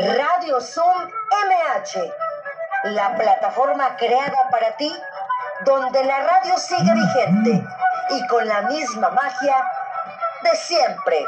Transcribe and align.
Radio 0.00 0.60
Zoom 0.62 0.96
MH, 1.04 2.12
la 2.84 3.14
plataforma 3.16 3.96
creada 3.96 4.48
para 4.50 4.74
ti, 4.78 4.90
donde 5.66 6.02
la 6.04 6.20
radio 6.20 6.56
sigue 6.56 6.90
vigente 6.94 7.62
y 8.08 8.26
con 8.26 8.48
la 8.48 8.62
misma 8.62 9.10
magia 9.10 9.56
de 10.42 10.56
siempre. 10.56 11.26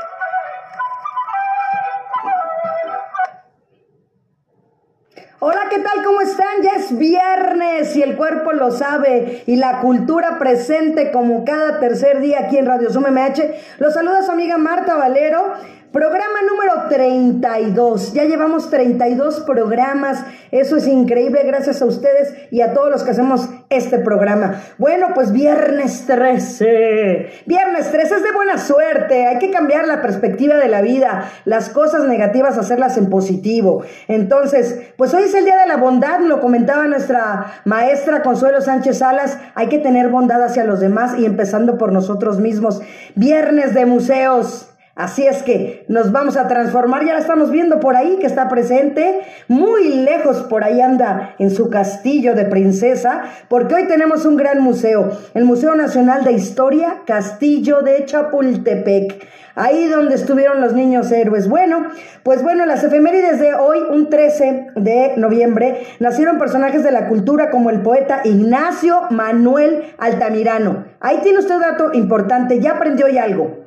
Hola, 5.40 5.62
¿qué 5.68 5.80
tal? 5.80 6.02
¿Cómo 6.02 6.22
están? 6.22 6.62
Ya 6.62 6.70
es 6.76 6.96
viernes 6.96 7.94
y 7.96 8.02
el 8.02 8.16
cuerpo 8.16 8.52
lo 8.52 8.70
sabe 8.70 9.42
y 9.46 9.56
la 9.56 9.80
cultura 9.80 10.38
presente 10.38 11.10
como 11.10 11.44
cada 11.44 11.78
tercer 11.78 12.20
día 12.20 12.40
aquí 12.44 12.56
en 12.56 12.66
Radio 12.66 12.90
Zoom 12.90 13.04
MH. 13.10 13.76
Los 13.78 13.92
saluda 13.92 14.22
su 14.22 14.30
amiga 14.30 14.56
Marta 14.56 14.94
Valero 14.94 15.56
Programa 15.92 16.40
número 16.50 16.88
32. 16.88 18.14
Ya 18.14 18.24
llevamos 18.24 18.70
32 18.70 19.40
programas. 19.40 20.24
Eso 20.50 20.78
es 20.78 20.86
increíble 20.86 21.42
gracias 21.44 21.82
a 21.82 21.84
ustedes 21.84 22.32
y 22.50 22.62
a 22.62 22.72
todos 22.72 22.90
los 22.90 23.02
que 23.02 23.10
hacemos 23.10 23.50
este 23.68 23.98
programa. 23.98 24.62
Bueno, 24.78 25.08
pues 25.14 25.32
viernes 25.32 26.06
13. 26.06 27.42
Viernes 27.44 27.90
13 27.90 28.14
es 28.14 28.22
de 28.22 28.32
buena 28.32 28.56
suerte. 28.56 29.26
Hay 29.26 29.38
que 29.38 29.50
cambiar 29.50 29.86
la 29.86 30.00
perspectiva 30.00 30.56
de 30.56 30.68
la 30.68 30.80
vida. 30.80 31.30
Las 31.44 31.68
cosas 31.68 32.04
negativas 32.04 32.56
hacerlas 32.56 32.96
en 32.96 33.10
positivo. 33.10 33.82
Entonces, 34.08 34.94
pues 34.96 35.12
hoy 35.12 35.24
es 35.24 35.34
el 35.34 35.44
día 35.44 35.60
de 35.60 35.68
la 35.68 35.76
bondad. 35.76 36.20
Lo 36.20 36.40
comentaba 36.40 36.86
nuestra 36.86 37.60
maestra 37.66 38.22
Consuelo 38.22 38.62
Sánchez 38.62 38.96
Salas. 38.96 39.38
Hay 39.54 39.68
que 39.68 39.78
tener 39.78 40.08
bondad 40.08 40.42
hacia 40.42 40.64
los 40.64 40.80
demás 40.80 41.18
y 41.18 41.26
empezando 41.26 41.76
por 41.76 41.92
nosotros 41.92 42.40
mismos. 42.40 42.80
Viernes 43.14 43.74
de 43.74 43.84
museos. 43.84 44.71
Así 44.94 45.26
es 45.26 45.42
que 45.42 45.86
nos 45.88 46.12
vamos 46.12 46.36
a 46.36 46.48
transformar, 46.48 47.06
ya 47.06 47.14
la 47.14 47.20
estamos 47.20 47.50
viendo 47.50 47.80
por 47.80 47.96
ahí 47.96 48.18
que 48.20 48.26
está 48.26 48.50
presente, 48.50 49.22
muy 49.48 49.88
lejos 49.88 50.42
por 50.42 50.64
ahí 50.64 50.82
anda 50.82 51.34
en 51.38 51.50
su 51.50 51.70
castillo 51.70 52.34
de 52.34 52.44
princesa, 52.44 53.22
porque 53.48 53.74
hoy 53.74 53.86
tenemos 53.86 54.26
un 54.26 54.36
gran 54.36 54.60
museo, 54.60 55.10
el 55.32 55.46
Museo 55.46 55.74
Nacional 55.74 56.24
de 56.24 56.32
Historia 56.32 57.04
Castillo 57.06 57.80
de 57.80 58.04
Chapultepec, 58.04 59.26
ahí 59.54 59.88
donde 59.88 60.14
estuvieron 60.14 60.60
los 60.60 60.74
niños 60.74 61.10
héroes. 61.10 61.48
Bueno, 61.48 61.86
pues 62.22 62.42
bueno, 62.42 62.66
las 62.66 62.84
efemérides 62.84 63.40
de 63.40 63.54
hoy, 63.54 63.78
un 63.90 64.10
13 64.10 64.72
de 64.76 65.14
noviembre, 65.16 65.86
nacieron 66.00 66.38
personajes 66.38 66.84
de 66.84 66.92
la 66.92 67.08
cultura 67.08 67.50
como 67.50 67.70
el 67.70 67.80
poeta 67.80 68.20
Ignacio 68.24 69.00
Manuel 69.08 69.84
Altamirano. 69.96 70.84
Ahí 71.00 71.20
tiene 71.22 71.38
usted 71.38 71.54
un 71.54 71.62
dato 71.62 71.90
importante, 71.94 72.60
ya 72.60 72.72
aprendió 72.72 73.06
hoy 73.06 73.16
algo. 73.16 73.61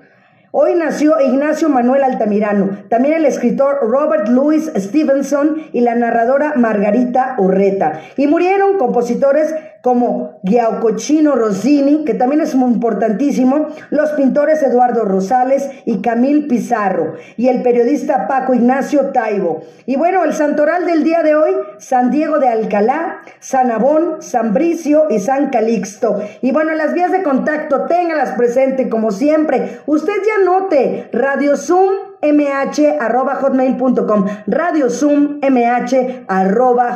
Hoy 0.57 0.73
nació 0.73 1.19
Ignacio 1.19 1.67
Manuel 1.67 2.01
Altamirano, 2.01 2.77
también 2.87 3.15
el 3.15 3.25
escritor 3.25 3.79
Robert 3.81 4.29
Louis 4.29 4.71
Stevenson 4.73 5.63
y 5.73 5.81
la 5.81 5.95
narradora 5.95 6.53
Margarita 6.55 7.35
Urreta. 7.37 7.99
Y 8.15 8.27
murieron 8.27 8.77
compositores 8.77 9.53
como 9.85 10.39
Giacochino 10.41 11.35
Rossini, 11.35 12.05
que 12.05 12.15
también 12.15 12.41
es 12.41 12.55
muy 12.55 12.71
importantísimo, 12.71 13.67
los 13.91 14.09
pintores 14.13 14.63
Eduardo 14.63 15.05
Rosales 15.05 15.69
y 15.85 16.01
Camil 16.01 16.47
Pizarro, 16.47 17.13
y 17.37 17.49
el 17.49 17.61
periodista 17.61 18.27
Paco 18.27 18.55
Ignacio 18.55 19.11
Taibo. 19.11 19.61
Y 19.85 19.95
bueno, 19.95 20.23
el 20.23 20.33
santoral 20.33 20.87
del 20.87 21.03
día 21.03 21.21
de 21.21 21.35
hoy, 21.35 21.51
San 21.77 22.09
Diego 22.09 22.39
de 22.39 22.47
Alcalá, 22.47 23.19
San 23.39 23.69
Abón, 23.69 24.23
San 24.23 24.55
Bricio 24.55 25.03
y 25.11 25.19
San 25.19 25.51
Calixto. 25.51 26.19
Y 26.41 26.51
bueno, 26.51 26.73
las 26.73 26.95
vías 26.95 27.11
de 27.11 27.21
contacto, 27.21 27.85
téngalas 27.85 28.31
presentes 28.31 28.87
como 28.87 29.11
siempre. 29.11 29.81
Usted 29.85 30.13
ya 30.25 30.43
note, 30.43 31.09
Radio 31.13 31.57
Zoom 31.57 32.14
mh.hotmail.com. 32.33 34.25
Radio 34.47 34.89
Zoom 34.89 35.39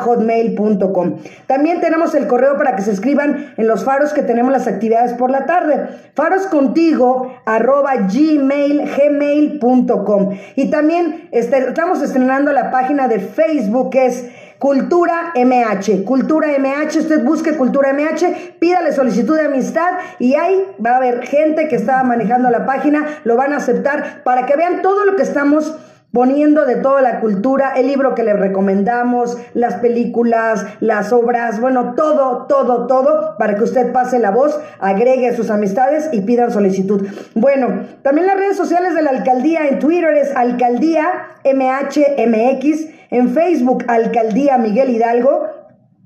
hotmail.com. 0.06 1.18
También 1.48 1.82
tenemos 1.82 2.16
el 2.16 2.28
correo 2.28 2.58
para 2.58 2.76
que 2.76 2.82
se 2.82 2.92
escriban 2.92 3.54
en 3.58 3.68
los 3.68 3.84
faros 3.84 4.14
que 4.14 4.22
tenemos 4.22 4.52
las 4.52 4.68
actividades 4.68 5.14
por 5.14 5.32
la 5.32 5.46
tarde. 5.46 5.88
Faroscontigo 6.14 7.34
arroba 7.46 7.96
gmail, 7.96 8.84
gmail.com. 8.98 10.38
Y 10.56 10.70
también 10.70 11.30
este, 11.32 11.58
estamos 11.70 12.02
estrenando 12.02 12.52
la 12.52 12.72
página 12.72 13.08
de 13.08 13.20
Facebook 13.20 13.92
que 13.92 14.08
es 14.08 14.30
Cultura 14.60 15.32
MH. 15.36 16.04
Cultura 16.04 16.50
MH, 16.60 17.00
usted 17.00 17.24
busque 17.24 17.56
Cultura 17.56 17.94
MH, 17.94 18.58
pídale 18.60 18.92
solicitud 18.92 19.38
de 19.38 19.46
amistad 19.46 19.92
y 20.20 20.36
ahí 20.36 20.66
va 20.86 20.92
a 20.92 20.98
haber 20.98 21.26
gente 21.26 21.70
que 21.70 21.78
está 21.78 22.04
manejando 22.04 22.50
la 22.50 22.66
página, 22.66 23.06
lo 23.24 23.38
van 23.38 23.54
a 23.54 23.58
aceptar 23.58 24.22
para 24.24 24.46
que 24.46 24.58
vean 24.58 24.82
todo 24.82 25.06
lo 25.06 25.16
que 25.16 25.24
estamos 25.24 25.76
poniendo 26.12 26.66
de 26.66 26.76
toda 26.76 27.02
la 27.02 27.20
cultura, 27.20 27.74
el 27.78 27.88
libro 27.88 28.16
que 28.16 28.24
les 28.24 28.38
recomendamos, 28.38 29.38
las 29.54 29.76
películas, 29.76 30.66
las 30.80 31.14
obras, 31.14 31.62
bueno, 31.62 31.94
todo, 31.96 32.48
todo, 32.48 32.88
todo, 32.88 33.38
para 33.38 33.56
que 33.56 33.64
usted 33.64 33.92
pase 33.92 34.20
la 34.20 34.32
voz, 34.32 34.60
agregue 34.80 35.36
sus 35.36 35.52
amistades 35.52 36.10
y 36.12 36.22
pidan 36.22 36.52
solicitud. 36.52 37.08
Bueno, 37.36 37.86
también 38.02 38.28
las 38.28 38.38
redes 38.38 38.58
sociales 38.58 38.96
de 38.96 39.04
la 39.04 39.12
alcaldía 39.12 39.68
en 39.68 39.80
Twitter 39.80 40.18
es 40.18 40.36
alcaldía 40.36 41.08
MHMX, 41.46 42.99
en 43.12 43.30
Facebook 43.30 43.86
alcaldía 43.88 44.58
Miguel 44.58 44.90
Hidalgo, 44.90 45.48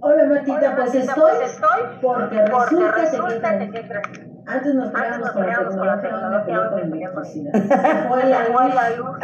Hola 0.00 0.26
Martita, 0.26 0.76
pues, 0.76 0.90
pues 0.92 1.52
estoy, 1.52 1.80
porque, 2.00 2.36
resulta, 2.46 3.58
que, 3.58 4.33
antes 4.46 4.74
nos 4.74 4.90
peleábamos 4.90 5.30
con 5.30 5.86
la 5.86 6.00
tecnología, 6.00 6.56
ahora 6.56 6.70
con 6.70 6.90
la 6.90 6.96
electricidad. 6.96 7.52
Fue 8.08 8.24
la 8.24 8.90
luz. 8.90 9.16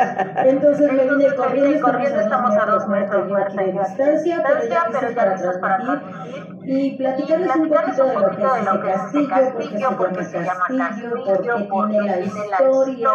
Entonces 0.45 0.93
me 0.93 1.05
vine 1.05 1.35
corriendo, 1.81 2.21
estamos 2.21 2.57
a 2.57 2.67
dos 2.67 2.89
metros 2.89 3.29
de 3.57 3.73
distancia, 3.73 4.43
pero 4.47 4.69
ya 4.69 4.89
listos 4.89 5.59
para 5.61 5.79
transmitir 5.79 6.51
y 6.63 6.97
platicarles 6.97 7.57
un 7.99 8.13
poquito 8.13 8.55
de 8.55 8.63
lo 8.63 8.81
que 8.81 8.91
es 8.91 9.03
ese 9.07 9.29
castillo, 9.29 9.97
porque 9.97 10.25
se 10.25 10.45
llama 10.45 10.67
castillo, 10.69 11.15
porque 11.25 11.69
tiene 11.89 12.07
la 12.07 12.21
historia 12.21 13.11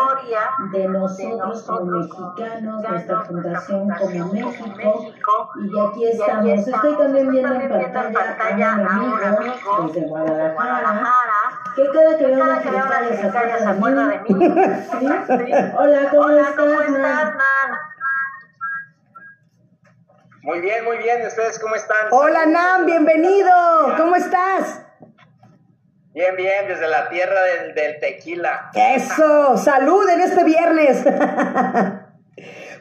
de 0.73 0.87
nosotros 0.89 1.63
como 1.63 1.85
mexicanos, 1.85 2.83
nuestra 2.89 3.21
fundación 3.21 3.89
como 3.89 4.33
México, 4.33 5.09
y 5.63 5.79
aquí 5.79 6.05
estamos. 6.05 6.67
Estoy 6.67 6.97
también 6.97 7.31
viendo 7.31 7.55
en 7.55 7.69
pantalla 7.93 8.73
a 8.73 8.75
un 8.75 8.87
amigo 8.87 9.87
desde 9.87 10.07
Guadalajara, 10.07 11.34
que 11.75 11.83
cada 11.91 12.17
que 12.17 12.25
veo 12.25 12.43
una 12.43 12.61
secretaria 12.61 13.57
se 13.59 13.65
acuerda 13.65 14.07
de 14.07 14.19
mí. 14.19 14.29
Hola, 15.77 16.09
¿cómo 16.55 16.81
estás, 16.81 17.35
muy 20.41 20.61
bien, 20.61 20.85
muy 20.85 20.97
bien. 20.97 21.23
¿Y 21.23 21.25
ustedes 21.25 21.57
cómo 21.57 21.73
están? 21.73 21.97
Hola, 22.11 22.45
Nam, 22.45 22.85
bienvenido. 22.85 23.51
¿Cómo 23.97 24.15
estás? 24.15 24.79
Bien, 26.13 26.35
bien, 26.35 26.67
desde 26.67 26.87
la 26.87 27.09
tierra 27.09 27.41
del, 27.73 27.99
tequila. 27.99 28.69
Eso, 28.75 29.57
salud 29.57 30.07
en 30.07 30.21
este 30.21 30.43
viernes. 30.43 31.03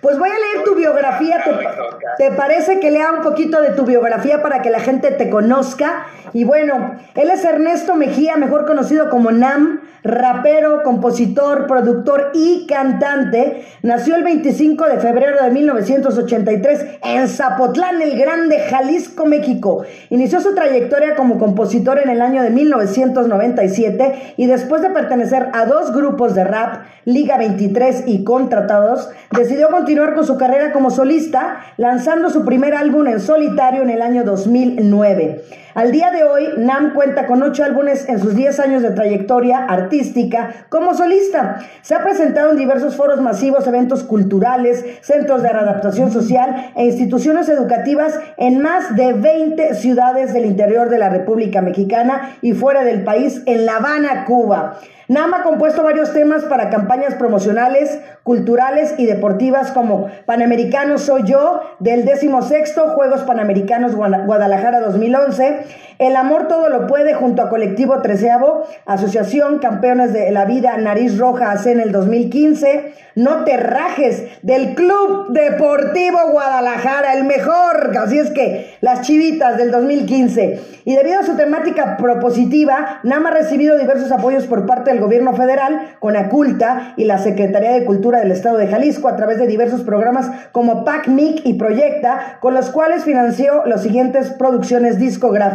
Pues 0.00 0.19
voy 0.19 0.29
a 0.29 0.32
leer 0.32 0.64
tu 0.64 0.75
biografía. 0.75 1.43
¿Te, 1.44 2.25
¿Te, 2.25 2.37
parece 2.37 2.81
que 2.81 2.91
lea 2.91 3.12
un 3.12 3.23
poquito 3.23 3.61
de 3.61 3.70
tu 3.70 3.85
biografía 3.85 4.43
para 4.43 4.62
que 4.62 4.70
la 4.70 4.81
gente 4.81 5.11
te 5.11 5.31
conozca? 5.31 6.06
Y 6.32 6.44
bueno, 6.44 6.96
él 7.14 7.31
es 7.31 7.44
Ernesto 7.44 7.94
Mejía, 7.94 8.37
mejor 8.37 8.67
conocido 8.67 9.08
como 9.08 9.31
Nam, 9.31 9.81
rapero, 10.05 10.82
compositor, 10.82 11.67
productor 11.67 12.31
y 12.35 12.67
cantante. 12.67 13.64
Nació 13.82 14.17
el 14.17 14.25
25 14.25 14.85
de 14.87 14.99
febrero 14.99 15.43
de 15.43 15.50
1983 15.50 16.87
en 17.02 17.29
Zapotlán, 17.29 18.02
el 18.02 18.19
Grande, 18.19 18.58
Jalisco, 18.58 19.25
México. 19.26 19.85
Inició 20.11 20.40
su 20.40 20.55
trayectoria 20.55 21.14
como 21.14 21.38
compositor 21.38 21.99
en 21.99 22.11
el 22.11 22.20
año 22.20 22.43
de 22.43 22.50
1997 22.50 24.35
y 24.37 24.47
después 24.47 24.82
de 24.82 24.90
pertenecer 24.90 25.49
a 25.52 25.67
dos 25.67 25.94
grupos 25.94 26.35
de 26.35 26.44
rap, 26.44 26.82
Liga 27.05 27.38
23 27.38 28.05
y 28.06 28.25
Contratados, 28.25 29.08
decidió 29.31 29.69
continuar 29.69 29.94
con 29.94 30.26
su 30.26 30.37
carrera 30.37 30.73
como 30.73 30.91
solista, 30.91 31.61
lanzando 31.76 32.29
su 32.29 32.44
primer 32.44 32.75
álbum 32.75 33.06
en 33.06 33.20
solitario 33.20 33.82
en 33.82 33.91
el 33.91 34.02
año 34.02 34.25
2009. 34.25 35.63
Al 35.75 35.91
día 35.91 36.12
de 36.12 36.23
hoy, 36.23 36.50
Nam 36.56 36.94
cuenta 36.94 37.26
con 37.26 37.43
ocho 37.43 37.65
álbumes 37.65 38.09
en 38.09 38.21
sus 38.21 38.37
10 38.37 38.61
años 38.61 38.82
de 38.82 38.93
trayectoria 38.93 39.59
artística 39.59 40.67
como 40.69 40.94
solista. 40.94 41.59
Se 41.82 41.97
ha 41.97 42.05
presentado 42.05 42.53
en 42.53 42.56
diversos 42.56 42.94
foros 42.94 43.21
masivos, 43.21 43.67
eventos 43.67 44.05
culturales, 44.05 44.85
centros 45.00 45.43
de 45.43 45.49
readaptación 45.49 46.12
social 46.12 46.71
e 46.76 46.85
instituciones 46.85 47.49
educativas 47.49 48.21
en 48.37 48.62
más 48.62 48.94
de 48.94 49.15
20 49.15 49.75
ciudades 49.75 50.32
del 50.32 50.44
interior 50.44 50.91
de 50.91 50.99
la 50.99 51.09
República 51.09 51.61
Mexicana 51.61 52.37
y 52.41 52.53
fuera 52.53 52.85
del 52.85 53.03
país, 53.03 53.43
en 53.47 53.67
La 53.67 53.79
Habana, 53.79 54.26
Cuba. 54.26 54.79
Nam 55.06 55.35
ha 55.35 55.43
compuesto 55.43 55.82
varios 55.82 56.15
temas 56.15 56.44
para 56.44 56.71
campañas 56.71 57.15
promocionales, 57.17 58.00
culturales 58.23 58.94
y 58.97 59.05
deportivas 59.05 59.71
como 59.73 60.09
Panamericano 60.25 60.97
Soy 60.97 61.25
Yo, 61.25 61.61
del 61.79 62.06
16 62.06 62.75
Juegos 62.94 63.23
Panamericanos 63.25 63.94
Guadalajara 63.94 64.81
2011, 64.81 65.63
El 65.99 66.16
Amor 66.16 66.49
Todo 66.49 66.69
Lo 66.70 66.87
Puede 66.87 67.14
junto 67.14 67.43
a 67.43 67.50
Colectivo 67.50 68.00
Treceavo, 68.00 68.64
Asociación 68.87 69.58
Campeones 69.58 70.12
de 70.12 70.31
la 70.32 70.44
Vida 70.44 70.76
Nariz 70.76 71.19
Roja 71.19 71.52
AC 71.52 71.66
en 71.66 71.81
el 71.81 71.93
2015, 71.93 72.94
No 73.14 73.44
Te 73.44 73.56
Rajes, 73.56 74.25
del 74.43 74.75
Club 74.75 75.28
Deportivo 75.28 76.19
Guadalajara, 76.32 77.14
el 77.14 77.25
mejor, 77.25 77.96
así 77.99 78.19
es 78.19 78.31
que 78.31 78.75
las 78.81 79.02
chivitas 79.02 79.56
del 79.56 79.70
2015. 79.70 80.61
Y 80.87 80.94
debido 80.94 81.20
a 81.20 81.22
su 81.22 81.37
temática 81.37 81.96
propositiva, 81.96 83.00
Nam 83.05 83.26
ha 83.26 83.31
recibido 83.31 83.78
diversos 83.78 84.11
apoyos 84.12 84.46
por 84.46 84.66
parte 84.66 84.90
de 84.90 84.94
el 84.94 85.00
gobierno 85.00 85.34
federal 85.34 85.96
con 85.99 86.16
Aculta 86.16 86.94
y 86.96 87.05
la 87.05 87.19
Secretaría 87.19 87.72
de 87.72 87.84
Cultura 87.84 88.20
del 88.20 88.32
Estado 88.32 88.58
de 88.58 88.69
Jalisco 88.69 89.08
a 89.08 89.16
través 89.16 89.38
de 89.38 89.46
diversos 89.46 89.82
programas 89.82 90.31
como 90.52 90.84
PACMIC 90.84 91.44
y 91.44 91.55
Proyecta, 91.55 92.38
con 92.40 92.55
los 92.55 92.70
cuales 92.70 93.05
financió 93.05 93.64
las 93.66 93.82
siguientes 93.82 94.31
producciones 94.31 94.99
discográficas. 94.99 95.54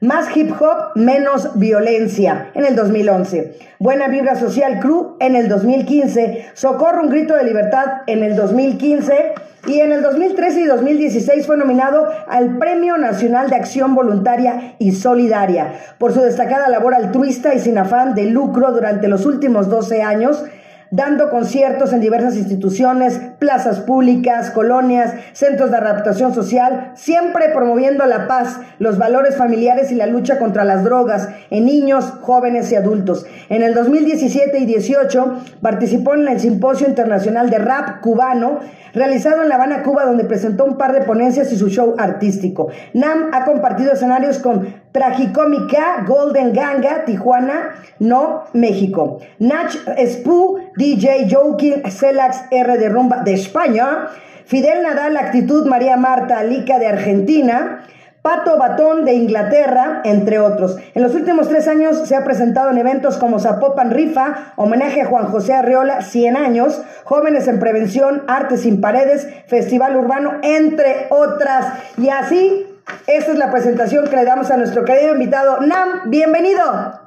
Más 0.00 0.34
hip 0.34 0.50
hop, 0.58 0.92
menos 0.94 1.58
violencia 1.58 2.50
en 2.54 2.64
el 2.64 2.74
2011. 2.74 3.58
Buena 3.78 4.08
Vibra 4.08 4.34
Social 4.34 4.80
Crew 4.80 5.16
en 5.20 5.36
el 5.36 5.48
2015. 5.48 6.46
Socorro, 6.54 7.02
un 7.02 7.10
grito 7.10 7.34
de 7.34 7.44
libertad 7.44 8.02
en 8.06 8.24
el 8.24 8.34
2015. 8.34 9.34
Y 9.66 9.80
en 9.80 9.92
el 9.92 10.02
2013 10.02 10.60
y 10.62 10.64
2016 10.64 11.46
fue 11.46 11.58
nominado 11.58 12.08
al 12.28 12.56
Premio 12.56 12.96
Nacional 12.96 13.50
de 13.50 13.56
Acción 13.56 13.94
Voluntaria 13.94 14.74
y 14.78 14.92
Solidaria 14.92 15.74
por 15.98 16.14
su 16.14 16.22
destacada 16.22 16.70
labor 16.70 16.94
altruista 16.94 17.54
y 17.54 17.58
sin 17.58 17.76
afán 17.76 18.14
de 18.14 18.24
lucro 18.24 18.72
durante 18.72 19.06
los 19.06 19.26
últimos 19.26 19.68
12 19.68 20.02
años 20.02 20.42
dando 20.90 21.30
conciertos 21.30 21.92
en 21.92 22.00
diversas 22.00 22.36
instituciones, 22.36 23.20
plazas 23.38 23.80
públicas, 23.80 24.50
colonias, 24.50 25.14
centros 25.32 25.70
de 25.70 25.76
adaptación 25.76 26.34
social, 26.34 26.92
siempre 26.94 27.50
promoviendo 27.50 28.04
la 28.06 28.26
paz, 28.26 28.60
los 28.78 28.98
valores 28.98 29.36
familiares 29.36 29.92
y 29.92 29.94
la 29.94 30.06
lucha 30.06 30.38
contra 30.38 30.64
las 30.64 30.82
drogas 30.82 31.28
en 31.50 31.64
niños, 31.64 32.12
jóvenes 32.22 32.72
y 32.72 32.76
adultos. 32.76 33.24
En 33.48 33.62
el 33.62 33.74
2017 33.74 34.58
y 34.58 34.66
18 34.66 35.42
participó 35.62 36.14
en 36.14 36.26
el 36.26 36.40
Simposio 36.40 36.88
Internacional 36.88 37.50
de 37.50 37.58
Rap 37.58 38.00
Cubano, 38.00 38.58
realizado 38.92 39.42
en 39.42 39.48
La 39.48 39.54
Habana, 39.54 39.82
Cuba, 39.84 40.04
donde 40.04 40.24
presentó 40.24 40.64
un 40.64 40.76
par 40.76 40.92
de 40.92 41.02
ponencias 41.02 41.52
y 41.52 41.56
su 41.56 41.68
show 41.68 41.94
artístico. 41.98 42.68
Nam 42.94 43.30
ha 43.32 43.44
compartido 43.44 43.92
escenarios 43.92 44.38
con 44.38 44.79
Tragicómica, 44.92 46.04
Golden 46.06 46.52
Ganga, 46.52 47.04
Tijuana, 47.04 47.76
no, 47.98 48.44
México. 48.52 49.20
Nach 49.38 49.72
Spoo, 50.06 50.58
DJ 50.76 51.28
Joking, 51.30 51.82
Celax 51.90 52.44
R 52.50 52.78
de 52.78 52.88
Rumba 52.88 53.22
de 53.22 53.34
España. 53.34 54.08
Fidel 54.46 54.82
Nadal, 54.82 55.16
Actitud, 55.16 55.66
María 55.66 55.96
Marta 55.96 56.38
Alica 56.38 56.78
de 56.78 56.88
Argentina. 56.88 57.84
Pato 58.22 58.58
Batón 58.58 59.06
de 59.06 59.14
Inglaterra, 59.14 60.02
entre 60.04 60.40
otros. 60.40 60.76
En 60.94 61.02
los 61.02 61.14
últimos 61.14 61.48
tres 61.48 61.66
años 61.68 62.06
se 62.06 62.14
ha 62.14 62.22
presentado 62.22 62.70
en 62.70 62.76
eventos 62.76 63.16
como 63.16 63.38
Zapopan 63.38 63.90
Rifa, 63.90 64.52
homenaje 64.56 65.00
a 65.00 65.06
Juan 65.06 65.28
José 65.28 65.54
Arriola, 65.54 66.02
100 66.02 66.36
años, 66.36 66.82
Jóvenes 67.04 67.48
en 67.48 67.58
Prevención, 67.58 68.24
Arte 68.28 68.58
sin 68.58 68.82
Paredes, 68.82 69.26
Festival 69.46 69.96
Urbano, 69.96 70.34
entre 70.42 71.06
otras. 71.08 71.72
Y 71.96 72.10
así, 72.10 72.66
esta 73.06 73.32
es 73.32 73.38
la 73.38 73.50
presentación 73.50 74.08
que 74.08 74.16
le 74.16 74.24
damos 74.24 74.50
a 74.50 74.56
nuestro 74.56 74.84
querido 74.84 75.14
invitado. 75.14 75.60
Nam, 75.60 76.10
bienvenido. 76.10 76.99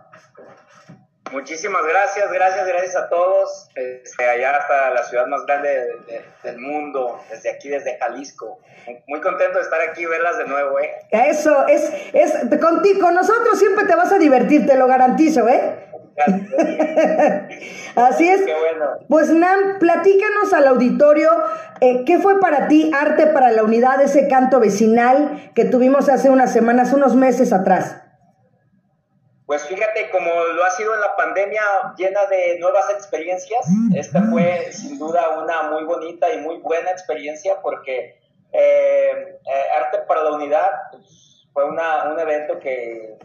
Muchísimas 1.34 1.82
gracias, 1.84 2.32
gracias, 2.32 2.68
gracias 2.68 2.96
a 2.96 3.10
todos. 3.10 3.68
Este, 3.74 4.24
allá 4.24 4.56
hasta 4.58 4.92
la 4.92 5.04
ciudad 5.04 5.26
más 5.26 5.44
grande 5.48 5.98
del 6.44 6.60
mundo, 6.60 7.20
desde 7.28 7.50
aquí, 7.50 7.70
desde 7.70 7.98
Jalisco. 7.98 8.60
Muy 9.08 9.20
contento 9.20 9.58
de 9.58 9.64
estar 9.64 9.82
aquí 9.82 10.04
y 10.04 10.06
verlas 10.06 10.38
de 10.38 10.46
nuevo, 10.46 10.80
¿eh? 10.80 10.92
Eso, 11.10 11.68
es, 11.68 11.92
es 12.14 12.34
contigo, 12.60 13.02
con 13.02 13.16
nosotros 13.16 13.58
siempre 13.58 13.86
te 13.86 13.96
vas 13.96 14.12
a 14.12 14.20
divertir, 14.20 14.68
te 14.68 14.78
lo 14.78 14.86
garantizo, 14.86 15.48
¿eh? 15.48 15.90
Así 17.96 18.30
es. 18.30 18.42
Qué 18.44 18.54
bueno. 18.54 18.86
Pues 19.10 19.32
Nam, 19.32 19.80
platícanos 19.80 20.54
al 20.54 20.68
auditorio, 20.68 21.32
eh, 21.82 22.04
¿qué 22.06 22.20
fue 22.20 22.40
para 22.40 22.68
ti 22.68 22.92
Arte 22.94 23.26
para 23.26 23.52
la 23.52 23.64
Unidad, 23.64 24.00
ese 24.04 24.28
canto 24.28 24.60
vecinal 24.60 25.52
que 25.56 25.66
tuvimos 25.66 26.10
hace 26.10 26.30
unas 26.30 26.54
semanas, 26.54 26.94
unos 26.94 27.16
meses 27.16 27.52
atrás? 27.52 28.03
Pues 29.54 29.68
fíjate, 29.68 30.10
como 30.10 30.32
lo 30.34 30.66
ha 30.66 30.72
sido 30.72 30.96
en 30.96 31.00
la 31.00 31.16
pandemia 31.16 31.62
llena 31.96 32.26
de 32.26 32.58
nuevas 32.58 32.90
experiencias, 32.90 33.64
mm. 33.70 33.96
esta 33.96 34.24
fue 34.24 34.72
sin 34.72 34.98
duda 34.98 35.44
una 35.44 35.70
muy 35.70 35.84
bonita 35.84 36.34
y 36.34 36.40
muy 36.40 36.58
buena 36.58 36.90
experiencia 36.90 37.62
porque 37.62 38.20
eh, 38.52 39.12
eh, 39.12 39.78
Arte 39.78 40.00
para 40.08 40.24
la 40.24 40.32
Unidad 40.32 40.72
pues, 40.90 41.48
fue 41.54 41.66
una, 41.66 42.12
un 42.12 42.20
evento 42.20 42.58
que 42.58 43.16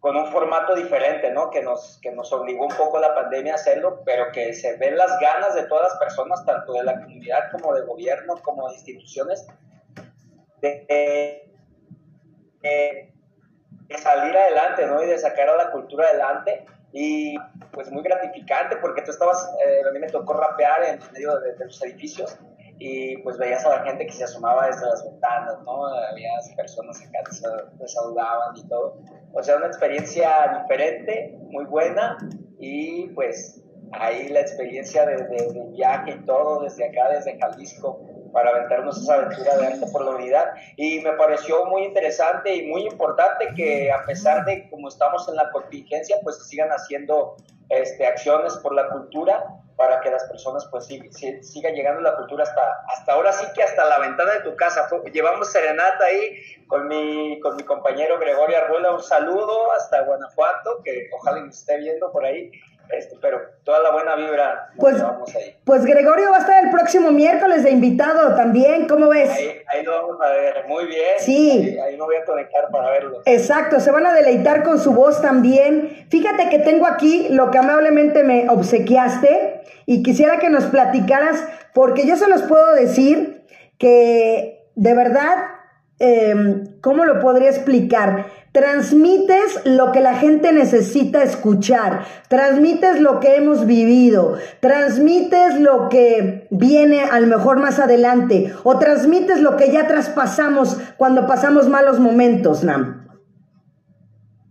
con 0.00 0.16
un 0.16 0.32
formato 0.32 0.74
diferente, 0.74 1.30
¿no? 1.30 1.48
Que 1.48 1.62
nos, 1.62 2.00
que 2.02 2.10
nos 2.10 2.32
obligó 2.32 2.66
un 2.66 2.76
poco 2.76 2.98
la 2.98 3.14
pandemia 3.14 3.52
a 3.52 3.54
hacerlo, 3.54 4.02
pero 4.04 4.32
que 4.32 4.52
se 4.54 4.76
ven 4.78 4.96
las 4.96 5.16
ganas 5.20 5.54
de 5.54 5.62
todas 5.68 5.92
las 5.92 5.98
personas, 6.00 6.44
tanto 6.44 6.72
de 6.72 6.82
la 6.82 6.94
comunidad 6.94 7.52
como 7.52 7.72
de 7.72 7.82
gobierno, 7.82 8.34
como 8.42 8.66
de 8.66 8.74
instituciones, 8.74 9.46
de, 10.60 11.48
salir 13.96 14.36
adelante, 14.36 14.86
¿no? 14.86 15.02
Y 15.02 15.06
de 15.06 15.18
sacar 15.18 15.48
a 15.48 15.56
la 15.56 15.70
cultura 15.70 16.06
adelante. 16.08 16.66
Y 16.92 17.36
pues 17.72 17.90
muy 17.90 18.02
gratificante 18.02 18.76
porque 18.76 19.02
tú 19.02 19.10
estabas, 19.10 19.46
eh, 19.66 19.80
a 19.88 19.92
mí 19.92 19.98
me 19.98 20.08
tocó 20.08 20.34
rapear 20.34 20.84
en 20.84 21.00
medio 21.12 21.38
de, 21.40 21.64
los 21.64 21.82
edificios 21.82 22.38
y 22.78 23.18
pues 23.18 23.36
veías 23.36 23.64
a 23.66 23.70
la 23.70 23.84
gente 23.84 24.06
que 24.06 24.12
se 24.12 24.24
asomaba 24.24 24.66
desde 24.66 24.86
las 24.86 25.04
ventanas, 25.04 25.58
¿no? 25.64 25.86
Había 25.86 26.30
personas 26.56 27.00
acá 27.00 27.18
que 27.24 27.78
te 27.78 27.88
saludaban 27.88 28.56
y 28.56 28.66
todo. 28.68 28.98
O 29.32 29.42
sea, 29.42 29.56
una 29.56 29.66
experiencia 29.66 30.62
diferente, 30.62 31.36
muy 31.50 31.64
buena 31.66 32.16
y 32.58 33.08
pues 33.08 33.62
ahí 33.92 34.28
la 34.28 34.40
experiencia 34.40 35.04
de, 35.06 35.16
del 35.24 35.70
viaje 35.72 36.12
y 36.12 36.24
todo 36.24 36.62
desde 36.62 36.86
acá, 36.86 37.10
desde 37.10 37.38
Jalisco, 37.38 38.00
para 38.32 38.50
aventarnos 38.50 39.02
esa 39.02 39.14
aventura 39.14 39.56
de 39.56 39.66
arte 39.66 39.86
por 39.92 40.04
la 40.04 40.10
unidad. 40.12 40.44
Y 40.76 41.00
me 41.00 41.12
pareció 41.12 41.64
muy 41.66 41.84
interesante 41.84 42.54
y 42.54 42.66
muy 42.66 42.82
importante 42.86 43.48
que 43.56 43.90
a 43.90 44.04
pesar 44.04 44.44
de 44.44 44.68
como 44.70 44.88
estamos 44.88 45.28
en 45.28 45.36
la 45.36 45.50
contingencia, 45.50 46.16
pues 46.22 46.36
se 46.38 46.44
sigan 46.44 46.70
haciendo 46.70 47.36
este, 47.68 48.06
acciones 48.06 48.56
por 48.58 48.74
la 48.74 48.88
cultura 48.88 49.44
para 49.76 50.00
que 50.00 50.10
las 50.10 50.24
personas 50.24 50.66
pues 50.72 50.86
siga 50.86 51.70
llegando 51.70 52.00
la 52.00 52.16
cultura 52.16 52.42
hasta, 52.42 52.60
hasta 52.88 53.12
ahora 53.12 53.32
sí 53.32 53.46
que 53.54 53.62
hasta 53.62 53.88
la 53.88 54.00
ventana 54.00 54.32
de 54.32 54.40
tu 54.40 54.56
casa. 54.56 54.88
llevamos 55.12 55.52
serenata 55.52 56.04
ahí 56.04 56.36
con 56.66 56.88
mi, 56.88 57.38
con 57.40 57.54
mi 57.54 57.62
compañero 57.62 58.18
Gregorio 58.18 58.58
Arruela, 58.58 58.92
un 58.92 59.02
saludo 59.02 59.70
hasta 59.72 60.02
Guanajuato, 60.02 60.82
que 60.82 61.08
ojalá 61.12 61.42
me 61.42 61.50
esté 61.50 61.76
viendo 61.78 62.10
por 62.10 62.24
ahí. 62.24 62.50
Este, 62.90 63.16
pero 63.20 63.38
toda 63.64 63.82
la 63.82 63.92
buena 63.92 64.16
vibra 64.16 64.70
pues, 64.76 64.96
pues 65.64 65.84
Gregorio 65.84 66.30
va 66.30 66.38
a 66.38 66.40
estar 66.40 66.64
el 66.64 66.70
próximo 66.70 67.10
miércoles 67.10 67.62
de 67.62 67.70
invitado 67.70 68.34
también, 68.34 68.86
¿cómo 68.88 69.08
ves? 69.08 69.30
Ahí, 69.30 69.62
ahí 69.66 69.82
lo 69.82 69.92
vamos 69.92 70.16
a 70.24 70.30
ver, 70.30 70.64
muy 70.66 70.86
bien. 70.86 71.18
Sí. 71.18 71.78
Ahí, 71.84 71.96
me 71.96 72.04
voy 72.04 72.16
a 72.16 72.24
conectar 72.24 72.70
para 72.70 72.90
verlo. 72.90 73.20
Exacto, 73.26 73.80
se 73.80 73.90
van 73.90 74.06
a 74.06 74.14
deleitar 74.14 74.62
con 74.62 74.78
su 74.78 74.92
voz 74.92 75.20
también. 75.20 76.06
Fíjate 76.10 76.48
que 76.48 76.58
tengo 76.60 76.86
aquí 76.86 77.28
lo 77.30 77.50
que 77.50 77.58
amablemente 77.58 78.24
me 78.24 78.48
obsequiaste 78.48 79.62
y 79.84 80.02
quisiera 80.02 80.38
que 80.38 80.48
nos 80.48 80.64
platicaras, 80.64 81.46
porque 81.74 82.06
yo 82.06 82.16
se 82.16 82.28
los 82.28 82.42
puedo 82.42 82.74
decir 82.74 83.44
que 83.78 84.58
de 84.74 84.94
verdad, 84.94 85.36
eh, 85.98 86.34
¿cómo 86.80 87.04
lo 87.04 87.20
podría 87.20 87.50
explicar? 87.50 88.26
Transmites 88.58 89.64
lo 89.66 89.92
que 89.92 90.00
la 90.00 90.14
gente 90.14 90.52
necesita 90.52 91.22
escuchar, 91.22 92.04
transmites 92.26 93.00
lo 93.00 93.20
que 93.20 93.36
hemos 93.36 93.66
vivido, 93.66 94.36
transmites 94.58 95.60
lo 95.60 95.88
que 95.88 96.48
viene 96.50 97.02
a 97.04 97.20
lo 97.20 97.28
mejor 97.28 97.60
más 97.60 97.78
adelante 97.78 98.52
o 98.64 98.76
transmites 98.80 99.42
lo 99.42 99.56
que 99.56 99.70
ya 99.70 99.86
traspasamos 99.86 100.76
cuando 100.96 101.28
pasamos 101.28 101.68
malos 101.68 102.00
momentos, 102.00 102.64
Nam. 102.64 103.06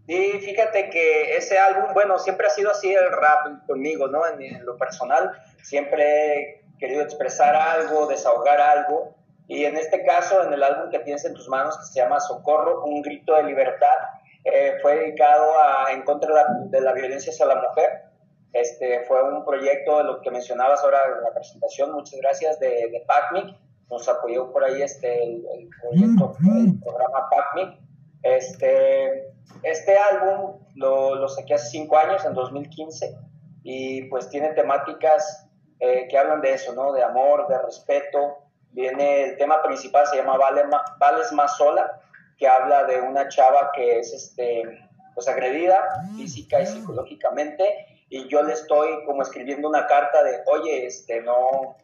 Sí, 0.08 0.40
fíjate 0.40 0.90
que 0.90 1.36
ese 1.36 1.58
álbum, 1.58 1.94
bueno, 1.94 2.18
siempre 2.18 2.48
ha 2.48 2.52
sido 2.52 2.72
así 2.72 2.90
el 2.90 3.12
rap 3.12 3.68
conmigo, 3.68 4.08
¿no? 4.08 4.26
En, 4.26 4.66
lo 4.66 4.78
personal, 4.78 5.34
siempre 5.62 6.04
he 6.34 6.62
querido 6.80 7.02
expresar 7.02 7.54
algo, 7.54 8.08
desahogar 8.08 8.62
algo 8.62 9.18
y 9.48 9.64
en 9.64 9.78
este 9.78 10.04
caso, 10.04 10.44
en 10.44 10.54
el 10.54 10.62
álbum 10.62 10.90
que 10.90 11.00
tienes 11.00 11.24
en 11.24 11.34
tus 11.34 11.48
manos, 11.48 11.78
que 11.78 11.86
se 11.86 12.00
llama 12.02 12.20
Socorro, 12.20 12.84
un 12.84 13.02
grito 13.02 13.34
de 13.36 13.44
libertad, 13.44 13.96
eh, 14.44 14.78
fue 14.82 14.96
dedicado 14.98 15.46
a, 15.60 15.92
en 15.92 16.04
contra 16.04 16.30
de 16.66 16.82
la, 16.82 16.94
violencia 16.94 17.32
hacia 17.32 17.46
la 17.46 17.56
mujer. 17.56 18.04
Este, 18.52 19.06
fue 19.06 19.24
un 19.24 19.46
proyecto 19.46 20.00
de 20.00 20.04
lo 20.04 20.22
que 20.22 20.32
mencionabas 20.32 20.84
ahora 20.84 21.00
en 21.18 21.24
la 21.24 21.34
presentación, 21.34 21.94
muchas 21.94 22.20
gracias, 22.20 22.60
de, 22.60 22.70
de 22.70 23.04
PACMIC. 23.08 23.56
Nos 23.90 24.10
apoyó 24.10 24.52
por 24.52 24.66
ahí 24.66 24.82
este, 24.82 25.24
el, 25.24 25.70
proyecto, 25.82 26.36
el 26.40 26.80
programa 26.80 27.30
PACMIC. 27.30 27.80
Este, 28.24 29.34
este 29.64 29.96
álbum 30.12 30.60
lo, 30.76 31.16
lo 31.16 31.30
saqué 31.30 31.54
hace 31.54 31.70
cinco 31.70 31.98
años, 31.98 32.26
en 32.26 32.34
2015, 32.34 33.18
y 33.64 34.04
pues 34.10 34.30
tiene 34.30 34.50
temáticas 34.50 35.48
eh, 35.80 36.08
que 36.10 36.18
hablan 36.18 36.42
de 36.42 36.54
eso, 36.54 36.74
¿no? 36.74 36.92
De 36.92 37.04
amor, 37.04 37.48
de 37.48 37.62
respeto, 37.62 38.47
viene 38.78 39.24
el 39.24 39.38
tema 39.38 39.62
principal, 39.64 40.06
se 40.06 40.18
llama 40.18 40.38
Vales 40.38 41.32
Más 41.32 41.58
Sola, 41.58 42.00
que 42.38 42.48
habla 42.48 42.84
de 42.84 43.02
una 43.02 43.28
chava 43.28 43.72
que 43.74 43.98
es 43.98 44.14
este, 44.14 44.88
pues 45.16 45.28
agredida 45.28 45.84
física 46.16 46.62
y 46.62 46.68
psicológicamente, 46.68 48.04
y 48.10 48.28
yo 48.28 48.44
le 48.44 48.54
estoy 48.54 49.04
como 49.06 49.24
escribiendo 49.24 49.68
una 49.68 49.88
carta 49.88 50.24
de, 50.24 50.44
oye, 50.46 50.86
este, 50.86 51.22
no, 51.22 51.76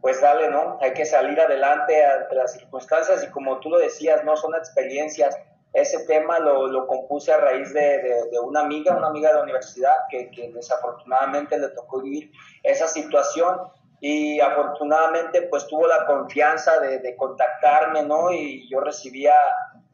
pues 0.00 0.22
dale, 0.22 0.48
¿no? 0.48 0.78
Hay 0.80 0.94
que 0.94 1.04
salir 1.04 1.38
adelante 1.38 2.04
ante 2.04 2.34
las 2.34 2.54
circunstancias 2.54 3.22
y 3.22 3.28
como 3.28 3.60
tú 3.60 3.68
lo 3.68 3.78
decías, 3.78 4.24
no 4.24 4.34
son 4.34 4.54
experiencias. 4.54 5.36
Ese 5.74 6.06
tema 6.06 6.38
lo, 6.38 6.66
lo 6.66 6.86
compuse 6.86 7.32
a 7.32 7.36
raíz 7.36 7.72
de, 7.74 7.98
de, 7.98 8.30
de, 8.32 8.40
una 8.40 8.60
amiga, 8.60 8.96
una 8.96 9.08
amiga 9.08 9.28
de 9.28 9.36
la 9.36 9.42
universidad 9.42 9.92
que, 10.10 10.30
que 10.30 10.50
desafortunadamente 10.50 11.58
le 11.58 11.68
tocó 11.68 12.00
vivir 12.00 12.32
esa 12.62 12.88
situación 12.88 13.60
y 14.00 14.40
afortunadamente 14.40 15.42
pues 15.42 15.66
tuvo 15.66 15.86
la 15.86 16.06
confianza 16.06 16.80
de, 16.80 16.98
de, 16.98 17.16
contactarme, 17.16 18.02
¿no? 18.02 18.32
Y 18.32 18.66
yo 18.70 18.80
recibía 18.80 19.34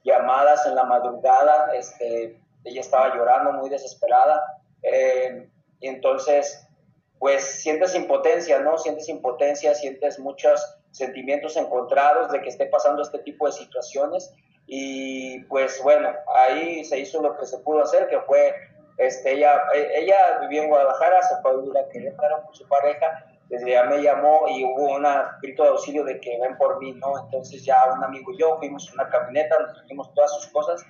llamadas 0.04 0.64
en 0.66 0.76
la 0.76 0.84
madrugada, 0.84 1.74
este, 1.74 2.40
ella 2.64 2.80
estaba 2.80 3.16
llorando 3.16 3.52
muy 3.52 3.68
desesperada, 3.68 4.60
eh, 4.82 5.48
y 5.80 5.88
entonces 5.88 6.62
pues 7.18 7.42
sientes 7.42 7.94
impotencia, 7.96 8.60
¿no? 8.60 8.78
Sientes 8.78 9.08
impotencia, 9.08 9.74
sientes 9.74 10.18
muchos 10.20 10.78
sentimientos 10.92 11.56
encontrados 11.56 12.30
de 12.30 12.40
que 12.40 12.48
esté 12.48 12.66
pasando 12.66 13.02
este 13.02 13.18
tipo 13.20 13.46
de 13.46 13.52
situaciones 13.52 14.32
y 14.66 15.40
pues 15.44 15.80
bueno, 15.82 16.10
ahí 16.36 16.84
se 16.84 16.98
hizo 16.98 17.20
lo 17.22 17.36
que 17.36 17.46
se 17.46 17.58
pudo 17.58 17.82
hacer, 17.82 18.08
que 18.08 18.20
fue, 18.20 18.54
este, 18.98 19.32
ella, 19.32 19.62
ella 19.74 20.38
vivía 20.42 20.62
en 20.62 20.68
Guadalajara, 20.68 21.22
se 21.22 21.36
fue 21.42 21.50
a 21.50 21.54
vivir 21.54 21.78
a 21.78 21.88
Querétaro 21.88 22.42
con 22.44 22.54
su 22.54 22.68
pareja 22.68 23.35
desde 23.48 23.70
ya 23.70 23.84
me 23.84 24.02
llamó 24.02 24.42
y 24.48 24.64
hubo 24.64 24.96
un 24.96 25.06
grito 25.40 25.62
de 25.62 25.68
auxilio 25.70 26.04
de 26.04 26.20
que 26.20 26.38
ven 26.40 26.56
por 26.56 26.78
mí, 26.80 26.92
¿no? 26.92 27.18
Entonces 27.24 27.64
ya 27.64 27.76
un 27.96 28.02
amigo 28.02 28.32
y 28.32 28.38
yo 28.38 28.56
fuimos 28.58 28.88
en 28.88 28.94
una 28.94 29.08
camioneta, 29.08 29.56
nos 29.60 29.74
trajimos 29.74 30.12
todas 30.14 30.34
sus 30.34 30.46
cosas, 30.48 30.84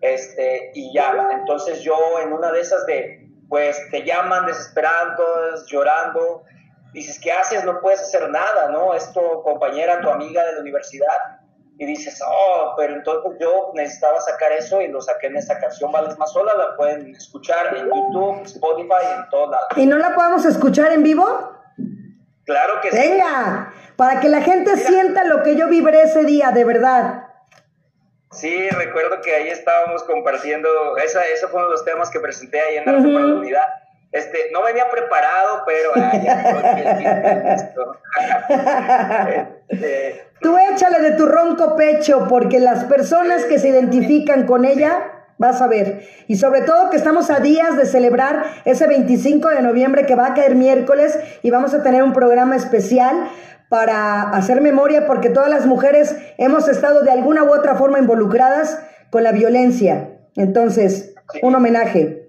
este, 0.00 0.72
y 0.74 0.92
ya, 0.92 1.28
entonces 1.32 1.82
yo 1.82 1.94
en 2.22 2.32
una 2.32 2.50
de 2.52 2.60
esas 2.60 2.84
de, 2.86 3.28
pues 3.48 3.78
te 3.90 4.02
llaman 4.02 4.46
desesperados, 4.46 5.66
llorando, 5.66 6.42
dices, 6.92 7.20
¿qué 7.20 7.30
haces? 7.30 7.64
No 7.64 7.80
puedes 7.80 8.00
hacer 8.00 8.28
nada, 8.30 8.70
¿no? 8.70 8.94
Es 8.94 9.12
tu 9.12 9.20
compañera, 9.42 10.00
tu 10.00 10.08
amiga 10.08 10.44
de 10.44 10.54
la 10.54 10.60
universidad, 10.60 11.40
y 11.78 11.86
dices, 11.86 12.20
oh, 12.26 12.74
pero 12.76 12.94
entonces 12.94 13.38
yo 13.40 13.70
necesitaba 13.74 14.20
sacar 14.20 14.52
eso 14.52 14.82
y 14.82 14.88
lo 14.88 15.00
saqué 15.00 15.28
en 15.28 15.36
esta 15.36 15.58
canción 15.58 15.90
Vales 15.90 16.18
Más 16.18 16.32
Sola, 16.32 16.52
la 16.56 16.76
pueden 16.76 17.14
escuchar 17.14 17.74
en 17.74 17.86
YouTube, 17.86 18.42
Spotify, 18.44 19.06
en 19.16 19.28
todos 19.30 19.50
lados. 19.50 19.68
¿Y 19.76 19.86
no 19.86 19.96
la 19.96 20.14
podemos 20.14 20.44
escuchar 20.44 20.92
en 20.92 21.02
vivo? 21.02 21.59
Claro 22.50 22.80
que 22.82 22.90
sí. 22.90 22.96
Venga, 22.96 23.72
para 23.94 24.18
que 24.20 24.28
la 24.28 24.42
gente 24.42 24.76
sienta 24.76 25.22
lo 25.24 25.44
que 25.44 25.54
yo 25.54 25.68
vibré 25.68 26.02
ese 26.02 26.24
día, 26.24 26.50
de 26.50 26.64
verdad. 26.64 27.28
Sí, 28.32 28.68
recuerdo 28.70 29.20
que 29.20 29.32
ahí 29.34 29.48
estábamos 29.48 30.02
compartiendo, 30.04 30.96
esa, 30.98 31.22
ese 31.22 31.46
fue 31.46 31.60
uno 31.60 31.68
de 31.68 31.74
los 31.74 31.84
temas 31.84 32.10
que 32.10 32.18
presenté 32.18 32.60
ahí 32.60 32.78
en 32.78 32.88
uh 32.88 33.08
la 33.08 33.34
Unidad. 33.34 33.66
Este, 34.10 34.50
no 34.52 34.64
venía 34.64 34.90
preparado, 34.90 35.62
pero 35.64 35.92
este, 39.68 40.24
Tú 40.40 40.58
échale 40.58 40.98
de 41.00 41.12
tu 41.12 41.26
ronco 41.26 41.76
pecho, 41.76 42.26
porque 42.28 42.58
las 42.58 42.82
personas 42.84 43.44
que 43.44 43.60
se 43.60 43.68
identifican 43.68 44.46
con 44.46 44.64
ella 44.64 45.19
Vas 45.40 45.62
a 45.62 45.68
ver. 45.68 46.02
Y 46.28 46.36
sobre 46.36 46.60
todo 46.60 46.90
que 46.90 46.98
estamos 46.98 47.30
a 47.30 47.40
días 47.40 47.74
de 47.78 47.86
celebrar 47.86 48.44
ese 48.66 48.86
25 48.86 49.48
de 49.48 49.62
noviembre 49.62 50.04
que 50.04 50.14
va 50.14 50.26
a 50.26 50.34
caer 50.34 50.54
miércoles 50.54 51.18
y 51.42 51.50
vamos 51.50 51.72
a 51.72 51.82
tener 51.82 52.02
un 52.02 52.12
programa 52.12 52.56
especial 52.56 53.16
para 53.70 54.20
hacer 54.20 54.60
memoria 54.60 55.06
porque 55.06 55.30
todas 55.30 55.48
las 55.48 55.64
mujeres 55.64 56.14
hemos 56.36 56.68
estado 56.68 57.00
de 57.00 57.10
alguna 57.10 57.42
u 57.44 57.54
otra 57.54 57.74
forma 57.76 57.98
involucradas 57.98 58.82
con 59.08 59.24
la 59.24 59.32
violencia. 59.32 60.10
Entonces, 60.36 61.14
un 61.42 61.54
homenaje. 61.54 62.19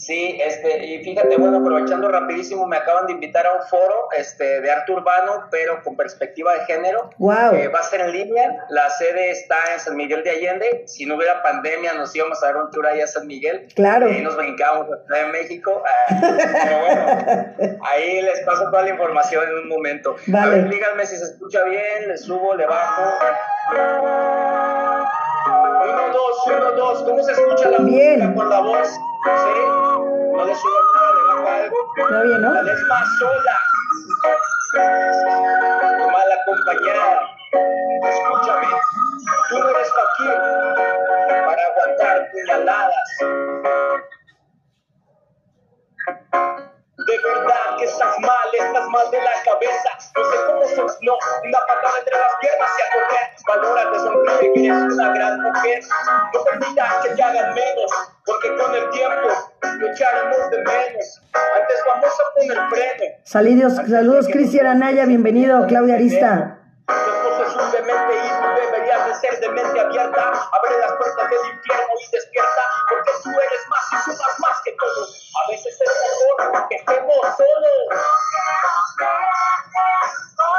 Sí, 0.00 0.40
este, 0.42 0.82
y 0.86 1.04
fíjate, 1.04 1.36
bueno, 1.36 1.58
aprovechando 1.58 2.08
rapidísimo, 2.08 2.66
me 2.66 2.78
acaban 2.78 3.06
de 3.06 3.12
invitar 3.12 3.46
a 3.46 3.52
un 3.52 3.62
foro 3.68 4.08
este, 4.16 4.62
de 4.62 4.70
arte 4.70 4.92
urbano, 4.92 5.44
pero 5.50 5.82
con 5.82 5.94
perspectiva 5.94 6.54
de 6.54 6.60
género. 6.60 7.10
Wow. 7.18 7.52
va 7.74 7.78
a 7.78 7.82
ser 7.82 8.00
en 8.00 8.12
línea, 8.12 8.64
la 8.70 8.88
sede 8.88 9.30
está 9.30 9.56
en 9.74 9.78
San 9.78 9.96
Miguel 9.96 10.24
de 10.24 10.30
Allende. 10.30 10.84
Si 10.86 11.04
no 11.04 11.16
hubiera 11.16 11.42
pandemia, 11.42 11.92
nos 11.92 12.16
íbamos 12.16 12.42
a 12.42 12.46
dar 12.46 12.56
un 12.56 12.70
tour 12.70 12.86
allá 12.86 13.04
a 13.04 13.08
San 13.08 13.26
Miguel. 13.26 13.68
Claro. 13.74 14.10
Y 14.10 14.22
nos 14.22 14.38
brincamos 14.38 14.86
a 14.90 15.18
en 15.20 15.32
México. 15.32 15.82
Ah, 15.86 16.16
pero 16.64 16.78
bueno, 16.80 17.78
ahí 17.82 18.22
les 18.22 18.40
paso 18.40 18.70
toda 18.70 18.82
la 18.82 18.88
información 18.88 19.46
en 19.48 19.54
un 19.58 19.68
momento. 19.68 20.16
Vale. 20.28 20.46
A 20.46 20.48
ver, 20.48 20.70
díganme 20.70 21.04
si 21.04 21.16
se 21.18 21.24
escucha 21.24 21.62
bien, 21.64 22.08
le 22.08 22.16
subo, 22.16 22.54
le 22.54 22.64
bajo. 22.64 23.02
Uno, 25.84 26.12
dos, 26.12 26.46
uno, 26.46 26.72
dos. 26.72 27.02
¿Cómo 27.02 27.22
se 27.22 27.32
escucha 27.32 27.68
la 27.68 27.78
bien. 27.80 28.20
música 28.20 28.34
por 28.34 28.48
la 28.48 28.60
voz? 28.60 28.98
¿Sí? 29.22 29.60
No 30.34 30.44
le 30.44 30.54
subo 30.54 30.78
nada, 30.94 31.10
le 31.12 31.22
bajo 31.28 31.48
algo. 31.50 31.76
No, 32.10 32.22
bien, 32.22 32.40
¿no? 32.40 32.60
es 32.60 32.82
más 32.88 33.08
sola. 33.18 33.56
Mala 36.12 36.36
compañera. 36.46 37.06
Escúchame. 38.02 38.68
Tú 39.48 39.58
no 39.58 39.68
eres 39.68 39.90
aquí 40.04 40.28
para 41.44 41.62
aguantar 41.66 42.30
puñaladas. 42.30 42.99
Verdad 47.34 47.76
que 47.78 47.84
estás 47.84 48.18
mal, 48.20 48.48
estás 48.52 48.88
mal 48.88 49.10
de 49.10 49.18
la 49.18 49.32
cabeza. 49.44 49.90
No 50.16 50.24
sé 50.24 50.36
cómo 50.46 50.62
sos, 50.68 50.98
no. 51.02 51.14
Una 51.44 51.58
patada 51.66 51.98
entre 51.98 52.16
las 52.16 52.34
piernas 52.40 52.70
y 52.78 52.82
a 52.82 52.88
correr. 52.94 53.26
Valora, 53.46 53.92
te 53.92 53.98
sonríe 53.98 54.52
que 54.52 54.66
eres 54.66 54.94
una 54.94 55.12
gran 55.14 55.40
mujer. 55.40 55.80
No 56.34 56.44
permitas 56.44 56.94
que 57.02 57.08
te 57.10 57.22
hagan 57.22 57.54
menos, 57.54 57.90
porque 58.24 58.48
con 58.56 58.74
el 58.74 58.90
tiempo 58.90 59.28
lo 59.62 59.92
echaremos 59.92 60.50
de 60.50 60.58
menos. 60.58 61.22
Antes 61.32 61.78
vamos 61.86 62.12
a 62.12 62.34
poner 62.34 62.58
freno. 62.70 63.14
Saludos, 63.24 63.74
saludos 63.88 64.28
Cristian 64.30 64.66
Anaya, 64.66 65.06
bienvenido, 65.06 65.66
Claudia 65.66 65.94
Arista. 65.94 66.59
Tu 66.90 67.10
esposo 67.10 67.44
es 67.46 67.54
un 67.56 67.70
demente 67.70 68.14
y 68.14 68.28
tú 68.28 68.48
deberías 68.60 69.06
de 69.06 69.14
ser 69.14 69.40
de 69.40 69.48
mente 69.50 69.80
abierta. 69.80 70.48
Abre 70.52 70.78
las 70.78 70.92
puertas 70.92 71.30
del 71.30 71.54
infierno 71.54 71.94
y 71.98 72.10
despierta, 72.10 72.62
porque 72.88 73.10
tú 73.22 73.30
eres 73.30 73.68
más 73.68 73.92
y 73.92 73.96
sumas 74.10 74.40
más 74.40 74.60
que 74.64 74.72
todos. 74.72 75.30
A 75.44 75.50
veces 75.50 75.80
es 75.80 75.90
mejor 76.38 76.68
que 76.68 76.76
estemos 76.76 77.36
solos. 77.36 78.04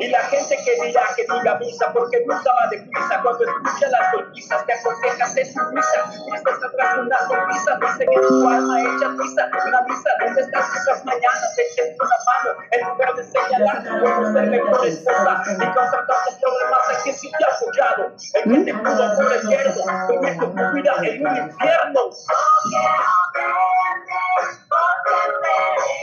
Y 0.00 0.08
la 0.08 0.20
gente 0.24 0.56
que 0.64 0.86
dirá 0.86 1.02
que 1.16 1.22
diga 1.22 1.58
misa, 1.58 1.92
porque 1.92 2.22
nunca 2.26 2.50
va 2.60 2.68
de 2.70 2.78
prisa. 2.78 3.20
Cuando 3.22 3.44
escucha 3.44 3.88
las 3.88 4.12
golpizas, 4.12 4.66
te 4.66 4.72
aconsejas 4.72 5.36
es 5.36 5.52
su 5.52 5.60
misa. 5.72 6.00
Estás 6.34 6.58
atrás 6.62 6.96
de 6.96 7.00
una 7.02 7.18
sonrisa, 7.18 7.78
dice 7.80 8.06
que 8.06 8.20
tu 8.20 8.48
alma 8.48 8.80
echa 8.80 9.08
misa. 9.08 9.50
Una 9.66 9.82
misa 9.82 10.10
donde 10.20 10.40
estás 10.40 10.76
esas 10.76 11.04
mañanas, 11.04 11.58
echen 11.58 11.94
una 11.94 12.16
mano 12.26 12.60
en 12.70 12.88
lugar 12.88 13.14
de 13.14 13.24
señalar 13.24 13.82
tu 13.82 14.32
ser 14.32 14.46
mejor 14.50 14.86
esposa. 14.86 15.42
Y 15.48 15.56
contra 15.56 16.06
tantos 16.06 16.38
problemas, 16.40 16.80
hay 16.88 16.96
que 17.04 17.12
sí 17.12 17.30
te 17.30 17.44
ha 17.44 17.56
apoyado. 17.56 18.12
El 18.34 18.52
que 18.52 18.72
te 18.72 18.78
pudo 18.78 19.16
por 19.16 19.32
el 19.32 19.48
hierro, 19.48 19.72
convierte 20.06 20.46
tu 20.46 20.72
vida 20.72 20.94
en 21.02 21.26
un 21.26 21.36
infierno. 21.36 22.00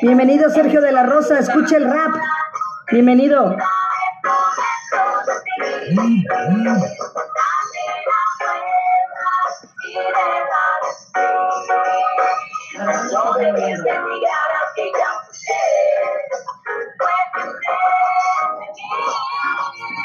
Bienvenido 0.01 0.50
Sergio 0.50 0.81
de 0.81 0.91
la 0.91 1.03
Rosa, 1.03 1.39
escucha 1.39 1.77
el 1.77 1.91
rap. 1.91 2.12
Bienvenido. 2.91 3.55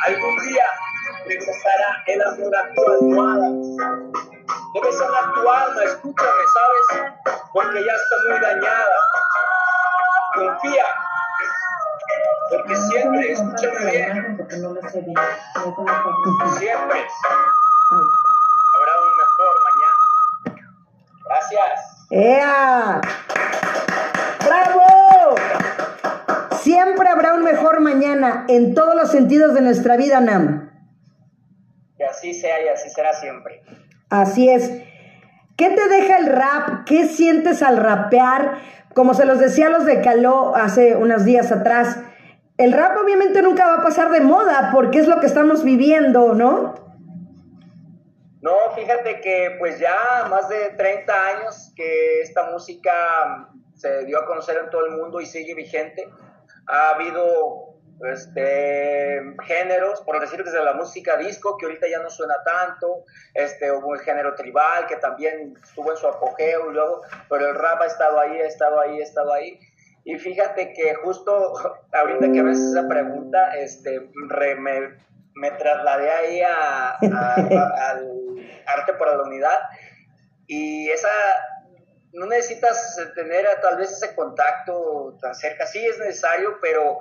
Algún 0.04 0.36
día 0.38 0.62
regresará 1.26 2.04
el 2.06 2.22
amor 2.22 2.56
a 2.56 2.72
tu 2.72 2.86
almohada. 2.92 3.50
Debes 4.74 4.98
sanar 4.98 5.32
tu 5.34 5.50
alma, 5.50 5.84
escúchame, 5.84 6.45
en 28.48 28.74
todos 28.74 28.94
los 28.94 29.10
sentidos 29.10 29.54
de 29.54 29.60
nuestra 29.60 29.96
vida, 29.96 30.20
Nam. 30.20 30.70
Que 31.96 32.04
así 32.04 32.34
sea 32.34 32.64
y 32.64 32.68
así 32.68 32.90
será 32.90 33.12
siempre. 33.14 33.62
Así 34.10 34.48
es. 34.48 34.70
¿Qué 35.56 35.70
te 35.70 35.88
deja 35.88 36.18
el 36.18 36.26
rap? 36.26 36.84
¿Qué 36.84 37.06
sientes 37.06 37.62
al 37.62 37.78
rapear? 37.78 38.58
Como 38.94 39.14
se 39.14 39.24
los 39.24 39.38
decía 39.38 39.66
a 39.66 39.70
los 39.70 39.86
de 39.86 40.02
Caló 40.02 40.54
hace 40.54 40.96
unos 40.96 41.24
días 41.24 41.50
atrás, 41.52 41.98
el 42.58 42.72
rap 42.72 42.96
obviamente 43.02 43.42
nunca 43.42 43.66
va 43.66 43.74
a 43.76 43.82
pasar 43.82 44.10
de 44.10 44.20
moda 44.20 44.70
porque 44.72 44.98
es 44.98 45.06
lo 45.06 45.20
que 45.20 45.26
estamos 45.26 45.64
viviendo, 45.64 46.34
¿no? 46.34 46.74
No, 48.40 48.54
fíjate 48.74 49.20
que 49.20 49.56
pues 49.58 49.78
ya 49.78 50.26
más 50.30 50.48
de 50.48 50.70
30 50.76 51.12
años 51.12 51.72
que 51.74 52.20
esta 52.20 52.50
música 52.50 52.92
se 53.74 54.04
dio 54.04 54.18
a 54.18 54.26
conocer 54.26 54.58
en 54.62 54.70
todo 54.70 54.86
el 54.86 54.92
mundo 54.92 55.20
y 55.20 55.26
sigue 55.26 55.54
vigente. 55.54 56.08
Ha 56.66 56.90
habido 56.90 57.75
este, 58.04 59.22
géneros, 59.46 60.00
por 60.02 60.20
decir 60.20 60.42
desde 60.44 60.62
la 60.64 60.74
música 60.74 61.16
disco, 61.16 61.56
que 61.56 61.66
ahorita 61.66 61.86
ya 61.88 62.00
no 62.00 62.10
suena 62.10 62.34
tanto, 62.44 63.04
este, 63.34 63.72
hubo 63.72 63.94
el 63.94 64.00
género 64.00 64.34
tribal, 64.34 64.86
que 64.86 64.96
también 64.96 65.54
estuvo 65.62 65.90
en 65.90 65.96
su 65.96 66.06
apogeo, 66.06 66.70
y 66.70 66.74
luego, 66.74 67.02
pero 67.28 67.48
el 67.48 67.54
rap 67.54 67.80
ha 67.82 67.86
estado 67.86 68.20
ahí, 68.20 68.40
ha 68.40 68.46
estado 68.46 68.80
ahí, 68.80 69.00
ha 69.00 69.04
estado 69.04 69.32
ahí. 69.32 69.58
Y 70.04 70.16
fíjate 70.18 70.72
que 70.72 70.94
justo 70.96 71.54
ahorita 71.92 72.32
que 72.32 72.42
ves 72.42 72.58
esa 72.58 72.86
pregunta, 72.88 73.56
este, 73.56 74.10
re, 74.28 74.54
me, 74.56 74.96
me, 75.34 75.50
trasladé 75.52 76.10
ahí 76.10 76.40
a, 76.42 76.90
a, 76.90 77.34
al 77.90 78.12
arte 78.66 78.92
para 78.94 79.16
la 79.16 79.22
unidad, 79.22 79.58
y 80.46 80.88
esa 80.90 81.08
no 82.12 82.26
necesitas 82.26 82.98
tener 83.14 83.46
tal 83.60 83.76
vez 83.76 83.92
ese 83.92 84.14
contacto 84.14 85.18
tan 85.20 85.34
cerca, 85.34 85.66
sí 85.66 85.84
es 85.84 85.98
necesario, 85.98 86.58
pero 86.62 87.00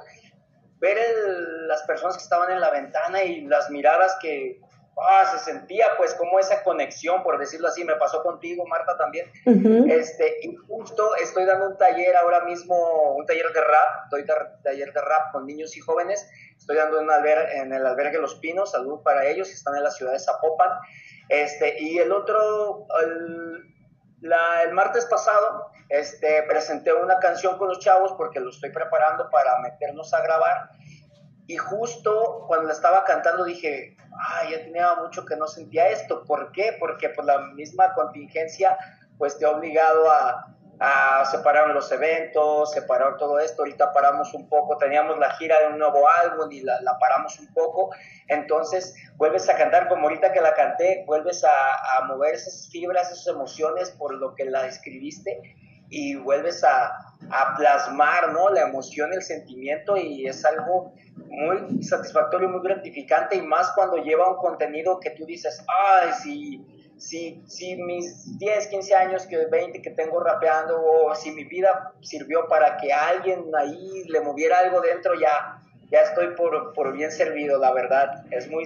ver 0.79 0.98
el, 0.98 1.67
las 1.67 1.84
personas 1.84 2.17
que 2.17 2.24
estaban 2.24 2.51
en 2.51 2.60
la 2.60 2.72
ventana 2.72 3.24
y 3.24 3.41
las 3.41 3.70
miradas 3.70 4.17
que 4.22 4.60
ah, 4.98 5.25
se 5.32 5.51
sentía 5.51 5.88
pues 5.98 6.13
como 6.15 6.39
esa 6.39 6.63
conexión, 6.63 7.24
por 7.24 7.38
decirlo 7.38 7.67
así, 7.67 7.84
me 7.84 7.96
pasó 7.96 8.24
contigo, 8.24 8.65
Marta, 8.67 8.98
también. 8.98 9.32
este, 9.89 10.38
y 10.41 10.55
justo 10.55 11.15
estoy 11.22 11.46
dando 11.46 11.70
un 11.70 11.77
taller 11.77 12.15
ahora 12.17 12.41
mismo, 12.46 13.15
un 13.15 13.25
taller 13.25 13.51
de 13.51 13.62
rap, 13.62 14.10
doy 14.10 14.25
taller 14.63 14.94
de 14.94 15.01
rap 15.01 15.32
con 15.32 15.46
niños 15.46 15.75
y 15.77 15.79
jóvenes, 15.79 16.27
estoy 16.58 16.77
dando 16.77 17.00
un 17.00 17.09
alber, 17.09 17.50
en 17.55 17.74
el 17.74 17.85
albergue 17.85 18.20
Los 18.20 18.35
Pinos, 18.35 18.72
salud 18.72 19.01
para 19.03 19.25
ellos, 19.25 19.50
están 19.50 19.75
en 19.75 19.83
la 19.83 19.92
ciudad 19.92 20.14
de 20.14 20.20
Zapopan. 20.20 20.72
Este, 21.27 21.81
y 21.81 21.98
el 21.98 22.11
otro, 22.11 22.85
el, 23.01 23.75
la, 24.25 24.64
el 24.64 24.74
martes 24.74 25.05
pasado, 25.05 25.70
este, 25.90 26.42
presenté 26.44 26.92
una 26.92 27.20
canción 27.20 27.59
con 27.59 27.70
los 27.70 27.79
chavos 27.79 28.11
porque 28.14 28.40
lo 28.40 28.50
estoy 28.50 28.72
preparando 28.72 29.29
para 29.29 29.59
meternos 29.59 30.14
a 30.16 30.22
grabar. 30.22 30.72
Y 31.46 31.57
justo 31.57 32.44
cuando 32.48 32.68
la 32.68 32.74
estaba 32.74 33.03
cantando 33.03 33.44
dije, 33.44 33.96
ay, 34.20 34.51
ya 34.51 34.64
tenía 34.64 34.96
mucho 34.96 35.25
que 35.25 35.35
no 35.35 35.48
sentía 35.48 35.90
esto. 35.90 36.24
¿Por 36.24 36.51
qué? 36.51 36.75
Porque 36.79 37.09
pues 37.09 37.27
la 37.27 37.38
misma 37.53 37.94
contingencia 37.94 38.75
pues 39.20 39.38
te 39.38 39.46
ha 39.46 39.51
obligado 39.51 40.09
a, 40.09 40.54
a 40.79 41.25
separar 41.25 41.70
los 41.70 41.92
eventos, 41.92 42.72
separar 42.72 43.18
todo 43.18 43.40
esto. 43.40 43.61
Ahorita 43.61 43.94
paramos 43.94 44.33
un 44.33 44.50
poco, 44.50 44.77
teníamos 44.77 45.18
la 45.20 45.31
gira 45.31 45.59
de 45.61 45.68
un 45.68 45.79
nuevo 45.79 46.03
álbum 46.24 46.51
y 46.51 46.61
la, 46.61 46.81
la 46.81 46.98
paramos 47.00 47.40
un 47.40 47.53
poco. 47.53 47.92
Entonces 48.27 48.96
vuelves 49.16 49.50
a 49.50 49.55
cantar 49.55 49.88
como 49.88 50.03
ahorita 50.03 50.31
que 50.31 50.42
la 50.42 50.53
canté, 50.53 51.03
vuelves 51.05 51.44
a, 51.44 51.98
a 51.98 52.05
mover 52.05 52.35
esas 52.35 52.70
fibras, 52.72 53.11
esas 53.11 53.27
emociones 53.27 53.92
por 53.92 54.14
lo 54.16 54.35
que 54.35 54.46
la 54.46 54.66
escribiste 54.68 55.42
y 55.90 56.16
vuelves 56.16 56.64
a, 56.64 56.88
a, 57.29 57.55
plasmar 57.55 58.33
¿no? 58.33 58.50
la 58.50 58.61
emoción, 58.61 59.14
el 59.14 59.22
sentimiento 59.22 59.98
y 59.98 60.27
es 60.27 60.44
algo 60.46 60.94
muy 61.27 61.83
satisfactorio, 61.83 62.50
muy 62.50 62.61
gratificante 62.61 63.35
y 63.35 63.42
más 63.42 63.72
cuando 63.74 63.98
lleva 63.98 64.29
un 64.29 64.38
contenido 64.38 65.00
que 65.00 65.11
tú 65.11 65.25
dices, 65.25 65.64
ay, 65.68 66.11
si, 66.22 66.66
si, 66.98 67.42
si 67.48 67.75
mis 67.75 68.38
10, 68.38 68.68
15 68.68 68.96
años, 68.96 69.25
que 69.27 69.46
20 69.46 69.81
que 69.81 69.92
tengo 69.92 70.20
rapeando 70.20 70.81
o 70.81 71.14
si 71.16 71.31
mi 71.31 71.44
vida 71.44 71.94
sirvió 72.01 72.48
para 72.48 72.77
que 72.77 72.92
alguien 72.94 73.46
ahí 73.58 74.03
le 74.08 74.22
moviera 74.22 74.60
algo 74.60 74.81
dentro, 74.81 75.14
ya, 75.20 75.62
ya 75.92 76.00
estoy 76.00 76.36
por, 76.36 76.74
por, 76.74 76.94
bien 76.94 77.12
servido, 77.12 77.60
la 77.60 77.74
verdad. 77.74 78.24
Es 78.31 78.50
muy 78.50 78.66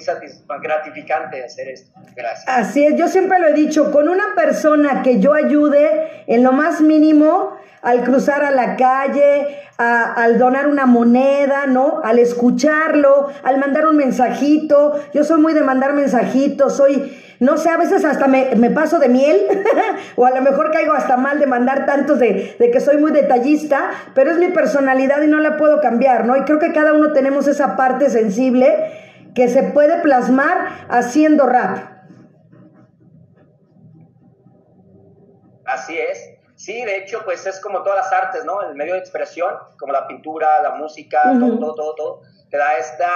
gratificante 0.62 1.44
hacer 1.44 1.70
esto. 1.70 1.92
Gracias. 2.16 2.46
Así 2.48 2.86
es, 2.86 2.96
yo 2.96 3.08
siempre 3.08 3.40
lo 3.40 3.48
he 3.48 3.54
dicho, 3.54 3.92
con 3.92 4.08
una 4.08 4.36
persona 4.36 5.02
que 5.02 5.20
yo 5.20 5.34
ayude 5.34 6.24
en 6.28 6.44
lo 6.44 6.52
más 6.52 6.82
mínimo, 6.82 7.58
al 7.82 8.04
cruzar 8.04 8.44
a 8.44 8.52
la 8.52 8.76
calle, 8.76 9.58
a, 9.78 10.14
al 10.14 10.38
donar 10.38 10.68
una 10.68 10.86
moneda, 10.86 11.66
¿no? 11.66 12.02
Al 12.04 12.20
escucharlo, 12.20 13.30
al 13.44 13.58
mandar 13.58 13.88
un 13.88 13.96
mensajito. 13.96 15.00
Yo 15.14 15.24
soy 15.24 15.42
muy 15.42 15.54
de 15.54 15.62
mandar 15.62 15.94
mensajitos, 15.94 16.76
soy, 16.76 17.18
no 17.40 17.58
sé, 17.58 17.70
a 17.70 17.78
veces 17.78 18.04
hasta 18.04 18.28
me, 18.28 18.56
me 18.56 18.70
paso 18.70 19.00
de 19.00 19.10
miel, 19.10 19.48
o 20.16 20.26
a 20.26 20.32
lo 20.32 20.42
mejor 20.42 20.72
caigo 20.72 20.94
hasta 20.94 21.18
mal 21.18 21.40
de 21.40 21.48
mandar 21.48 21.86
tantos 21.86 22.20
de, 22.20 22.56
de, 22.60 22.72
que 22.72 22.80
soy 22.80 22.98
muy 22.98 23.12
detallista, 23.12 23.92
pero 24.14 24.32
es 24.32 24.38
mi 24.38 24.50
personalidad 24.50 25.22
y 25.22 25.28
no 25.28 25.40
la 25.40 25.58
puedo 25.58 25.80
cambiar, 25.80 26.26
¿no? 26.26 26.36
Y 26.36 26.44
creo 26.44 26.60
que 26.60 26.74
cada 26.74 26.94
uno 26.94 27.14
tenemos 27.14 27.48
esa 27.48 27.76
parte 27.76 28.10
sensible 28.10 29.32
que 29.34 29.48
se 29.48 29.64
puede 29.64 30.02
plasmar 30.02 30.88
haciendo 30.90 31.46
rap. 31.46 31.78
Así 35.66 35.98
es. 35.98 36.40
Sí, 36.56 36.84
de 36.84 36.98
hecho, 36.98 37.22
pues 37.24 37.46
es 37.46 37.60
como 37.62 37.84
todas 37.84 38.00
las 38.00 38.12
artes, 38.12 38.44
¿no? 38.44 38.62
El 38.62 38.76
medio 38.76 38.96
de 38.96 39.00
expresión, 39.00 39.54
como 39.78 39.94
la 39.94 40.08
pintura, 40.08 40.62
la 40.62 40.72
música, 40.72 41.22
uh 41.32 41.36
-huh. 41.36 41.58
todo, 41.58 41.74
todo, 41.76 41.96
todo, 41.96 42.22
te 42.50 42.58
da 42.58 42.74
esta, 42.74 43.08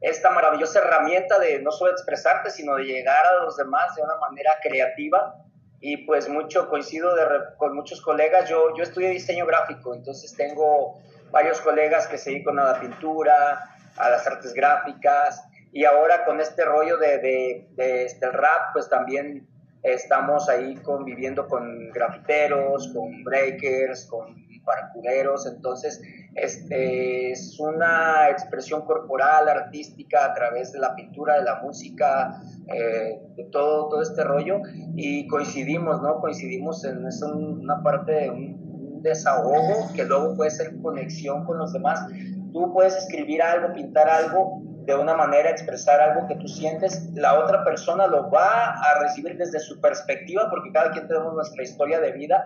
esta 0.00 0.30
maravillosa 0.30 0.78
herramienta 0.80 1.38
de 1.38 1.60
no 1.60 1.70
solo 1.72 1.92
expresarte, 1.92 2.50
sino 2.50 2.76
de 2.76 2.84
llegar 2.84 3.24
a 3.26 3.44
los 3.44 3.56
demás 3.56 3.94
de 3.94 4.02
una 4.02 4.16
manera 4.16 4.52
creativa. 4.62 5.34
Y 5.80 5.98
pues 6.04 6.28
mucho 6.28 6.68
coincido 6.68 7.14
de, 7.14 7.24
con 7.56 7.74
muchos 7.74 8.02
colegas. 8.02 8.48
Yo, 8.48 8.74
yo 8.76 8.82
estudié 8.82 9.10
diseño 9.10 9.46
gráfico, 9.46 9.94
entonces 9.94 10.34
tengo 10.36 10.98
varios 11.30 11.60
colegas 11.60 12.06
que 12.06 12.18
se 12.18 12.30
dedican 12.30 12.58
a 12.58 12.72
la 12.72 12.80
pintura, 12.80 13.64
a 13.96 14.10
las 14.10 14.26
artes 14.26 14.52
gráficas. 14.52 15.42
Y 15.72 15.84
ahora 15.84 16.24
con 16.24 16.40
este 16.40 16.64
rollo 16.64 16.96
de, 16.96 17.18
de, 17.18 17.68
de 17.72 18.04
este 18.04 18.30
rap, 18.30 18.72
pues 18.72 18.88
también 18.88 19.46
estamos 19.82 20.48
ahí 20.48 20.76
conviviendo 20.76 21.46
con 21.46 21.90
grafiteros, 21.90 22.92
con 22.92 23.24
breakers, 23.24 24.06
con 24.06 24.34
parkureros, 24.64 25.46
entonces 25.46 26.00
este, 26.34 27.32
es 27.32 27.58
una 27.58 28.28
expresión 28.30 28.82
corporal, 28.82 29.48
artística, 29.48 30.24
a 30.24 30.34
través 30.34 30.72
de 30.72 30.78
la 30.78 30.94
pintura, 30.94 31.36
de 31.36 31.44
la 31.44 31.60
música, 31.62 32.40
eh, 32.68 33.20
de 33.36 33.44
todo, 33.44 33.88
todo 33.88 34.02
este 34.02 34.22
rollo, 34.24 34.60
y 34.94 35.26
coincidimos, 35.26 36.00
¿no? 36.02 36.20
Coincidimos 36.20 36.84
en 36.84 37.06
es 37.06 37.22
una 37.22 37.82
parte 37.82 38.12
de 38.12 38.30
un, 38.30 38.60
un 38.94 39.02
desahogo 39.02 39.92
que 39.94 40.04
luego 40.04 40.36
puede 40.36 40.50
ser 40.50 40.80
conexión 40.80 41.44
con 41.44 41.58
los 41.58 41.72
demás, 41.72 42.06
tú 42.52 42.72
puedes 42.72 42.96
escribir 42.96 43.42
algo, 43.42 43.72
pintar 43.74 44.08
algo 44.08 44.62
de 44.84 44.94
una 44.94 45.14
manera, 45.14 45.50
expresar 45.50 46.00
algo 46.00 46.26
que 46.26 46.36
tú 46.36 46.48
sientes, 46.48 47.10
la 47.14 47.38
otra 47.38 47.64
persona 47.64 48.06
lo 48.06 48.30
va 48.30 48.74
a 48.74 49.00
recibir 49.00 49.36
desde 49.36 49.60
su 49.60 49.80
perspectiva, 49.80 50.48
porque 50.50 50.72
cada 50.72 50.90
quien 50.90 51.06
tenemos 51.06 51.34
nuestra 51.34 51.62
historia 51.62 52.00
de 52.00 52.12
vida 52.12 52.44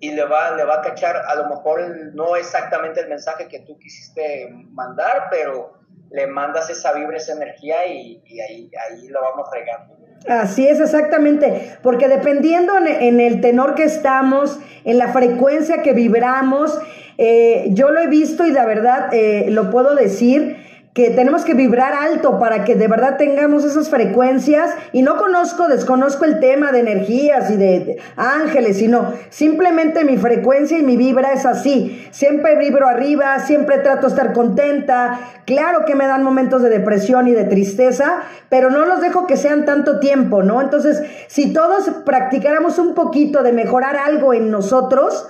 y 0.00 0.12
le 0.12 0.24
va, 0.24 0.54
le 0.56 0.64
va 0.64 0.76
a 0.76 0.82
cachar 0.82 1.16
a 1.16 1.34
lo 1.36 1.48
mejor 1.48 1.80
no 2.14 2.36
exactamente 2.36 3.00
el 3.00 3.08
mensaje 3.08 3.48
que 3.48 3.60
tú 3.60 3.78
quisiste 3.78 4.48
mandar, 4.70 5.28
pero 5.30 5.78
le 6.10 6.26
mandas 6.26 6.70
esa 6.70 6.92
vibra, 6.92 7.16
esa 7.16 7.32
energía 7.32 7.86
y, 7.86 8.22
ahí, 8.40 8.70
ahí 8.88 9.08
lo 9.08 9.20
vamos 9.20 9.48
regando. 9.52 9.96
Así 10.28 10.66
es, 10.66 10.80
exactamente, 10.80 11.78
porque 11.82 12.08
dependiendo 12.08 12.76
en, 12.78 13.20
el 13.20 13.40
tenor 13.40 13.74
que 13.74 13.84
estamos, 13.84 14.58
en 14.84 14.98
la 14.98 15.08
frecuencia 15.08 15.82
que 15.82 15.92
vibramos, 15.92 16.76
eh, 17.18 17.66
yo 17.70 17.90
lo 17.90 18.00
he 18.00 18.08
visto 18.08 18.44
y 18.44 18.50
de 18.50 18.64
verdad 18.64 19.08
eh, 19.12 19.46
lo 19.50 19.70
puedo 19.70 19.94
decir, 19.94 20.65
que 20.96 21.10
tenemos 21.10 21.44
que 21.44 21.52
vibrar 21.52 21.92
alto 21.92 22.38
para 22.38 22.64
que 22.64 22.74
de 22.74 22.88
verdad 22.88 23.18
tengamos 23.18 23.66
esas 23.66 23.90
frecuencias. 23.90 24.70
Y 24.92 25.02
no 25.02 25.18
conozco, 25.18 25.68
desconozco 25.68 26.24
el 26.24 26.40
tema 26.40 26.72
de 26.72 26.80
energías 26.80 27.50
y 27.50 27.56
de, 27.58 27.98
ángeles, 28.16 28.78
sino 28.78 29.12
simplemente 29.28 30.04
mi 30.04 30.16
frecuencia 30.16 30.78
y 30.78 30.82
mi 30.82 30.96
vibra 30.96 31.34
es 31.34 31.44
así. 31.44 32.08
Siempre 32.12 32.56
vibro 32.56 32.88
arriba, 32.88 33.38
siempre 33.40 33.76
trato 33.80 34.06
de 34.06 34.14
estar 34.14 34.32
contenta. 34.32 35.20
Claro 35.44 35.84
que 35.84 35.94
me 35.94 36.06
dan 36.06 36.24
momentos 36.24 36.62
de 36.62 36.70
depresión 36.70 37.28
y 37.28 37.32
de 37.32 37.44
tristeza, 37.44 38.22
pero 38.48 38.70
no 38.70 38.86
los 38.86 39.02
dejo 39.02 39.26
que 39.26 39.36
sean 39.36 39.66
tanto 39.66 40.00
tiempo, 40.00 40.42
¿no? 40.42 40.62
Entonces, 40.62 41.02
si 41.26 41.52
todos 41.52 41.90
practicáramos 42.06 42.78
un 42.78 42.94
poquito 42.94 43.42
de 43.42 43.52
mejorar 43.52 43.98
algo 43.98 44.32
en 44.32 44.50
nosotros, 44.50 45.28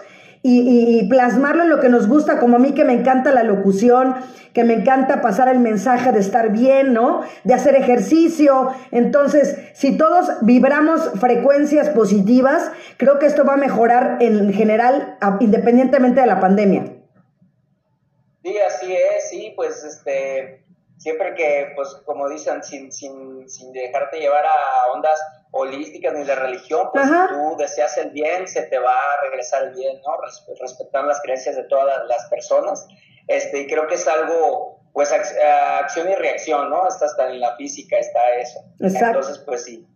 y, 0.49 1.09
plasmarlo 1.09 1.65
en 1.65 1.71
lo 1.71 1.81
que 1.81 1.89
nos 1.89 2.09
gusta, 2.09 2.39
como 2.39 2.57
a 2.57 2.59
mí 2.61 2.73
que 2.73 2.85
me 2.85 2.93
encanta 2.93 3.33
la 3.33 3.43
locución, 3.43 4.15
que 4.53 4.63
me 4.65 4.75
encanta 4.75 5.21
pasar 5.21 5.49
el 5.49 5.59
mensaje 5.59 6.13
de 6.13 6.21
estar 6.21 6.51
bien, 6.51 6.93
¿no? 6.93 7.23
De 7.45 7.53
hacer 7.53 7.75
ejercicio. 7.75 8.73
Entonces, 8.93 9.59
si 9.75 9.99
todos 9.99 10.31
vibramos 10.43 11.11
frecuencias 11.21 11.89
positivas, 11.91 12.71
creo 12.97 13.19
que 13.19 13.27
esto 13.27 13.45
va 13.45 13.55
a 13.55 13.59
mejorar 13.59 14.19
en 14.21 14.53
general, 14.53 15.19
independientemente 15.41 16.21
de 16.21 16.27
la 16.27 16.41
pandemia. 16.41 16.85
Sí, 18.45 18.57
así 18.59 18.95
es, 18.95 19.29
sí, 19.29 19.53
pues 19.57 19.83
este, 19.83 20.65
siempre 20.97 21.35
que, 21.35 21.73
pues 21.75 21.89
como 22.05 22.29
dicen, 22.29 22.63
sin, 22.63 22.93
sin, 22.93 23.49
sin 23.49 23.73
dejarte 23.73 24.21
llevar 24.21 24.45
a 24.45 24.93
ondas 24.93 25.21
holísticas 25.51 26.15
ni 26.15 26.25
de 26.25 26.35
religión, 26.35 26.89
pues 26.93 27.07
si 27.07 27.35
tú 27.35 27.57
deseas 27.59 27.97
el 27.99 28.11
bien, 28.11 28.47
se 28.47 28.63
te 28.63 28.79
va 28.79 28.95
a 28.95 29.23
regresar 29.23 29.65
el 29.65 29.75
bien, 29.75 30.01
¿no? 30.07 30.19
Respetando 30.61 31.09
las 31.09 31.21
creencias 31.23 31.57
de 31.57 31.65
todas 31.65 32.07
las 32.07 32.29
personas. 32.29 32.87
Este, 33.29 33.61
y 33.61 33.67
creo 33.67 33.87
que 33.87 33.95
es 33.95 34.07
algo, 34.07 34.81
pues, 34.93 35.13
acción 35.13 36.11
y 36.11 36.15
reacción, 36.15 36.71
¿no? 36.71 36.87
Está 36.89 37.07
hasta 37.07 37.31
en 37.31 37.41
la 37.41 37.57
física, 37.57 37.97
está 37.97 38.21
eso. 38.39 38.61
Entonces, 38.79 39.39
pues 39.39 39.65
sí, 39.65 39.87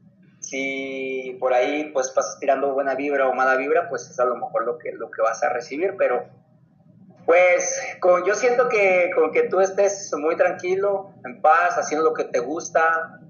si 0.40 1.36
por 1.38 1.52
ahí 1.52 1.90
pues 1.92 2.10
pasas 2.10 2.38
tirando 2.40 2.72
buena 2.72 2.94
vibra 2.94 3.28
o 3.28 3.34
mala 3.34 3.56
vibra, 3.56 3.88
pues 3.88 4.08
es 4.08 4.18
a 4.18 4.24
lo 4.24 4.36
mejor 4.36 4.64
lo 4.64 4.78
que, 4.78 4.92
lo 4.92 5.10
que 5.10 5.22
vas 5.22 5.42
a 5.42 5.50
recibir, 5.50 5.94
pero 5.96 6.24
pues 7.26 7.80
con, 8.00 8.24
yo 8.24 8.34
siento 8.34 8.68
que 8.68 9.10
con 9.14 9.30
que 9.32 9.44
tú 9.44 9.60
estés 9.60 10.10
muy 10.18 10.36
tranquilo, 10.36 11.12
en 11.24 11.40
paz, 11.40 11.76
haciendo 11.76 12.04
lo 12.04 12.14
que 12.14 12.24
te 12.24 12.40
gusta, 12.40 13.20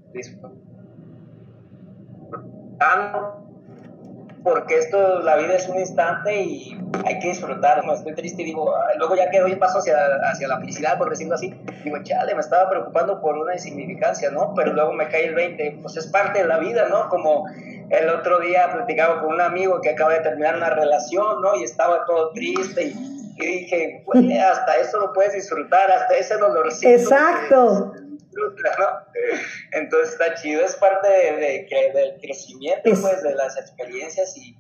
porque 4.43 4.79
esto, 4.79 5.21
la 5.21 5.37
vida 5.37 5.57
es 5.57 5.69
un 5.69 5.79
instante 5.79 6.43
y 6.43 6.79
hay 7.05 7.19
que 7.19 7.29
disfrutar. 7.29 7.85
No 7.85 7.95
estoy 7.95 8.15
triste 8.15 8.43
y 8.43 8.47
digo, 8.47 8.73
luego 8.97 9.17
ya 9.17 9.31
que 9.31 9.41
doy 9.41 9.57
paso 9.57 9.79
hacia, 9.79 9.97
hacia 10.31 10.49
la 10.49 10.59
felicidad, 10.59 10.99
por 10.99 11.11
decirlo 11.11 11.35
así, 11.35 11.55
digo, 11.85 11.99
chale, 12.03 12.35
me 12.35 12.41
estaba 12.41 12.69
preocupando 12.71 13.21
por 13.21 13.37
una 13.37 13.55
insignificancia, 13.55 14.31
¿no? 14.31 14.55
Pero 14.55 14.73
luego 14.73 14.93
me 14.93 15.09
cae 15.09 15.27
el 15.27 15.35
20, 15.35 15.81
pues 15.83 15.97
es 15.97 16.07
parte 16.07 16.41
de 16.41 16.49
la 16.49 16.59
vida, 16.59 16.89
¿no? 16.89 17.09
Como 17.09 17.47
el 17.91 18.09
otro 18.09 18.41
día 18.41 18.71
platicaba 18.73 19.21
con 19.21 19.35
un 19.35 19.41
amigo 19.41 19.81
que 19.81 19.91
acaba 19.91 20.15
de 20.15 20.21
terminar 20.21 20.57
una 20.57 20.71
relación, 20.71 21.43
¿no? 21.43 21.57
Y 21.57 21.65
estaba 21.65 22.05
todo 22.07 22.31
triste 22.33 22.85
y, 22.85 23.37
dije, 23.37 24.03
pues 24.05 24.25
hasta 24.39 24.77
eso 24.77 25.01
lo 25.01 25.13
puedes 25.13 25.33
disfrutar, 25.33 25.91
hasta 25.91 26.15
ese 26.15 26.37
dolorcito. 26.37 26.89
Exacto. 26.91 27.93
Entonces 29.73 30.13
está 30.13 30.35
chido, 30.35 30.65
es 30.65 30.77
parte 30.77 31.09
de, 31.09 31.93
del 31.95 32.21
crecimiento, 32.21 32.83
pues, 32.85 33.23
de 33.23 33.35
las 33.35 33.57
experiencias 33.59 34.37
y, 34.37 34.57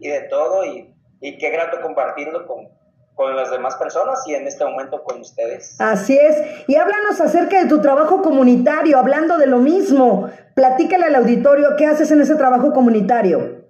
de 0.00 0.22
todo, 0.22 0.64
y, 0.64 0.94
y, 1.20 1.38
qué 1.38 1.50
grato 1.50 1.80
compartirlo 1.80 2.46
con, 2.46 2.68
con 3.14 3.36
las 3.36 3.50
demás 3.50 3.76
personas 3.76 4.20
y 4.26 4.34
en 4.34 4.46
este 4.46 4.64
momento 4.64 5.02
con 5.04 5.20
ustedes. 5.20 5.76
Así 5.78 6.18
es, 6.18 6.42
y 6.66 6.76
háblanos 6.76 7.20
acerca 7.20 7.62
de 7.62 7.68
tu 7.68 7.80
trabajo 7.80 8.22
comunitario, 8.22 8.98
hablando 8.98 9.38
de 9.38 9.46
lo 9.46 9.58
mismo, 9.58 10.30
platícale 10.54 11.06
al 11.06 11.14
auditorio 11.16 11.76
qué 11.76 11.86
haces 11.86 12.10
en 12.10 12.20
ese 12.20 12.34
trabajo 12.34 12.72
comunitario. 12.72 13.62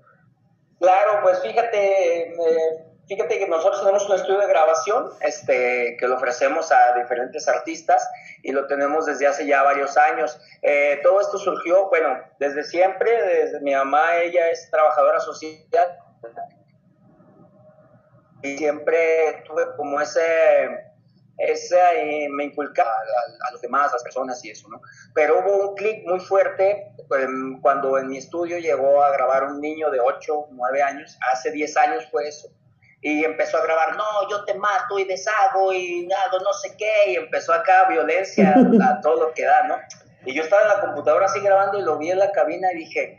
Claro, 0.80 1.20
pues 1.22 1.40
fíjate, 1.42 2.30
eh, 2.30 2.91
Fíjate 3.12 3.38
que 3.38 3.46
nosotros 3.46 3.80
tenemos 3.80 4.08
un 4.08 4.14
estudio 4.14 4.38
de 4.38 4.46
grabación 4.46 5.10
este, 5.20 5.98
que 5.98 6.08
lo 6.08 6.16
ofrecemos 6.16 6.72
a 6.72 6.98
diferentes 6.98 7.46
artistas 7.46 8.08
y 8.42 8.52
lo 8.52 8.66
tenemos 8.66 9.04
desde 9.04 9.26
hace 9.26 9.46
ya 9.46 9.62
varios 9.62 9.98
años. 9.98 10.40
Eh, 10.62 10.98
todo 11.02 11.20
esto 11.20 11.36
surgió, 11.36 11.90
bueno, 11.90 12.18
desde 12.38 12.64
siempre, 12.64 13.10
desde 13.10 13.60
mi 13.60 13.74
mamá, 13.74 14.16
ella 14.16 14.48
es 14.48 14.66
trabajadora 14.70 15.20
social 15.20 15.58
y 18.42 18.56
siempre 18.56 19.44
tuve 19.46 19.76
como 19.76 20.00
ese, 20.00 20.94
ese 21.36 21.78
eh, 21.96 22.28
me 22.30 22.44
inculcaba 22.44 22.88
a, 22.88 23.48
a, 23.48 23.52
los 23.52 23.60
demás, 23.60 23.90
a 23.90 23.96
las 23.96 24.04
personas 24.04 24.42
y 24.42 24.52
eso, 24.52 24.70
¿no? 24.70 24.80
Pero 25.14 25.40
hubo 25.40 25.68
un 25.68 25.74
clic 25.74 26.06
muy 26.06 26.20
fuerte 26.20 26.94
em, 27.20 27.60
cuando 27.60 27.98
en 27.98 28.08
mi 28.08 28.16
estudio 28.16 28.56
llegó 28.56 29.04
a 29.04 29.12
grabar 29.12 29.44
un 29.44 29.60
niño 29.60 29.90
de 29.90 30.00
8, 30.00 30.46
9 30.50 30.82
años, 30.82 31.18
hace 31.30 31.50
10 31.50 31.76
años 31.76 32.08
fue 32.10 32.26
eso 32.26 32.48
y 33.02 33.24
empezó 33.24 33.58
a 33.58 33.64
grabar, 33.64 33.96
no, 33.96 34.30
yo 34.30 34.44
te 34.44 34.54
mato 34.54 34.96
y 34.96 35.04
deshago 35.04 35.72
y 35.72 36.06
nada, 36.06 36.22
no 36.32 36.52
sé 36.52 36.76
qué, 36.76 37.10
y 37.10 37.16
empezó 37.16 37.52
acá 37.52 37.86
violencia 37.88 38.54
a 38.54 39.00
todo 39.02 39.26
lo 39.26 39.34
que 39.34 39.44
da, 39.44 39.64
¿no? 39.64 39.76
Y 40.24 40.34
yo 40.34 40.44
estaba 40.44 40.62
en 40.62 40.68
la 40.68 40.80
computadora 40.80 41.26
así 41.26 41.40
grabando 41.40 41.80
y 41.80 41.82
lo 41.82 41.98
vi 41.98 42.12
en 42.12 42.20
la 42.20 42.30
cabina 42.30 42.68
y 42.72 42.76
dije, 42.76 43.16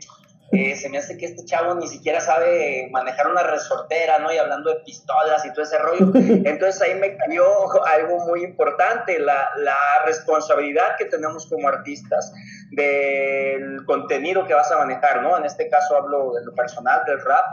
eh, 0.52 0.74
se 0.74 0.88
me 0.88 0.96
hace 0.96 1.18
que 1.18 1.26
este 1.26 1.44
chavo 1.44 1.74
ni 1.74 1.86
siquiera 1.86 2.18
sabe 2.20 2.88
manejar 2.92 3.26
una 3.26 3.42
resortera, 3.42 4.18
¿no? 4.20 4.32
Y 4.32 4.38
hablando 4.38 4.70
de 4.70 4.80
pistolas 4.86 5.44
y 5.44 5.52
todo 5.52 5.64
ese 5.64 5.76
rollo. 5.78 6.12
Entonces 6.14 6.80
ahí 6.80 6.94
me 6.94 7.16
cayó 7.18 7.44
algo 7.84 8.20
muy 8.20 8.42
importante, 8.42 9.18
la, 9.18 9.50
la 9.56 9.76
responsabilidad 10.06 10.96
que 10.96 11.06
tenemos 11.06 11.46
como 11.46 11.68
artistas 11.68 12.32
del 12.70 13.84
contenido 13.84 14.46
que 14.46 14.54
vas 14.54 14.72
a 14.72 14.78
manejar, 14.78 15.22
¿no? 15.22 15.36
En 15.36 15.44
este 15.44 15.68
caso 15.68 15.96
hablo 15.96 16.32
de 16.32 16.44
lo 16.44 16.54
personal, 16.54 17.04
del 17.04 17.20
rap 17.20 17.44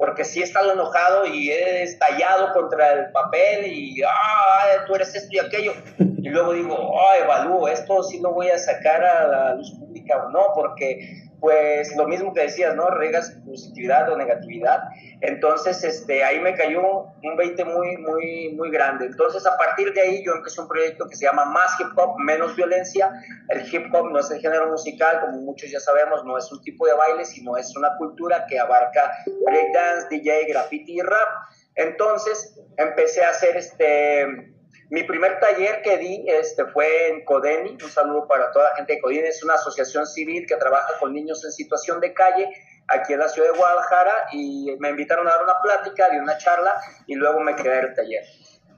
porque 0.00 0.24
sí 0.24 0.40
he 0.40 0.44
estado 0.44 0.72
enojado 0.72 1.26
y 1.26 1.50
he 1.50 1.82
estallado 1.82 2.54
contra 2.54 2.92
el 2.94 3.12
papel 3.12 3.66
y, 3.66 4.02
ah, 4.02 4.84
tú 4.86 4.94
eres 4.94 5.14
esto 5.14 5.28
y 5.30 5.38
aquello. 5.38 5.74
Y 5.98 6.30
luego 6.30 6.54
digo, 6.54 6.98
ah, 6.98 7.18
evalúo, 7.22 7.68
esto 7.68 8.02
sí 8.02 8.18
lo 8.18 8.32
voy 8.32 8.48
a 8.48 8.56
sacar 8.56 9.04
a 9.04 9.26
la 9.26 9.54
luz 9.56 9.70
pública 9.78 10.24
o 10.24 10.30
no, 10.30 10.46
porque 10.54 11.28
pues 11.40 11.96
lo 11.96 12.06
mismo 12.06 12.32
que 12.34 12.42
decías, 12.42 12.74
¿no? 12.74 12.88
Regas 12.90 13.30
positividad 13.44 14.10
o 14.10 14.16
negatividad. 14.16 14.82
Entonces, 15.22 15.82
este, 15.82 16.22
ahí 16.22 16.38
me 16.40 16.54
cayó 16.54 17.06
un 17.22 17.36
20 17.36 17.64
muy, 17.64 17.96
muy, 17.96 18.52
muy 18.54 18.70
grande. 18.70 19.06
Entonces, 19.06 19.46
a 19.46 19.56
partir 19.56 19.92
de 19.94 20.00
ahí 20.00 20.24
yo 20.24 20.32
empecé 20.32 20.60
un 20.60 20.68
proyecto 20.68 21.06
que 21.08 21.16
se 21.16 21.24
llama 21.24 21.46
Más 21.46 21.78
Hip 21.80 21.96
Hop, 21.96 22.18
Menos 22.18 22.54
Violencia. 22.56 23.10
El 23.48 23.62
hip 23.72 23.92
hop 23.94 24.10
no 24.10 24.18
es 24.18 24.30
el 24.30 24.40
género 24.40 24.68
musical, 24.68 25.20
como 25.20 25.40
muchos 25.40 25.70
ya 25.70 25.80
sabemos, 25.80 26.24
no 26.24 26.36
es 26.36 26.50
un 26.52 26.62
tipo 26.62 26.86
de 26.86 26.92
baile, 26.94 27.24
sino 27.24 27.56
es 27.56 27.74
una 27.76 27.96
cultura 27.96 28.46
que 28.46 28.58
abarca 28.58 29.12
breakdance, 29.46 30.08
DJ, 30.10 30.46
graffiti 30.48 30.98
y 30.98 31.00
rap. 31.00 31.28
Entonces, 31.74 32.58
empecé 32.76 33.24
a 33.24 33.30
hacer 33.30 33.56
este 33.56 34.54
mi 34.90 35.04
primer 35.04 35.38
taller 35.38 35.82
que 35.82 35.98
di 35.98 36.24
este, 36.28 36.66
fue 36.66 37.08
en 37.08 37.24
Codeni, 37.24 37.78
un 37.80 37.90
saludo 37.90 38.26
para 38.26 38.50
toda 38.50 38.70
la 38.70 38.76
gente 38.76 38.94
de 38.94 39.00
Codeni, 39.00 39.20
es 39.20 39.42
una 39.44 39.54
asociación 39.54 40.04
civil 40.04 40.46
que 40.46 40.56
trabaja 40.56 40.98
con 40.98 41.14
niños 41.14 41.44
en 41.44 41.52
situación 41.52 42.00
de 42.00 42.12
calle 42.12 42.50
aquí 42.88 43.12
en 43.12 43.20
la 43.20 43.28
ciudad 43.28 43.52
de 43.52 43.58
Guadalajara 43.58 44.12
y 44.32 44.76
me 44.80 44.90
invitaron 44.90 45.28
a 45.28 45.30
dar 45.30 45.44
una 45.44 45.60
plática, 45.62 46.10
di 46.10 46.18
una 46.18 46.36
charla 46.38 46.74
y 47.06 47.14
luego 47.14 47.38
me 47.40 47.54
quedé 47.54 47.78
en 47.78 47.84
el 47.86 47.94
taller. 47.94 48.24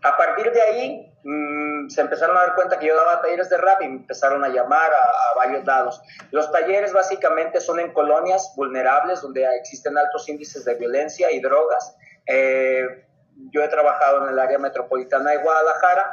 A 0.03 0.17
partir 0.17 0.53
de 0.53 0.61
ahí 0.61 1.15
mm, 1.23 1.89
se 1.89 2.01
empezaron 2.01 2.37
a 2.37 2.41
dar 2.41 2.55
cuenta 2.57 2.79
que 2.79 2.89
yo 2.89 2.97
daba 2.97 3.23
talleres 3.23 3.49
de 3.49 3.57
rap 3.57 3.81
y 3.83 3.89
me 3.89 3.97
empezaron 4.01 4.45
a 4.45 4.49
llamar 4.49 4.91
a, 4.93 5.39
varios 5.39 5.65
lados. 5.65 6.03
Los 6.31 6.51
talleres 6.53 6.93
básicamente 6.93 7.61
son 7.61 7.81
en 7.81 7.93
colonias 7.93 8.53
vulnerables 8.57 9.23
donde 9.23 9.47
existen 9.57 9.97
altos 9.97 10.29
índices 10.29 10.65
de 10.65 10.75
violencia 10.75 11.31
y 11.31 11.41
drogas. 11.41 11.97
Eh, 12.27 13.07
yo 13.51 13.63
he 13.63 13.69
trabajado 13.69 14.25
en 14.25 14.33
el 14.33 14.39
área 14.39 14.59
metropolitana 14.59 15.31
de 15.31 15.39
Guadalajara, 15.39 16.13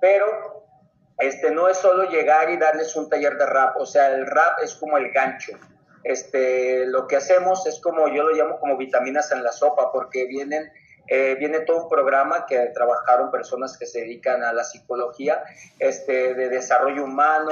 pero 0.00 0.26
este, 1.18 1.50
no 1.50 1.68
es 1.68 1.76
solo 1.76 2.04
llegar 2.04 2.50
y 2.50 2.56
darles 2.56 2.96
un 2.96 3.08
taller 3.08 3.36
de 3.36 3.46
rap, 3.46 3.76
o 3.76 3.86
sea, 3.86 4.08
el 4.14 4.26
rap 4.26 4.58
es 4.62 4.74
como 4.74 4.96
el 4.96 5.10
gancho. 5.12 5.52
Este, 6.02 6.86
lo 6.86 7.06
que 7.06 7.16
hacemos 7.16 7.66
es 7.66 7.80
como, 7.80 8.08
yo 8.08 8.22
lo 8.22 8.34
llamo 8.34 8.58
como 8.58 8.76
vitaminas 8.76 9.30
en 9.32 9.42
la 9.42 9.52
sopa, 9.52 9.92
porque 9.92 10.24
vienen 10.26 10.70
eh, 11.12 11.34
viene 11.40 11.60
todo 11.60 11.82
un 11.84 11.88
programa 11.88 12.46
que 12.46 12.56
trabajaron 12.72 13.32
personas 13.32 13.76
que 13.76 13.84
se 13.84 14.02
dedican 14.02 14.44
a 14.44 14.52
la 14.52 14.62
psicología, 14.62 15.42
este, 15.80 16.34
de 16.34 16.48
desarrollo 16.48 17.02
humano, 17.02 17.50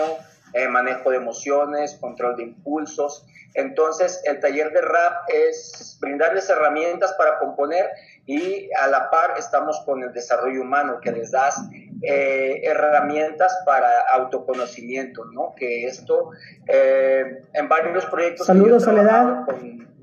eh, 0.52 0.68
manejo 0.68 1.10
de 1.10 1.16
emociones, 1.16 1.98
control 2.00 2.36
de 2.36 2.44
impulsos. 2.44 3.26
Entonces, 3.54 4.20
el 4.24 4.40
taller 4.40 4.72
de 4.72 4.82
rap 4.82 5.28
es 5.28 5.98
brindarles 6.00 6.48
herramientas 6.48 7.14
para 7.14 7.38
componer 7.38 7.90
y 8.26 8.68
a 8.74 8.88
la 8.88 9.10
par 9.10 9.34
estamos 9.38 9.80
con 9.84 10.02
el 10.02 10.12
desarrollo 10.12 10.62
humano, 10.62 11.00
que 11.00 11.12
les 11.12 11.30
das 11.30 11.56
eh, 12.02 12.60
herramientas 12.62 13.58
para 13.64 13.88
autoconocimiento, 14.12 15.24
¿no? 15.26 15.54
Que 15.56 15.86
esto, 15.86 16.30
eh, 16.66 17.42
en 17.54 17.68
varios 17.68 18.06
proyectos... 18.06 18.46
Saludos, 18.46 18.84
Soledad. 18.84 19.44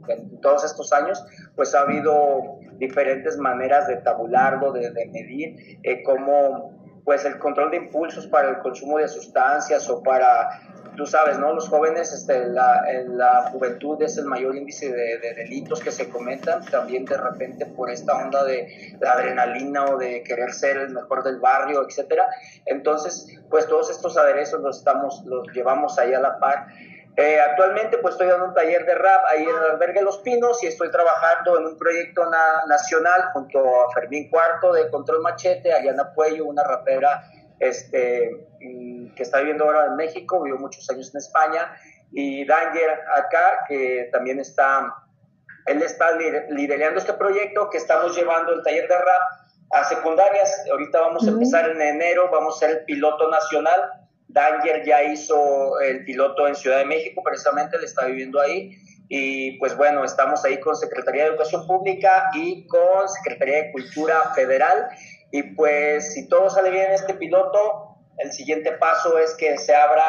en 0.07 0.41
todos 0.41 0.65
estos 0.65 0.91
años, 0.91 1.23
pues 1.55 1.73
ha 1.73 1.81
habido 1.81 2.59
diferentes 2.73 3.37
maneras 3.37 3.87
de 3.87 3.97
tabularlo, 3.97 4.71
de, 4.71 4.91
de 4.91 5.05
medir 5.07 5.79
eh, 5.83 6.03
cómo 6.03 6.84
pues 7.05 7.23
el 7.23 7.37
control 7.37 7.69
de 7.69 7.77
impulsos 7.77 8.25
para 8.25 8.49
el 8.49 8.57
consumo 8.57 8.97
de 8.97 9.07
sustancias 9.07 9.87
o 9.91 10.01
para, 10.01 10.59
tú 10.97 11.05
sabes, 11.05 11.37
¿no? 11.37 11.53
Los 11.53 11.69
jóvenes, 11.69 12.11
este, 12.11 12.47
la, 12.47 12.83
la 13.09 13.43
juventud 13.51 14.01
es 14.01 14.17
el 14.17 14.25
mayor 14.25 14.55
índice 14.55 14.91
de, 14.91 15.19
delitos 15.35 15.81
que 15.81 15.91
se 15.91 16.09
cometan, 16.09 16.65
también 16.65 17.05
de 17.05 17.15
repente 17.15 17.67
por 17.67 17.91
esta 17.91 18.17
onda 18.17 18.43
de 18.43 18.97
la 18.99 19.11
adrenalina 19.11 19.85
o 19.85 19.97
de 19.97 20.23
querer 20.23 20.51
ser 20.51 20.77
el 20.77 20.89
mejor 20.89 21.23
del 21.23 21.39
barrio, 21.39 21.87
etcétera. 21.87 22.25
Entonces, 22.65 23.27
pues 23.51 23.67
todos 23.67 23.91
estos 23.91 24.17
aderezos 24.17 24.59
los 24.61 24.79
estamos, 24.79 25.23
los 25.25 25.47
llevamos 25.53 25.99
ahí 25.99 26.11
a 26.15 26.19
la 26.19 26.39
par 26.39 26.65
eh, 27.17 27.39
actualmente 27.39 27.97
pues 27.99 28.15
estoy 28.15 28.27
dando 28.27 28.47
un 28.47 28.53
taller 28.53 28.85
de 28.85 28.93
rap 28.93 29.23
ahí 29.29 29.43
en 29.43 29.49
el 29.49 29.71
albergue 29.71 30.01
Los 30.01 30.17
Pinos 30.17 30.61
y 30.63 30.67
estoy 30.67 30.91
trabajando 30.91 31.57
en 31.57 31.65
un 31.65 31.77
proyecto 31.77 32.29
nacional 32.67 33.29
junto 33.31 33.59
a 33.59 33.91
Fermín 33.93 34.29
Cuarto 34.29 34.73
de 34.73 34.89
Control 34.89 35.21
Machete, 35.21 35.73
Ariana 35.73 36.13
Puello, 36.13 36.45
una 36.45 36.63
rapera 36.63 37.23
este, 37.59 38.49
mm, 38.59 39.15
que 39.15 39.23
está 39.23 39.39
viviendo 39.39 39.63
ahora 39.63 39.85
en 39.85 39.95
México, 39.95 40.41
vivió 40.43 40.59
muchos 40.59 40.89
años 40.89 41.13
en 41.13 41.19
España, 41.19 41.73
y 42.11 42.45
Danger 42.45 42.99
acá, 43.15 43.65
que 43.67 44.09
también 44.11 44.39
está, 44.39 44.93
él 45.67 45.81
está 45.81 46.11
liderando 46.49 46.99
este 46.99 47.13
proyecto 47.13 47.69
que 47.69 47.77
estamos 47.77 48.15
llevando 48.15 48.53
el 48.53 48.63
taller 48.63 48.87
de 48.87 48.97
rap 48.97 49.21
a 49.71 49.83
secundarias. 49.85 50.65
Ahorita 50.69 50.99
vamos 50.99 51.25
a 51.27 51.31
empezar 51.31 51.69
en 51.69 51.81
enero, 51.81 52.29
vamos 52.29 52.57
a 52.57 52.67
ser 52.67 52.77
el 52.77 52.85
piloto 52.85 53.29
nacional 53.29 54.04
Danger 54.27 54.83
ya 54.85 55.03
hizo 55.03 55.79
el 55.79 56.03
piloto 56.03 56.47
en 56.47 56.55
Ciudad 56.55 56.79
de 56.79 56.85
México, 56.85 57.21
precisamente, 57.23 57.77
le 57.77 57.85
está 57.85 58.05
viviendo 58.05 58.39
ahí. 58.41 58.75
Y 59.07 59.57
pues 59.59 59.77
bueno, 59.77 60.03
estamos 60.03 60.43
ahí 60.45 60.59
con 60.59 60.75
Secretaría 60.75 61.23
de 61.23 61.29
Educación 61.29 61.67
Pública 61.67 62.29
y 62.33 62.65
con 62.67 63.07
Secretaría 63.07 63.63
de 63.63 63.71
Cultura 63.71 64.33
Federal. 64.33 64.87
Y 65.31 65.43
pues 65.53 66.13
si 66.13 66.27
todo 66.27 66.49
sale 66.49 66.71
bien 66.71 66.87
en 66.87 66.93
este 66.93 67.13
piloto, 67.13 67.97
el 68.17 68.31
siguiente 68.31 68.71
paso 68.73 69.17
es 69.19 69.35
que 69.35 69.57
se 69.57 69.75
abra 69.75 70.03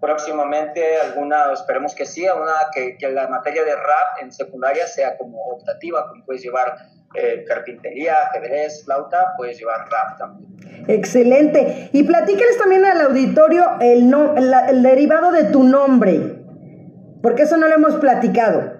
próximamente 0.00 0.96
alguna, 1.00 1.52
esperemos 1.52 1.94
que 1.94 2.06
sí, 2.06 2.24
una, 2.24 2.54
que, 2.72 2.96
que 2.96 3.08
la 3.10 3.26
materia 3.28 3.64
de 3.64 3.74
rap 3.74 4.22
en 4.22 4.30
secundaria 4.30 4.86
sea 4.86 5.16
como 5.16 5.42
optativa, 5.48 6.08
como 6.08 6.24
puedes 6.24 6.42
llevar 6.42 6.76
eh, 7.14 7.44
carpintería, 7.46 8.14
ajedrez, 8.28 8.84
flauta, 8.84 9.34
puedes 9.36 9.58
llevar 9.58 9.88
rap 9.90 10.18
también. 10.18 10.48
Excelente. 10.88 11.88
Y 11.92 12.02
platícales 12.04 12.58
también 12.58 12.84
al 12.84 13.00
auditorio 13.00 13.64
el, 13.80 14.08
no, 14.10 14.36
el, 14.36 14.82
derivado 14.82 15.32
de 15.32 15.44
tu 15.44 15.64
nombre, 15.64 16.20
porque 17.22 17.42
eso 17.42 17.56
no 17.56 17.66
lo 17.66 17.74
hemos 17.74 17.96
platicado. 17.96 18.78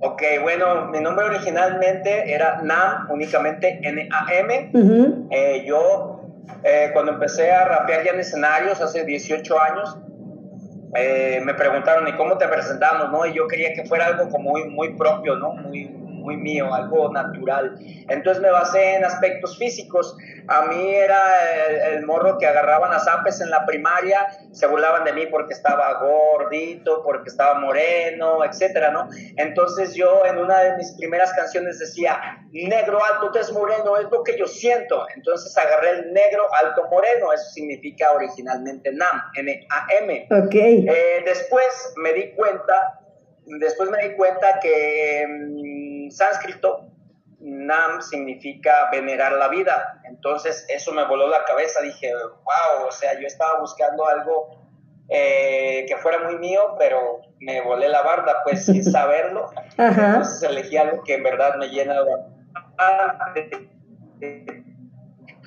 Ok, 0.00 0.22
bueno, 0.42 0.88
mi 0.90 1.00
nombre 1.00 1.24
originalmente 1.24 2.30
era 2.30 2.60
Nam, 2.62 3.10
únicamente 3.10 3.80
N-A-M. 3.82 4.70
Eh, 5.30 5.64
yo, 5.66 6.20
eh, 6.62 6.90
cuando 6.92 7.12
empecé 7.12 7.50
a 7.50 7.64
rapear 7.64 8.04
ya 8.04 8.12
en 8.12 8.20
escenarios 8.20 8.82
hace 8.82 9.04
18 9.04 9.58
años, 9.58 9.98
eh, 10.94 11.40
me 11.44 11.54
preguntaron, 11.54 12.06
¿y 12.08 12.12
cómo 12.12 12.38
te 12.38 12.46
presentamos? 12.48 13.10
¿no? 13.10 13.26
Y 13.26 13.34
yo 13.34 13.46
quería 13.48 13.72
que 13.74 13.84
fuera 13.84 14.06
algo 14.06 14.28
como 14.28 14.50
muy, 14.50 14.68
muy 14.68 14.94
propio, 14.94 15.36
¿no? 15.36 15.52
Muy, 15.52 16.03
muy 16.24 16.38
mío, 16.38 16.72
algo 16.72 17.12
natural. 17.12 17.76
Entonces 18.08 18.42
me 18.42 18.50
basé 18.50 18.94
en 18.94 19.04
aspectos 19.04 19.58
físicos. 19.58 20.16
A 20.48 20.62
mí 20.66 20.94
era 20.94 21.20
el, 21.92 22.04
morro 22.06 22.38
que 22.38 22.46
agarraban 22.46 22.92
a 22.92 22.98
zapes 22.98 23.40
en 23.40 23.50
la 23.50 23.64
primaria, 23.64 24.26
se 24.52 24.66
burlaban 24.66 25.04
de 25.04 25.12
mí 25.12 25.26
porque 25.26 25.52
estaba 25.52 26.00
gordito, 26.00 27.02
porque 27.02 27.28
estaba 27.28 27.60
moreno, 27.60 28.44
etcétera, 28.44 28.90
¿no? 28.90 29.08
Entonces 29.36 29.94
yo 29.94 30.24
en 30.26 30.38
una 30.38 30.60
de 30.60 30.76
mis 30.76 30.92
primeras 30.92 31.32
canciones 31.32 31.78
decía, 31.78 32.38
negro 32.52 32.98
alto, 33.04 33.38
es 33.38 33.52
moreno, 33.52 33.96
es 33.98 34.10
lo 34.10 34.22
que 34.22 34.38
yo 34.38 34.46
siento. 34.46 35.06
Entonces 35.14 35.56
agarré 35.56 35.90
el 35.90 36.12
negro 36.12 36.44
alto 36.62 36.88
moreno, 36.90 37.32
eso 37.32 37.50
significa 37.52 38.12
originalmente 38.12 38.92
NAM, 38.92 39.22
N-A-M. 39.36 40.28
Ok. 40.30 40.54
Eh, 40.54 41.22
después 41.24 41.94
me 41.96 42.12
di 42.12 42.32
cuenta, 42.32 43.00
después 43.46 43.90
me 43.90 44.08
di 44.08 44.14
cuenta 44.14 44.58
que 44.60 45.26
sánscrito, 46.10 46.90
Nam 47.44 48.00
significa 48.00 48.88
venerar 48.90 49.32
la 49.32 49.48
vida. 49.48 50.00
Entonces 50.04 50.64
eso 50.68 50.92
me 50.92 51.04
voló 51.04 51.28
la 51.28 51.44
cabeza. 51.44 51.82
Dije, 51.82 52.12
wow, 52.14 52.88
o 52.88 52.92
sea, 52.92 53.20
yo 53.20 53.26
estaba 53.26 53.60
buscando 53.60 54.06
algo 54.08 54.64
eh, 55.10 55.84
que 55.86 55.96
fuera 55.98 56.20
muy 56.20 56.38
mío, 56.38 56.74
pero 56.78 57.20
me 57.40 57.60
volé 57.60 57.88
la 57.88 58.00
barda, 58.02 58.42
pues 58.44 58.64
sin 58.64 58.82
saberlo. 58.90 59.50
Entonces 59.76 60.42
elegí 60.42 60.76
algo 60.78 61.02
que 61.04 61.14
en 61.14 61.22
verdad 61.22 61.56
me 61.56 61.68
llena 61.68 61.96
de... 63.34 64.64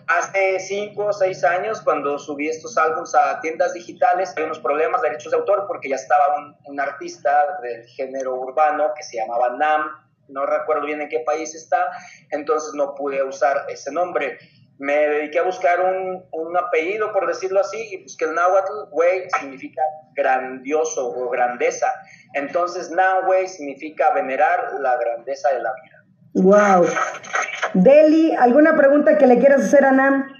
Hace 0.07 0.59
cinco 0.59 1.07
o 1.07 1.13
seis 1.13 1.43
años, 1.43 1.81
cuando 1.81 2.17
subí 2.17 2.47
estos 2.47 2.77
álbumes 2.77 3.13
a 3.13 3.41
tiendas 3.41 3.73
digitales, 3.73 4.33
hay 4.37 4.43
unos 4.43 4.59
problemas 4.59 5.01
de 5.01 5.09
derechos 5.09 5.31
de 5.31 5.37
autor 5.39 5.65
porque 5.67 5.89
ya 5.89 5.97
estaba 5.97 6.37
un, 6.37 6.55
un 6.63 6.79
artista 6.79 7.59
del 7.61 7.85
género 7.87 8.35
urbano 8.35 8.93
que 8.95 9.03
se 9.03 9.17
llamaba 9.17 9.49
Nam, 9.57 10.06
no 10.29 10.45
recuerdo 10.45 10.85
bien 10.85 11.01
en 11.01 11.09
qué 11.09 11.19
país 11.19 11.55
está, 11.55 11.91
entonces 12.31 12.73
no 12.73 12.95
pude 12.95 13.23
usar 13.23 13.65
ese 13.69 13.91
nombre. 13.91 14.37
Me 14.79 14.93
dediqué 14.93 15.39
a 15.39 15.43
buscar 15.43 15.81
un, 15.81 16.23
un 16.31 16.57
apellido, 16.57 17.11
por 17.11 17.25
decirlo 17.25 17.59
así, 17.61 17.77
y 17.91 18.03
busqué 18.03 18.25
el 18.25 18.35
náhuatl, 18.35 18.89
güey, 18.91 19.27
significa 19.39 19.81
grandioso 20.13 21.09
o 21.09 21.29
grandeza. 21.29 21.87
Entonces, 22.33 22.91
Nahue 22.91 23.47
significa 23.47 24.11
venerar 24.13 24.73
la 24.79 24.97
grandeza 24.97 25.49
de 25.49 25.61
la 25.61 25.71
vida. 25.73 26.03
Wow. 26.33 26.85
Deli, 27.73 28.35
¿alguna 28.35 28.75
pregunta 28.75 29.17
que 29.17 29.25
le 29.27 29.39
quieras 29.39 29.61
hacer 29.61 29.85
a 29.85 29.91
Nam? 29.91 30.31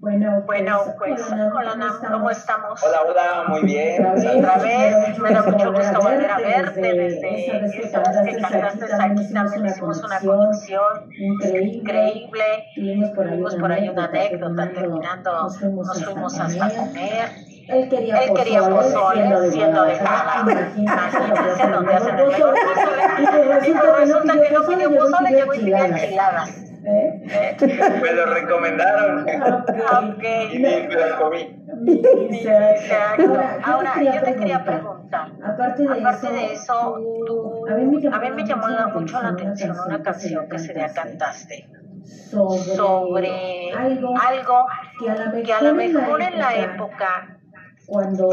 Bueno, 0.00 0.42
bueno, 0.46 0.94
pues, 0.96 1.20
pues 1.20 1.32
hola, 1.32 1.74
Nam, 1.74 2.00
¿cómo 2.00 2.30
estamos? 2.30 2.82
Hola, 2.82 3.02
hola, 3.02 3.44
muy 3.48 3.62
bien. 3.62 4.06
Otra 4.06 4.56
vez, 4.58 4.87
me 5.28 5.34
da 5.34 5.42
mucho 5.42 5.72
gusto 5.72 6.00
volver 6.00 6.30
a 6.30 6.38
verte 6.38 6.80
desde 6.80 7.46
esa 7.46 7.58
vez 7.58 7.72
que 7.74 8.40
cantaste 8.40 8.84
aquí, 8.98 9.32
también 9.32 9.66
hicimos 9.66 10.02
una 10.02 10.20
conexión 10.20 11.10
increíble, 11.12 12.44
tuvimos 12.74 13.54
por 13.56 13.72
ahí 13.72 13.88
una 13.88 14.04
anécdota, 14.04 14.70
terminando, 14.72 15.32
nos 15.42 15.58
fuimos 15.58 15.88
hasta 16.40 16.68
comer. 16.70 17.28
Él 17.68 17.86
quería, 17.90 18.16
Él 18.20 18.32
quería 18.34 18.60
pozole, 18.62 19.50
siendo 19.50 19.82
de 19.84 19.98
Canadá. 19.98 20.42
Imagínense 20.74 21.66
dónde 21.70 21.92
hacen 21.92 22.18
el 22.18 22.26
mejor 22.28 22.54
pozole. 22.54 23.02
Y 23.68 23.72
resulta 23.74 24.32
que 24.32 24.54
no 24.54 24.66
pidió 24.66 24.98
pozole, 24.98 25.30
llegó 25.30 25.52
y 25.54 25.58
pidió 25.58 25.84
enchiladas. 25.84 26.64
¿Eh? 26.86 27.56
Me 28.00 28.12
lo 28.12 28.26
recomendaron. 28.26 29.26
Okay. 30.14 30.56
Y 30.56 30.58
me 30.60 30.88
lo 30.88 31.18
comí. 31.18 31.58
Exacto. 31.86 33.38
Ahora, 33.62 33.92
yo 34.02 34.22
te 34.22 34.34
quería 34.34 34.64
preguntar, 34.64 34.97
aparte 35.12 36.32
de 36.32 36.52
eso, 36.52 36.98
tú, 37.26 37.66
a 37.68 37.74
mí 37.74 38.30
me 38.30 38.44
llamó 38.44 38.66
mucho 38.94 39.22
la 39.22 39.28
atención 39.28 39.76
una 39.86 40.02
canción 40.02 40.48
que 40.48 40.58
se 40.58 40.74
le 40.74 40.92
cantaste 40.92 41.68
sobre 42.76 43.72
algo 43.72 44.66
que 45.44 45.52
a 45.52 45.62
lo 45.62 45.74
mejor 45.74 46.22
en 46.22 46.38
la 46.38 46.54
época 46.56 47.38
cuando 47.86 48.28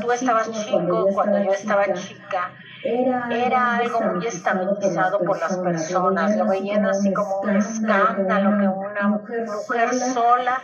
tú 0.00 0.12
estabas 0.12 0.50
chico, 0.50 1.08
cuando 1.12 1.42
yo 1.42 1.52
estaba 1.52 1.92
chica, 1.92 2.52
era, 2.82 3.76
algo 3.76 4.00
muy 4.00 4.26
estigmatizado 4.26 5.18
por 5.20 5.38
las 5.38 5.58
personas, 5.58 6.36
lo 6.38 6.46
veían 6.46 6.86
así 6.86 7.12
como 7.12 7.40
un 7.40 7.56
escándalo 7.56 8.58
que 8.58 8.66
una 9.00 9.08
mujer 9.08 9.94
sola 9.94 10.62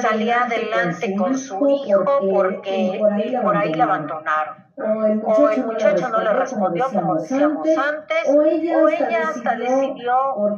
salía 0.00 0.44
adelante 0.44 1.14
con 1.16 1.36
su 1.38 1.68
hijo 1.68 2.04
porque 2.30 3.00
por 3.42 3.56
ahí 3.56 3.74
la 3.74 3.84
abandonaron. 3.84 4.64
O 4.76 5.48
el 5.48 5.64
muchacho 5.64 6.08
no 6.08 6.20
le 6.20 6.32
respondió 6.32 6.86
como 6.92 7.14
decíamos 7.14 7.68
antes, 7.68 8.28
o 8.28 8.42
ella 8.88 9.28
hasta 9.28 9.56
decidió 9.56 10.14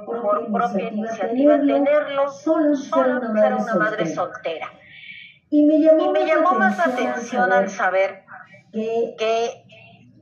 por 0.06 0.50
propia 0.52 0.88
iniciativa 0.88 1.56
tenerlo, 1.58 2.30
solo 2.30 2.74
ser 2.74 3.54
una 3.54 3.74
madre 3.74 4.06
soltera. 4.06 4.68
Y 5.50 5.64
me 5.64 5.78
llamó, 5.80 6.58
más 6.58 6.76
la 6.78 6.84
atención 6.84 7.52
al 7.52 7.68
saber 7.68 8.24
que 8.72 9.66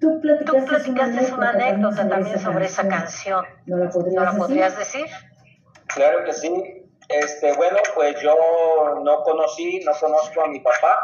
Tú 0.05 0.21
platicaste, 0.21 1.33
una, 1.33 1.51
anécdota 1.51 2.07
también 2.07 2.39
sobre 2.39 2.67
esa 2.67 2.87
canción. 2.87 3.47
¿No 3.65 3.79
la 3.79 3.89
podrías, 3.89 4.77
decir? 4.77 5.07
Claro 5.87 6.25
que 6.25 6.33
sí. 6.35 6.74
Este, 7.09 7.53
bueno, 7.53 7.79
pues 7.95 8.21
yo 8.21 8.35
no 9.03 9.23
conocí, 9.23 9.81
no 9.81 9.93
conozco 9.93 10.43
a 10.43 10.49
mi 10.49 10.61
papá. 10.61 10.99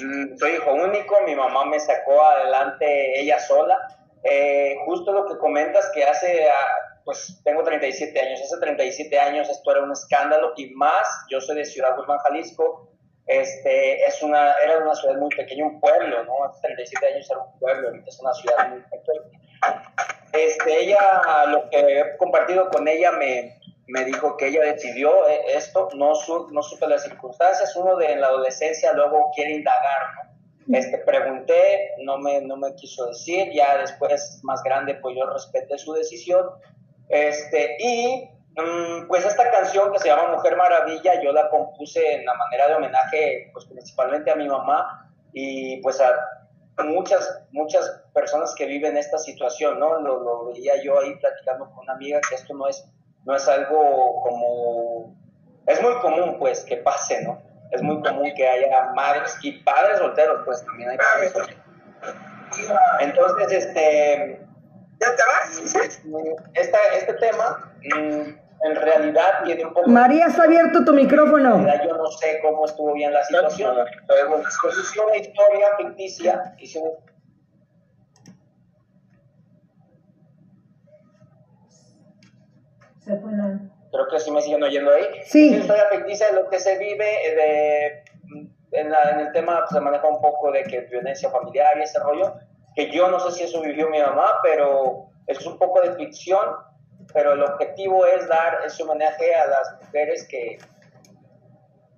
Mm, 0.00 0.36
soy 0.36 0.52
hijo 0.52 0.72
único, 0.72 1.16
mi 1.26 1.34
mamá 1.34 1.64
me 1.64 1.80
sacó 1.80 2.22
adelante 2.22 3.20
ella 3.20 3.38
sola. 3.40 3.76
Eh, 4.22 4.76
justo 4.84 5.12
lo 5.12 5.26
que 5.26 5.38
comentas 5.38 5.90
que 5.94 6.04
hace, 6.04 6.48
ah, 6.48 6.98
pues 7.04 7.40
tengo 7.44 7.62
37 7.62 8.20
años, 8.20 8.40
hace 8.42 8.58
37 8.60 9.18
años 9.18 9.48
esto 9.48 9.70
era 9.70 9.82
un 9.82 9.92
escándalo 9.92 10.52
y 10.56 10.70
más, 10.74 11.06
yo 11.30 11.40
soy 11.40 11.56
de 11.56 11.64
Ciudad 11.64 11.96
Guzmán, 11.96 12.18
Jalisco, 12.18 12.90
este, 13.26 14.04
es 14.04 14.22
una, 14.22 14.52
era 14.64 14.78
una 14.78 14.94
ciudad 14.94 15.16
muy 15.16 15.28
pequeña, 15.30 15.66
un 15.66 15.80
pueblo, 15.80 16.24
¿no? 16.24 16.44
Hace 16.44 16.60
37 16.62 17.14
años 17.14 17.30
era 17.30 17.40
un 17.40 17.58
pueblo, 17.58 17.90
es 18.06 18.20
una 18.20 18.32
ciudad 18.34 18.68
muy 18.68 18.80
pequeña. 18.80 19.92
Este, 20.32 20.80
ella, 20.84 21.46
lo 21.48 21.68
que 21.70 21.78
he 21.78 22.16
compartido 22.18 22.68
con 22.70 22.86
ella, 22.86 23.12
me, 23.12 23.58
me 23.88 24.04
dijo 24.04 24.36
que 24.36 24.48
ella 24.48 24.62
decidió 24.62 25.10
eh, 25.28 25.42
esto, 25.54 25.88
no, 25.94 26.14
su, 26.14 26.48
no 26.50 26.62
supe 26.62 26.88
las 26.88 27.04
circunstancias, 27.04 27.74
uno 27.76 27.96
de 27.96 28.12
en 28.12 28.20
la 28.20 28.28
adolescencia 28.28 28.92
luego 28.92 29.30
quiere 29.34 29.52
indagar, 29.52 30.14
¿no? 30.16 30.76
Este, 30.76 30.98
pregunté, 30.98 31.92
no 32.02 32.18
me, 32.18 32.40
no 32.40 32.56
me 32.56 32.74
quiso 32.74 33.06
decir, 33.06 33.52
ya 33.52 33.78
después 33.78 34.40
más 34.42 34.62
grande 34.64 34.96
pues 34.96 35.16
yo 35.16 35.24
respeté 35.30 35.78
su 35.78 35.92
decisión, 35.92 36.44
este, 37.08 37.76
y 37.78 38.28
mm, 38.60 39.06
pues 39.06 39.24
esta 39.24 39.48
canción 39.52 39.92
que 39.92 40.00
se 40.00 40.08
llama 40.08 40.32
Mujer 40.32 40.56
Maravilla, 40.56 41.22
yo 41.22 41.30
la 41.32 41.48
compuse 41.50 42.14
en 42.14 42.24
la 42.24 42.34
manera 42.34 42.66
de 42.66 42.74
homenaje, 42.74 43.50
pues 43.52 43.66
principalmente 43.66 44.32
a 44.32 44.36
mi 44.36 44.48
mamá 44.48 45.08
y 45.32 45.80
pues 45.82 46.00
a 46.00 46.12
muchas, 46.84 47.42
muchas 47.52 48.02
personas 48.12 48.52
que 48.56 48.66
viven 48.66 48.96
esta 48.96 49.18
situación, 49.18 49.78
¿no? 49.78 50.00
Lo, 50.00 50.20
lo 50.20 50.46
veía 50.46 50.82
yo 50.82 50.98
ahí 51.00 51.14
platicando 51.16 51.66
con 51.70 51.84
una 51.84 51.92
amiga 51.92 52.20
que 52.28 52.34
esto 52.34 52.54
no 52.54 52.66
es 52.68 52.84
no 53.26 53.34
es 53.34 53.46
algo 53.48 54.20
como... 54.22 55.16
Es 55.66 55.82
muy 55.82 55.94
común, 55.96 56.36
pues, 56.38 56.64
que 56.64 56.76
pase, 56.76 57.22
¿no? 57.24 57.42
Es 57.72 57.82
muy 57.82 58.00
común 58.00 58.32
que 58.36 58.48
haya 58.48 58.92
madres 58.94 59.36
y 59.42 59.52
padres 59.64 59.98
solteros, 59.98 60.42
pues 60.44 60.64
también 60.64 60.90
hay 60.90 60.96
padres 60.96 61.32
solteros. 61.32 61.62
Entonces, 63.00 63.52
este... 63.52 64.40
¿Ya 65.00 65.14
te 65.14 65.22
vas? 65.22 65.74
Esta, 66.54 66.78
este 66.96 67.14
tema 67.14 67.70
mm, 67.82 68.66
en 68.66 68.76
realidad 68.76 69.42
tiene 69.44 69.66
un 69.66 69.74
poco... 69.74 69.90
María, 69.90 70.26
está 70.26 70.44
abierto 70.44 70.84
tu 70.84 70.94
micrófono. 70.94 71.68
En 71.68 71.88
yo 71.88 71.96
no 71.96 72.10
sé 72.12 72.38
cómo 72.42 72.64
estuvo 72.64 72.94
bien 72.94 73.12
la 73.12 73.24
situación. 73.24 73.76
Es 73.78 74.96
una 75.04 75.16
historia 75.16 75.66
ficticia. 75.76 76.54
Hicimos 83.06 83.60
Creo 83.92 84.08
que 84.08 84.20
sí 84.20 84.30
me 84.30 84.42
siguen 84.42 84.62
oyendo 84.62 84.92
ahí. 84.92 85.04
Sí. 85.24 85.48
Una 85.48 85.58
historia 85.58 85.84
ficticia 85.90 86.26
de 86.28 86.32
lo 86.34 86.50
que 86.50 86.58
se 86.58 86.76
vive, 86.76 87.04
de, 87.04 88.04
en, 88.72 88.92
el 89.20 89.32
tema 89.32 89.60
pues, 89.60 89.70
se 89.70 89.80
maneja 89.80 90.08
un 90.08 90.20
poco 90.20 90.50
de 90.50 90.64
que 90.64 90.80
violencia 90.82 91.30
familiar 91.30 91.70
y 91.78 91.82
ese 91.82 92.00
rollo, 92.00 92.34
que 92.74 92.90
yo 92.90 93.08
no 93.08 93.20
sé 93.20 93.30
si 93.30 93.44
eso 93.44 93.62
vivió 93.62 93.88
mi 93.88 94.00
mamá, 94.00 94.40
pero 94.42 95.06
es 95.26 95.46
un 95.46 95.56
poco 95.56 95.80
de 95.80 95.94
ficción, 95.94 96.56
pero 97.14 97.32
el 97.32 97.42
objetivo 97.42 98.04
es 98.06 98.28
dar 98.28 98.58
ese 98.66 98.82
homenaje 98.82 99.34
a 99.34 99.46
las 99.46 99.76
mujeres 99.80 100.26
que, 100.28 100.58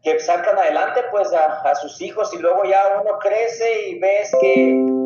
que 0.02 0.20
sacan 0.20 0.58
adelante 0.58 1.00
pues 1.10 1.32
a, 1.32 1.62
a 1.62 1.74
sus 1.74 2.00
hijos 2.02 2.32
y 2.34 2.38
luego 2.38 2.64
ya 2.64 3.00
uno 3.00 3.18
crece 3.18 3.88
y 3.88 3.98
ves 3.98 4.30
que 4.40 4.97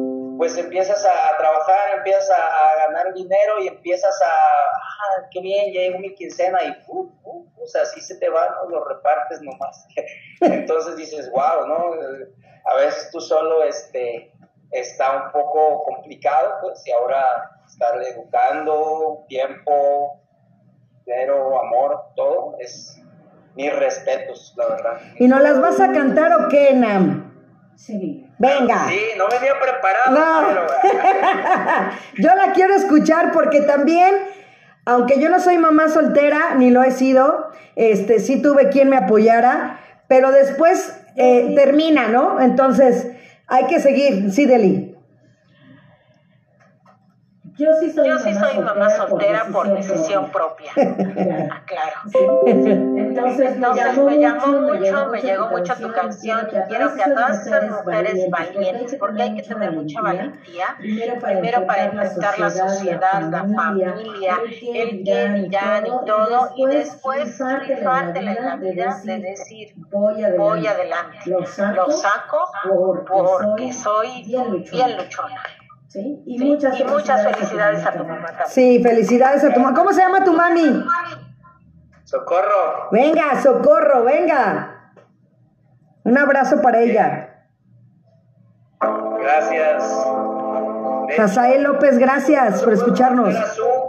pues 0.42 0.58
empiezas 0.58 1.06
a, 1.06 1.36
trabajar, 1.38 1.98
empiezas 1.98 2.28
a, 2.30 2.88
ganar 2.88 3.14
dinero 3.14 3.62
y 3.62 3.68
empiezas 3.68 4.20
a, 4.22 4.26
ah, 4.26 5.28
qué 5.30 5.40
bien, 5.40 5.72
ya 5.72 5.82
llegó 5.82 6.00
mi 6.00 6.12
quincena 6.16 6.58
y, 6.64 6.82
uh, 6.88 7.12
uh, 7.22 7.62
o 7.62 7.66
sea, 7.68 7.82
así 7.82 8.00
se 8.00 8.16
te 8.16 8.28
va, 8.28 8.48
¿no? 8.50 8.70
Lo 8.70 8.84
repartes 8.84 9.40
nomás. 9.40 9.86
Entonces 10.40 10.96
dices, 10.96 11.30
wow, 11.30 11.68
¿no? 11.68 11.92
A 12.64 12.74
veces 12.74 13.08
tú 13.12 13.20
solo, 13.20 13.62
este, 13.62 14.32
está 14.72 15.26
un 15.26 15.30
poco 15.30 15.84
complicado, 15.84 16.56
pues, 16.60 16.84
y 16.88 16.90
ahora 16.90 17.24
estar 17.64 18.02
educando, 18.02 19.24
tiempo, 19.28 20.20
dinero, 21.06 21.60
amor, 21.60 22.00
todo, 22.16 22.56
es 22.58 23.00
mis 23.54 23.72
respetos, 23.72 24.54
la 24.56 24.66
verdad. 24.70 25.00
¿Y 25.20 25.28
no 25.28 25.38
las 25.38 25.60
vas 25.60 25.78
a 25.78 25.92
cantar 25.92 26.32
o 26.32 26.48
qué, 26.48 26.72
Nam? 26.74 27.32
Sí. 27.76 28.28
Venga. 28.42 28.88
Sí, 28.88 29.00
no 29.16 29.28
venía 29.28 29.52
preparado. 29.60 30.48
Pero... 30.48 30.66
yo 32.18 32.34
la 32.34 32.52
quiero 32.52 32.74
escuchar 32.74 33.30
porque 33.30 33.60
también, 33.60 34.12
aunque 34.84 35.20
yo 35.20 35.28
no 35.28 35.38
soy 35.38 35.58
mamá 35.58 35.88
soltera, 35.88 36.56
ni 36.56 36.70
lo 36.70 36.82
he 36.82 36.90
sido, 36.90 37.52
este, 37.76 38.18
sí 38.18 38.42
tuve 38.42 38.68
quien 38.68 38.88
me 38.88 38.96
apoyara, 38.96 39.78
pero 40.08 40.32
después 40.32 41.00
eh, 41.14 41.52
termina, 41.54 42.08
¿no? 42.08 42.40
Entonces, 42.40 43.12
hay 43.46 43.66
que 43.66 43.78
seguir. 43.78 44.32
Sí, 44.32 44.46
Deli. 44.46 44.91
Yo 47.58 47.68
sí 47.80 47.90
soy, 47.90 48.08
Yo 48.08 48.18
sí 48.18 48.34
soy 48.34 48.58
mamá 48.58 48.88
soltera 48.90 49.46
por 49.52 49.74
decisión, 49.74 50.30
propia. 50.30 50.72
claro. 50.74 51.60
claro. 51.66 51.96
Entonces, 52.46 53.58
me 53.58 53.74
llamó, 53.74 54.04
me 54.04 54.18
llamó 54.18 54.46
mucho, 54.46 55.06
me 55.08 55.20
llegó 55.20 55.48
mucho 55.48 55.74
tu 55.76 55.92
canción 55.92 56.48
y 56.50 56.68
quiero 56.68 56.94
que 56.94 57.02
a 57.02 57.14
todas 57.14 57.46
esas 57.46 57.70
mujeres 57.70 58.30
valientes, 58.30 58.96
porque 58.98 59.22
hay 59.22 59.34
que 59.36 59.42
tener 59.42 59.72
mucha 59.72 60.00
valentía, 60.00 60.76
primero 60.78 61.66
para 61.66 61.84
enfrentar 61.84 62.38
la 62.38 62.50
sociedad, 62.50 63.30
la 63.30 63.46
familia, 63.54 64.40
el 64.74 64.98
bien 65.02 65.36
y 65.36 65.48
ya 65.50 65.82
y 65.84 66.06
todo, 66.06 66.52
y 66.56 66.66
después 66.66 67.38
rifártela 67.38 68.32
en 68.32 68.44
la 68.44 68.56
vida 68.56 69.00
de 69.04 69.18
decir, 69.18 69.74
voy 69.90 70.24
adelante, 70.24 71.18
lo 71.26 71.44
saco 71.46 72.50
porque 73.06 73.72
soy 73.72 74.24
bien 74.24 74.50
luchona. 74.52 75.42
¿Sí? 75.92 76.22
Y, 76.26 76.38
muchas, 76.38 76.78
felicidades, 76.78 77.84
a 77.84 77.92
tu 77.92 78.04
mamá 78.04 78.26
también. 78.26 78.48
Sí, 78.48 78.82
felicidades 78.82 79.44
a 79.44 79.52
tu 79.52 79.60
mamá. 79.60 79.76
¿Cómo 79.76 79.92
se 79.92 80.00
llama 80.00 80.24
tu 80.24 80.32
mami? 80.32 80.84
Socorro. 82.04 82.88
Venga, 82.90 83.40
Socorro, 83.42 84.04
venga. 84.04 84.94
Un 86.04 86.18
abrazo 86.18 86.62
para 86.62 86.80
ella. 86.80 87.46
Gracias. 89.20 90.06
Razael 91.16 91.62
López, 91.62 91.98
gracias 91.98 92.62
por 92.62 92.72
escucharnos. 92.72 93.34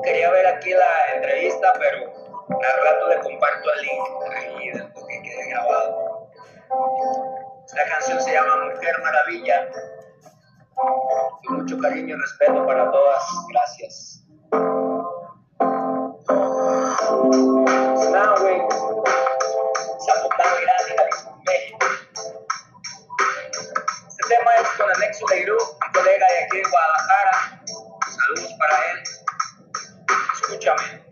Quería 0.04 0.30
ver 0.30 0.48
aquí 0.48 0.72
la 0.72 1.16
entrevista, 1.16 1.72
pero 1.80 2.12
al 2.50 2.84
rato 2.84 3.10
le 3.10 3.20
comparto 3.22 3.70
el 3.74 3.82
link 3.82 4.02
ahí 4.36 4.70
de 4.72 4.80
lo 4.80 5.08
que 5.08 5.22
quede 5.22 5.50
grabado. 5.50 6.30
La 7.76 7.84
canción 7.86 8.20
se 8.20 8.34
llama 8.34 8.66
Mujer 8.66 8.96
Maravilla 9.02 9.70
y 11.43 11.54
mucho 11.54 11.78
cariño 11.80 12.15
y 12.15 12.19
respeto 12.19 12.65
para 12.65 12.91
todas. 12.91 13.24
Gracias. 13.50 14.26
Now, 18.12 18.36
güey. 18.39 18.62
Zapotán, 20.06 20.54
gracias, 20.62 21.28
México. 21.46 21.88
Este 24.08 24.24
tema 24.28 24.52
es 24.62 24.67
con 24.78 24.89
Alexo 24.89 25.26
Leirú, 25.30 25.58
un 25.58 25.91
colega 25.93 26.26
de 26.30 26.43
aquí 26.46 26.58
de 26.58 26.63
Guadalajara. 26.69 27.36
Saludos 28.08 28.54
para 28.60 28.76
él. 28.91 29.04
Escúchame. 30.34 31.04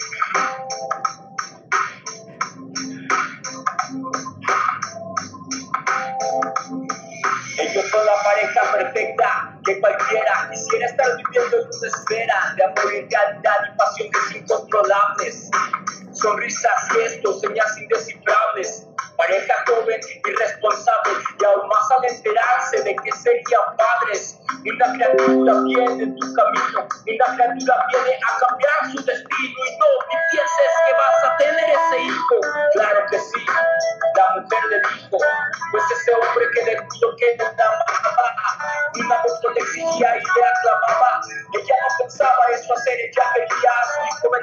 Ellos 7.57 7.89
son 7.89 8.05
la 8.05 8.23
pareja 8.23 8.61
perfecta 8.71 9.50
que 9.65 9.79
cualquiera 9.79 10.49
quisiera 10.51 10.87
estar 10.87 11.07
viviendo 11.17 11.57
en 11.57 11.67
una 11.67 11.87
espera 11.87 12.53
de 12.55 12.63
amor 12.63 12.91
realidad 12.91 13.73
y 13.73 13.77
pasiones 13.77 14.35
incontrolables. 14.35 15.49
Sonrisas, 16.13 16.89
gestos, 16.93 17.41
señas 17.41 17.77
indescifrables. 17.77 18.87
Pareja 19.21 19.53
joven 19.67 20.01
y 20.25 20.31
responsable 20.31 21.13
y 21.39 21.45
aún 21.45 21.67
más 21.67 21.91
al 21.95 22.05
enterarse 22.09 22.81
de 22.81 22.95
que 22.95 23.11
serían 23.11 23.77
padres. 23.77 24.39
Y 24.63 24.75
la 24.77 24.93
criatura 24.93 25.53
viene 25.61 26.03
en 26.05 26.15
tu 26.15 26.33
camino 26.33 26.87
y 27.05 27.17
la 27.17 27.25
criatura 27.25 27.85
viene 27.93 28.17
a 28.17 28.39
cambiar 28.41 28.91
su 28.91 28.97
destino. 29.05 29.59
Y 29.61 29.77
no 29.77 29.89
ni 30.09 30.17
pienses 30.31 30.73
que 30.87 30.93
vas 30.97 31.23
a 31.23 31.37
tener 31.37 31.69
ese 31.69 32.01
hijo. 32.01 32.35
Claro 32.73 33.05
que 33.11 33.19
sí, 33.19 33.45
la 34.17 34.41
mujer 34.41 34.63
le 34.71 34.77
dijo, 34.89 35.17
pues 35.71 35.83
ese 35.91 36.11
hombre 36.15 36.45
que 36.55 36.63
le 36.63 36.81
puso 36.81 37.15
que 37.17 37.37
no 37.37 37.45
amaba, 37.45 38.27
una 38.95 39.21
voz 39.21 39.39
le 39.53 39.61
exigía 39.61 40.17
y 40.17 40.21
le 40.21 40.45
aclamaba. 40.49 41.21
Ella 41.53 41.75
no 41.77 41.95
pensaba 41.99 42.41
eso 42.51 42.73
hacer, 42.73 42.97
ella 42.99 43.23
quería 43.35 43.69
a 43.69 43.85
su 43.85 44.17
hijo 44.17 44.31
ver 44.31 44.41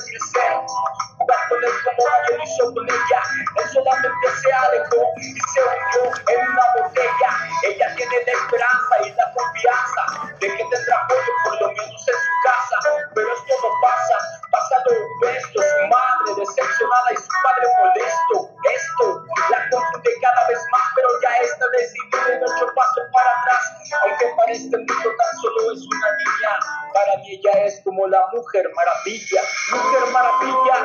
Dándole 1.29 1.69
como 1.85 2.01
yo 2.09 2.37
lo 2.37 2.43
hizo 2.43 2.65
con 2.73 2.89
ella. 2.89 3.21
Él 3.61 3.69
solamente 3.69 4.27
se 4.41 4.53
alejó 4.53 5.01
y 5.21 5.37
se 5.37 5.61
hundió 5.61 6.03
en 6.25 6.41
una 6.49 6.65
botella. 6.81 7.31
Ella 7.69 7.95
tiene 7.97 8.17
la 8.25 8.33
esperanza 8.33 8.95
y 9.05 9.13
la 9.13 9.27
confianza 9.37 10.03
de 10.41 10.49
que 10.49 10.65
tendrá 10.65 10.97
apoyo 11.05 11.33
por 11.45 11.61
lo 11.61 11.69
menos 11.69 12.09
en 12.09 12.19
su 12.19 12.35
casa. 12.45 12.77
Pero 13.15 13.29
esto 13.29 13.55
no 13.61 13.71
pasa. 13.83 14.17
Pasa 14.51 14.75
lo 14.89 15.05
opuesto. 15.05 15.61
Su 15.61 15.79
madre 15.93 16.29
decepcionada 16.41 17.09
y 17.13 17.17
su 17.17 17.33
padre 17.45 17.67
molesto. 17.77 18.37
Esto 18.65 19.05
la 19.53 19.61
confunde 19.69 20.11
cada 20.25 20.49
vez 20.49 20.61
más, 20.73 20.87
pero 20.97 21.09
ya 21.21 21.33
está 21.45 21.67
decidida 21.77 22.25
en 22.33 22.43
ocho 22.43 22.67
pasos 22.73 23.05
para 23.13 23.31
atrás. 23.37 23.63
Aunque 24.05 24.27
para 24.37 24.53
este 24.53 24.77
mundo 24.77 25.09
tan 25.13 25.33
solo 25.41 25.73
es 25.73 25.81
una 25.85 26.09
niña. 26.17 26.53
Para 26.95 27.17
mí 27.21 27.37
ella 27.37 27.53
es 27.67 27.81
como 27.85 28.07
la 28.07 28.21
mujer 28.33 28.65
maravilla. 28.75 29.43
Mujer 29.73 30.05
maravilla 30.13 30.77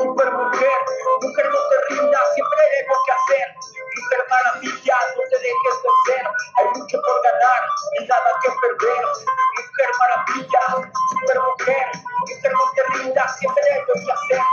super 0.00 0.32
mujer, 0.32 0.78
mujer 1.20 1.46
no 1.50 1.60
te 1.68 1.94
rindas, 1.94 2.22
siempre 2.34 2.60
algo 2.80 2.96
que 3.04 3.12
hacer. 3.12 3.46
Mujer 3.92 4.20
maravilla, 4.30 4.96
no 5.16 5.22
te 5.30 5.38
dejes 5.38 5.76
vencer, 5.84 6.24
hay 6.56 6.66
mucho 6.78 6.96
por 7.00 7.16
ganar 7.22 7.62
y 8.00 8.06
nada 8.06 8.30
que 8.42 8.50
perder. 8.62 9.04
Mujer 9.56 9.90
maravilla, 10.00 10.62
super 11.10 11.38
mujer, 11.40 11.86
no 12.52 12.64
te 12.74 12.98
rindas, 12.98 13.38
siempre 13.38 13.64
algo 13.72 13.92
que 13.92 14.12
hacer. 14.12 14.44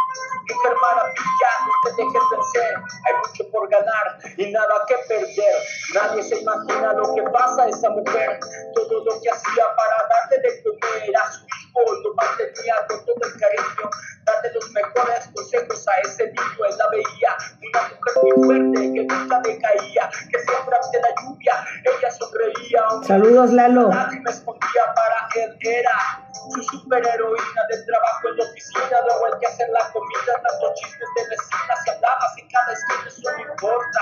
Mujer 0.49 0.75
maravilla, 0.81 1.51
no 1.65 1.73
te 1.83 1.89
dejes 2.03 2.23
vencer, 2.31 2.73
hay 3.05 3.13
mucho 3.15 3.51
por 3.51 3.69
ganar 3.69 4.05
y 4.37 4.51
nada 4.51 4.75
que 4.87 4.95
perder. 5.07 5.55
Nadie 5.93 6.23
se 6.23 6.39
imagina 6.39 6.93
lo 6.93 7.15
que 7.15 7.23
pasa 7.31 7.63
a 7.63 7.69
esa 7.69 7.89
mujer, 7.89 8.39
todo 8.75 9.03
lo 9.05 9.21
que 9.21 9.29
hacía 9.29 9.65
para 9.75 10.07
darte 10.09 10.39
de 10.41 10.63
comer 10.63 11.17
a 11.17 11.31
su 11.31 11.68
hijo, 11.83 11.93
lo 12.03 12.13
mantenía 12.15 12.75
con 12.87 13.05
todo 13.05 13.21
el 13.23 13.39
cariño, 13.39 13.89
darte 14.25 14.51
los 14.53 14.71
mejores 14.71 15.29
consejos 15.33 15.87
a 15.87 16.01
ese 16.01 16.25
niño. 16.27 16.65
Él 16.69 16.77
la 16.77 16.89
veía 16.89 17.37
una 17.69 17.81
mujer 17.89 18.13
muy 18.23 18.45
fuerte 18.45 18.93
que 18.93 19.03
nunca 19.05 19.39
decaía, 19.41 20.09
que 20.29 20.39
siempre 20.39 20.75
ante 20.75 20.99
la 21.01 21.21
lluvia 21.21 21.65
ella 21.83 22.11
sonreía. 22.11 22.83
Saludos, 23.05 23.51
Lalo. 23.51 23.89
Nadie 23.89 24.19
me 24.21 24.31
escondía 24.31 24.83
para 24.95 25.29
él, 25.35 25.57
era 25.61 26.25
su 26.33 26.63
superheroína 26.63 27.61
del 27.69 27.85
trabajo 27.85 28.27
en 28.29 28.37
la 28.37 28.43
oficina, 28.43 28.97
luego 29.05 29.27
el 29.27 29.39
que 29.39 29.47
hacer 29.47 29.69
la 29.69 29.91
comida, 29.91 30.33
tantos 30.41 30.73
chistes 30.79 31.09
de 31.15 31.23
vecinas 31.29 31.79
y 31.85 31.89
hablabas 31.89 32.37
en 32.37 32.47
cada 32.49 32.73
esquina, 32.73 33.03
eso 33.07 33.31
no 33.31 33.51
importa, 33.51 34.01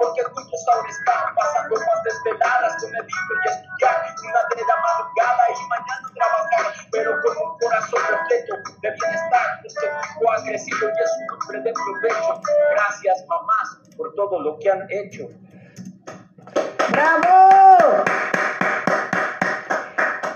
porque 0.00 0.22
juntos 0.24 0.60
ahora 0.72 0.88
están 0.88 1.34
pasando 1.34 1.74
más 1.76 2.02
desveladas 2.04 2.76
con 2.80 2.94
el 2.94 3.04
hijo 3.08 3.32
y 3.44 3.48
estudiar 3.48 3.96
una 4.20 4.40
de 4.54 4.62
la 4.62 4.76
madrugada 4.76 4.99
y 10.54 10.70
provecho. 11.48 11.80
Gracias, 12.72 13.24
mamás, 13.28 13.96
por 13.96 14.14
todo 14.14 14.40
lo 14.40 14.58
que 14.58 14.70
han 14.70 14.86
hecho. 14.90 15.28
¡Bravo! 16.90 18.04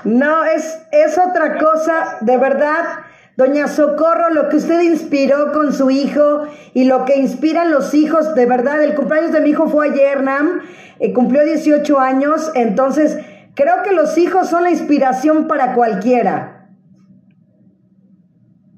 No, 0.04 0.44
es, 0.44 0.78
es 0.92 1.18
otra 1.18 1.58
cosa, 1.58 2.18
de 2.20 2.36
verdad. 2.36 3.00
Doña 3.36 3.66
Socorro, 3.66 4.30
lo 4.30 4.48
que 4.48 4.58
usted 4.58 4.82
inspiró 4.82 5.50
con 5.50 5.72
su 5.72 5.90
hijo 5.90 6.46
y 6.72 6.84
lo 6.84 7.04
que 7.04 7.16
inspiran 7.16 7.72
los 7.72 7.92
hijos, 7.94 8.34
de 8.36 8.46
verdad, 8.46 8.80
el 8.82 8.94
cumpleaños 8.94 9.32
de 9.32 9.40
mi 9.40 9.50
hijo 9.50 9.68
fue 9.68 9.88
ayer, 9.88 10.22
Nam, 10.22 10.60
eh, 11.00 11.12
cumplió 11.12 11.44
18 11.44 11.98
años, 11.98 12.52
entonces 12.54 13.18
creo 13.54 13.82
que 13.82 13.92
los 13.92 14.16
hijos 14.18 14.48
son 14.48 14.62
la 14.62 14.70
inspiración 14.70 15.48
para 15.48 15.74
cualquiera. 15.74 16.53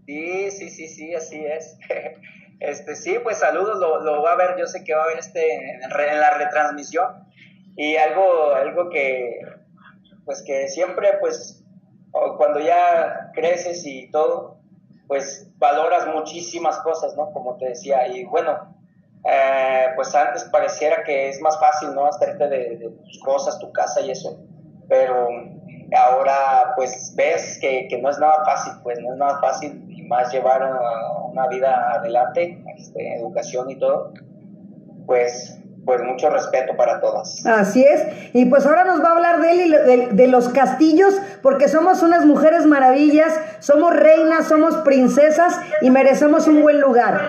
Sí, 0.06 0.50
sí, 0.50 0.70
sí, 0.70 0.88
sí, 0.88 1.14
así 1.14 1.44
es. 1.44 1.78
Este, 2.58 2.96
sí, 2.96 3.18
pues 3.22 3.36
saludos, 3.36 3.78
lo, 3.78 4.22
va 4.22 4.32
a 4.32 4.36
ver, 4.36 4.56
yo 4.58 4.66
sé 4.66 4.82
que 4.82 4.94
va 4.94 5.04
a 5.04 5.08
ver 5.08 5.18
este 5.18 5.74
en, 5.74 5.82
en 5.82 6.20
la 6.20 6.38
retransmisión. 6.38 7.28
Y 7.76 7.96
algo, 7.96 8.54
algo 8.54 8.88
que, 8.88 9.40
pues 10.24 10.42
que 10.42 10.66
siempre, 10.68 11.18
pues, 11.20 11.62
cuando 12.38 12.60
ya 12.60 13.30
creces 13.34 13.84
y 13.84 14.10
todo, 14.10 14.58
pues 15.06 15.50
valoras 15.58 16.06
muchísimas 16.06 16.78
cosas, 16.78 17.14
¿no? 17.14 17.30
Como 17.32 17.58
te 17.58 17.68
decía, 17.68 18.08
y 18.08 18.24
bueno, 18.24 18.74
eh, 19.30 19.88
pues 19.94 20.14
antes 20.14 20.44
pareciera 20.44 21.04
que 21.04 21.28
es 21.28 21.40
más 21.42 21.60
fácil, 21.60 21.94
¿no? 21.94 22.06
Hacerte 22.06 22.48
de, 22.48 22.90
tus 23.04 23.20
cosas, 23.20 23.58
tu 23.58 23.70
casa 23.72 24.00
y 24.00 24.10
eso, 24.10 24.40
pero 24.88 25.28
ahora 25.94 26.72
pues 26.74 27.12
ves 27.16 27.58
que, 27.60 27.86
que, 27.88 27.98
no 27.98 28.08
es 28.08 28.18
nada 28.18 28.44
fácil, 28.44 28.72
pues 28.82 28.98
no 29.00 29.12
es 29.12 29.18
nada 29.18 29.40
fácil 29.40 29.85
más 30.08 30.32
llevar 30.32 30.62
una, 30.62 31.30
una 31.30 31.48
vida 31.48 31.92
adelante, 31.94 32.62
este, 32.76 33.16
educación 33.16 33.70
y 33.70 33.78
todo, 33.78 34.12
pues 35.06 35.60
pues 35.86 36.02
mucho 36.02 36.28
respeto 36.28 36.76
para 36.76 37.00
todas. 37.00 37.46
Así 37.46 37.84
es. 37.84 38.04
Y 38.34 38.46
pues 38.46 38.66
ahora 38.66 38.84
nos 38.84 39.00
va 39.00 39.10
a 39.10 39.12
hablar 39.12 39.40
de 39.40 39.52
él 39.52 39.60
y 39.60 39.70
de, 39.70 40.06
de, 40.08 40.26
los 40.26 40.48
castillos, 40.48 41.14
porque 41.42 41.68
somos 41.68 42.02
unas 42.02 42.26
mujeres 42.26 42.66
maravillas, 42.66 43.32
somos 43.60 43.94
reinas, 43.94 44.48
somos 44.48 44.76
princesas 44.78 45.58
y 45.80 45.90
merecemos 45.90 46.48
un 46.48 46.62
buen 46.62 46.80
lugar. 46.80 47.20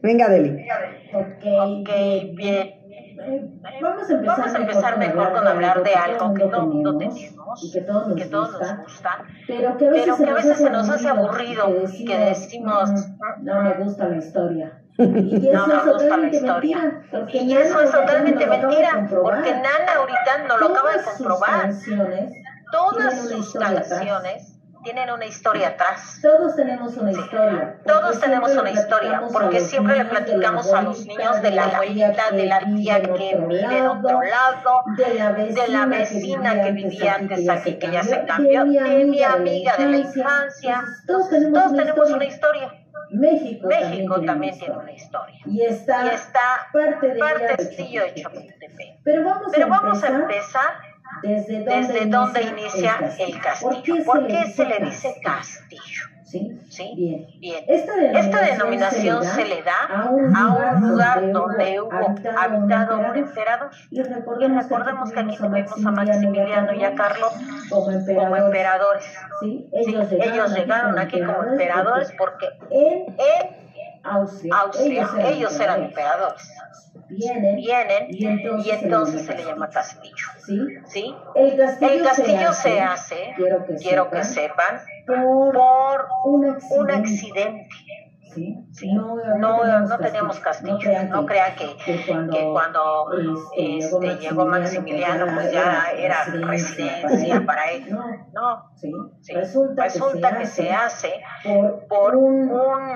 Venga, 0.00 0.28
Deli. 0.28 0.66
Ok, 1.14 1.44
okay 1.80 2.83
bien. 3.24 3.60
Vamos 3.82 4.10
a 4.10 4.12
empezar, 4.12 4.38
Vamos 4.38 4.54
a 4.54 4.58
empezar 4.58 4.98
mejor, 4.98 5.32
con 5.32 5.46
hablar 5.46 5.82
de 5.82 5.94
algo 5.94 6.34
que 6.34 6.44
no, 6.46 6.66
no 6.66 6.98
tenemos 6.98 7.64
y 7.64 7.72
que 7.72 7.80
todos 7.82 8.08
nos, 8.08 8.16
que 8.16 8.26
todos 8.26 8.50
gusta, 8.50 8.74
nos 8.74 8.84
gusta, 8.84 9.24
pero 9.46 9.76
que 9.76 9.86
a 9.86 9.90
veces, 9.90 10.16
que 10.16 10.30
a 10.30 10.34
veces 10.34 10.58
se 10.58 10.70
nos 10.70 10.88
hace 10.88 11.08
aburrido 11.08 11.68
y 11.92 12.04
que 12.04 12.18
decimos, 12.18 12.90
no 13.42 13.62
me 13.62 13.74
gusta 13.74 14.08
la 14.08 14.16
historia. 14.16 14.80
Y 14.96 15.48
eso 15.48 15.66
no 15.66 15.84
me 15.84 15.92
gusta 15.92 16.16
la 16.16 16.28
historia. 16.28 17.02
Mentira, 17.12 17.42
y 17.42 17.52
eso 17.56 17.80
es 17.80 17.90
totalmente 17.90 18.46
mentira, 18.46 19.08
porque 19.10 19.50
Nana 19.50 19.94
ahorita 19.96 20.46
no 20.46 20.58
lo 20.58 20.68
acaba 20.68 20.92
de 20.92 21.02
comprobar. 21.02 21.70
Todas 22.70 23.28
sus 23.28 23.54
canciones 23.54 24.53
tienen 24.84 25.10
una 25.10 25.24
historia 25.24 25.68
atrás. 25.68 26.18
Todos 26.22 26.54
tenemos 26.54 26.96
una 26.96 27.10
historia. 27.10 27.76
Todos 27.86 28.20
tenemos 28.20 28.54
una 28.54 28.70
historia, 28.70 29.22
porque 29.32 29.60
siempre 29.60 29.96
le 29.96 30.04
platicamos 30.04 30.72
a 30.72 30.82
los 30.82 31.04
niños 31.06 31.42
de 31.42 31.50
la 31.50 31.64
abuelita, 31.64 32.30
de 32.30 32.46
la 32.46 32.60
tía 32.60 33.02
que 33.02 33.36
vive 33.48 33.78
en 33.78 33.86
otro 33.86 34.20
lado, 34.22 34.82
de 34.96 35.68
la 35.68 35.86
vecina 35.86 36.62
que 36.62 36.72
vivía 36.72 37.14
antes 37.14 37.48
aquí, 37.48 37.78
que 37.78 37.90
ya 37.90 38.04
se 38.04 38.24
cambió, 38.24 38.64
de 38.64 39.04
mi 39.04 39.22
amiga 39.22 39.76
de 39.76 39.86
la 39.86 39.96
infancia. 39.96 40.84
Todos 41.06 41.30
tenemos 41.30 42.10
una 42.10 42.24
historia. 42.24 42.80
México, 43.10 43.68
México 43.68 44.20
también, 44.22 44.58
tiene 44.58 44.76
una 44.76 44.92
historia. 44.92 45.38
Y 45.46 45.62
está, 45.62 46.04
y 46.06 46.08
está 46.08 46.66
parte 46.72 47.08
de 47.08 47.18
parte 47.18 47.56
de 47.56 48.14
Chapultepec. 48.14 49.02
Pero 49.04 49.24
vamos, 49.24 49.52
Pero 49.52 49.66
a, 49.66 49.68
vamos 49.68 50.02
empezar 50.02 50.12
a 50.12 50.22
empezar 50.22 50.93
desde 51.22 51.64
dónde, 51.64 51.74
desde 51.74 52.06
dónde 52.06 52.42
inicia, 52.42 53.14
el 53.18 53.40
castillo. 53.40 53.70
¿Por 53.70 53.82
qué, 53.82 53.94
¿Por 54.04 54.26
qué 54.26 54.46
se, 54.46 54.64
le 54.66 54.78
dice 54.84 55.14
castillo? 55.22 56.02
¿Sí? 56.24 56.60
¿Sí? 56.68 56.92
Bien. 56.96 57.26
Bien. 57.38 57.64
Esta 57.68 57.94
denominación, 57.94 58.24
Esta 58.24 58.42
denominación 58.42 59.24
se, 59.24 59.44
le 59.44 59.62
da 59.62 59.86
a 59.88 60.10
un 60.10 60.32
lugar, 60.32 60.68
a 60.68 60.76
un 60.76 60.88
lugar 60.88 61.32
donde, 61.32 61.80
hubo 61.80 61.92
habitado, 61.92 62.38
habitado 62.38 62.98
un 62.98 63.16
emperador. 63.16 63.70
Y 63.90 64.02
recordemos, 64.02 65.12
que 65.12 65.20
aquí 65.20 65.36
tuvimos 65.36 65.86
a 65.86 65.90
Maximiliano 65.92 66.74
y 66.74 66.84
a 66.84 66.94
Carlos 66.94 67.32
como 67.70 67.90
emperadores. 67.90 68.32
Como 68.32 68.46
emperadores. 68.46 69.18
¿Sí? 69.40 69.68
Ellos, 69.72 70.10
llegaron, 70.10 70.34
ellos 70.34 70.54
llegaron 70.54 70.98
aquí 70.98 71.20
como 71.20 71.44
emperadores 71.44 72.12
porque, 72.18 72.48
en, 72.70 73.14
en 73.16 73.63
Austria, 74.04 74.54
Austria 74.56 75.02
ellos, 75.02 75.14
ellos 75.24 75.60
eran 75.60 75.84
emperadores. 75.84 76.48
Vienen, 77.08 77.56
Vienen 77.56 78.06
y 78.08 78.26
entonces, 78.26 78.66
y 78.66 78.70
entonces 78.70 79.26
se, 79.26 79.34
le 79.34 79.44
llama 79.44 79.68
castillo. 79.68 80.26
¿Sí? 80.44 80.58
¿Sí? 80.86 81.16
El 81.34 81.56
castillo, 81.56 81.92
El 81.92 82.02
castillo 82.02 82.52
se, 82.52 82.62
se 82.62 82.80
hace, 82.80 82.82
hace, 82.82 83.34
quiero 83.36 83.64
que 83.64 83.74
quiero 83.76 84.04
sepan, 84.04 84.20
que 84.20 84.24
sepan, 84.24 84.80
por, 85.06 85.54
por 85.54 86.08
un 86.24 86.50
accidente. 86.50 86.78
un 86.78 86.90
accidente. 86.90 87.68
¿Sí? 88.34 88.58
Sí. 88.72 88.92
No, 88.92 89.16
No, 89.38 89.64
no, 89.64 89.80
no 89.86 89.98
teníamos 89.98 90.40
castillo. 90.40 90.78
No 91.08 91.24
crean 91.26 91.54
que, 91.54 91.76
que 91.84 92.04
cuando, 92.06 92.36
que 92.36 92.44
cuando 92.50 93.06
este, 93.12 93.78
este, 93.78 94.16
llegó 94.16 94.44
Maximiliano, 94.46 95.26
pues 95.34 95.52
ya 95.52 95.86
era 95.96 96.24
residencia 96.24 97.44
para 97.46 97.70
él. 97.70 97.86
No, 97.90 98.04
No, 98.32 98.70
¿sí? 98.74 98.92
sí. 99.20 99.34
Resulta, 99.34 99.84
Resulta 99.84 100.38
que 100.38 100.46
se 100.46 100.72
hace 100.72 101.22
por, 101.44 101.86
por 101.86 102.16
un, 102.16 102.50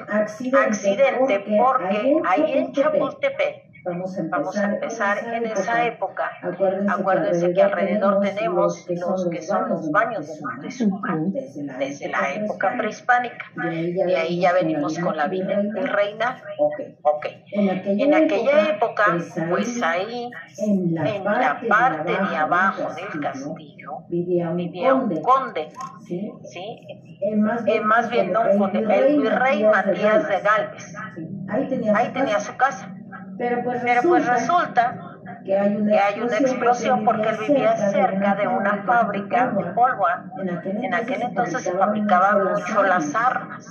accidente, 0.08 0.66
accidente 0.66 1.44
porque 1.58 2.20
ahí 2.26 2.52
en 2.52 2.72
Chapultepec 2.72 3.67
Vamos 3.88 4.18
a 4.18 4.20
empezar, 4.20 4.40
Vamos 4.40 4.56
a 4.58 4.64
empezar 4.74 5.34
en 5.34 5.46
esa 5.46 5.86
época. 5.86 6.30
Acuérdense, 6.42 6.92
Acuérdense 6.92 7.52
que 7.54 7.62
alrededor 7.62 8.20
tenemos 8.20 8.86
los 8.86 9.28
que 9.30 9.40
son 9.40 9.68
los 9.70 9.90
baños 9.90 10.26
de 10.26 10.34
Moctezuma 10.42 11.18
desde 11.28 11.64
la, 11.64 11.78
desde 11.78 12.08
la 12.08 12.34
época 12.34 12.74
prehispánica. 12.76 13.46
Y 13.72 14.12
ahí 14.12 14.40
ya 14.40 14.52
venimos 14.52 14.98
con 14.98 15.16
la 15.16 15.26
Virgen 15.28 15.72
y 15.74 15.80
Reina. 15.80 16.36
Ok. 16.58 16.80
Ok. 17.02 17.26
En 17.52 17.70
aquella, 17.70 18.04
En 18.04 18.14
aquella 18.14 18.68
época, 18.74 19.04
pues 19.08 19.38
ahí, 19.38 19.48
pues 19.48 19.82
ahí, 19.82 20.30
en 20.58 20.94
la 20.94 21.08
en 21.08 21.24
parte, 21.24 21.68
la 21.68 21.78
parte 21.78 22.12
de 22.12 22.36
abajo 22.36 22.94
del 22.94 23.20
castillo, 23.22 23.90
vivía 24.08 24.50
un 24.50 24.56
vivía 24.56 24.94
un 24.94 25.22
conde. 25.22 25.68
¿sí? 26.06 26.30
¿sí? 26.44 26.80
Eh, 27.20 27.36
más 27.36 27.64
bien, 27.64 27.78
Eh, 27.78 27.84
más 27.84 28.10
bien 28.10 28.32
no 28.32 28.42
un 28.42 28.58
conde, 28.58 28.78
el 28.80 29.18
virrey 29.22 29.64
Matías 29.64 30.28
de 30.28 30.40
Galvez. 30.40 30.94
Sí, 31.14 31.28
Ahí 31.48 31.68
tenía, 31.68 31.96
Ahí 31.96 32.40
su 32.40 32.56
casa. 32.56 32.94
Pero 33.38 33.62
pues 33.64 33.80
Pero 33.84 34.02
pues 34.02 34.26
resulta 34.26 35.18
que 35.44 35.56
hay 35.56 35.76
una, 36.20 36.38
explosión 36.38 37.04
porque 37.04 37.28
él 37.28 37.36
vivía 37.46 37.76
cerca 37.76 38.34
de 38.34 38.48
una 38.48 38.82
fábrica 38.84 39.52
de 39.52 39.64
pólvora. 39.72 40.24
En 40.38 40.94
aquel 40.94 41.22
entonces 41.22 41.62
se 41.62 41.72
fabricaban 41.72 42.44
mucho 42.44 42.82
las 42.82 43.14
armas. 43.14 43.66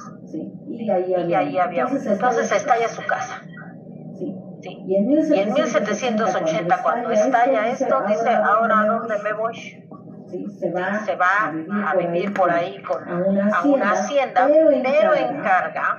Y 0.69 0.89
ahí 0.89 1.57
había. 1.57 1.87
Entonces 1.87 2.51
estalla 2.51 2.87
su 2.87 3.05
casa. 3.05 3.41
Y 4.61 4.95
en 4.95 5.53
1780, 5.53 6.81
cuando 6.81 7.11
estalla 7.11 7.67
esto, 7.67 8.03
dice, 8.07 8.29
ahora 8.29 8.79
a 8.79 8.85
dónde 8.87 9.15
me 9.23 9.33
voy. 9.33 9.86
Se 10.29 10.71
va, 10.71 10.99
se 11.05 11.15
va 11.15 11.53
a, 11.89 11.95
vivir 11.95 12.33
por 12.33 12.49
ahí 12.51 12.81
con, 12.83 13.07
a 13.07 13.63
una 13.63 13.91
hacienda, 13.91 14.47
pero 14.47 15.13
encarga, 15.13 15.97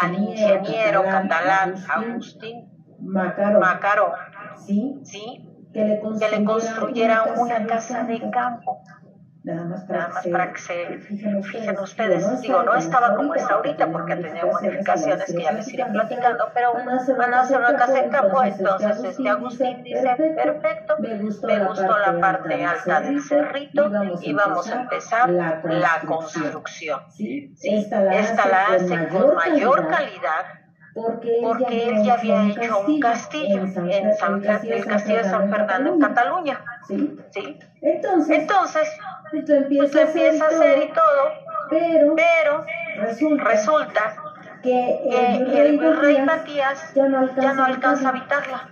al 0.00 0.14
ingeniero 0.14 1.02
catalán 1.04 1.74
Agustín 1.88 2.68
Macaro, 3.00 4.12
¿sí? 4.56 5.48
que 5.72 6.28
le 6.30 6.44
construyera 6.44 7.34
una 7.38 7.66
casa 7.66 8.04
de 8.04 8.20
campo 8.30 8.82
Nada 9.44 9.64
más 9.64 9.84
para, 9.84 10.52
que, 10.52 10.60
se, 10.60 10.98
fijen, 10.98 11.76
ustedes. 11.80 12.40
Digo, 12.42 12.62
no 12.62 12.76
estaba 12.76 13.16
como 13.16 13.34
está 13.34 13.54
ahorita 13.54 13.90
porque 13.90 14.14
tenía 14.14 14.44
modificaciones 14.46 15.26
que 15.26 15.42
ya 15.42 15.50
les 15.50 15.72
iré 15.72 15.84
platicando, 15.86 16.48
pero 16.54 16.74
van 16.74 17.34
a 17.34 17.40
hacer 17.40 17.58
una 17.58 17.74
casa 17.76 18.04
en 18.04 18.10
campo. 18.10 18.40
Entonces, 18.44 19.02
este 19.02 19.28
Agustín 19.28 19.82
dice: 19.82 20.14
Perfecto, 20.36 20.96
me 21.00 21.18
gustó 21.18 21.48
la 21.98 22.20
parte 22.20 22.64
alta 22.64 23.00
del 23.00 23.20
cerrito 23.20 23.90
y 24.20 24.32
vamos 24.32 24.70
a 24.70 24.82
empezar 24.82 25.28
la 25.30 26.00
construcción. 26.06 27.00
Esta 27.62 28.46
la 28.46 28.66
hace 28.66 29.08
con 29.08 29.34
mayor 29.34 29.88
calidad 29.88 30.62
porque, 30.94 31.88
él 31.88 32.02
ya 32.04 32.14
había 32.14 32.48
hecho 32.48 32.80
un 32.86 33.00
castillo 33.00 33.62
en 33.62 33.72
San, 34.14 34.44
el 34.44 34.84
castillo 34.86 35.18
de 35.18 35.24
San 35.24 35.50
Fernando 35.50 35.94
en 35.94 36.00
Cataluña. 36.00 36.64
¿Sí? 36.86 37.16
¿Sí? 37.30 37.58
Entonces, 37.80 38.38
Entonces 38.40 38.88
pues 39.32 39.44
tú 39.46 39.52
empiezas, 39.52 40.42
a 40.42 40.46
hacer 40.46 40.78
y 40.84 40.92
todo, 40.92 41.32
pero, 41.70 42.14
pero 42.14 42.64
resulta, 43.38 44.14
que 44.62 45.00
el, 45.10 45.96
rey 46.00 46.22
Matías 46.22 46.94
ya 46.94 47.08
no 47.08 47.18
alcanza, 47.64 48.06
a 48.06 48.10
habitarla. 48.10 48.68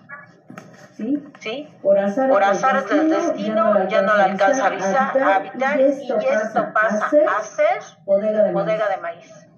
¿Sí? 0.96 1.24
¿Sí? 1.40 1.68
Por 1.82 1.98
azar, 1.98 2.86
del 2.86 3.10
destino 3.10 3.88
ya 3.88 4.02
no 4.02 4.14
la 4.16 4.24
alcanza 4.24 4.64
a 4.64 4.66
habitar, 4.66 5.80
y 5.80 5.84
esto 5.86 6.72
pasa 6.74 7.06
a 7.06 7.42
ser 7.42 7.80
bodega 8.04 8.44
de 8.44 8.96
maíz. 8.98 9.49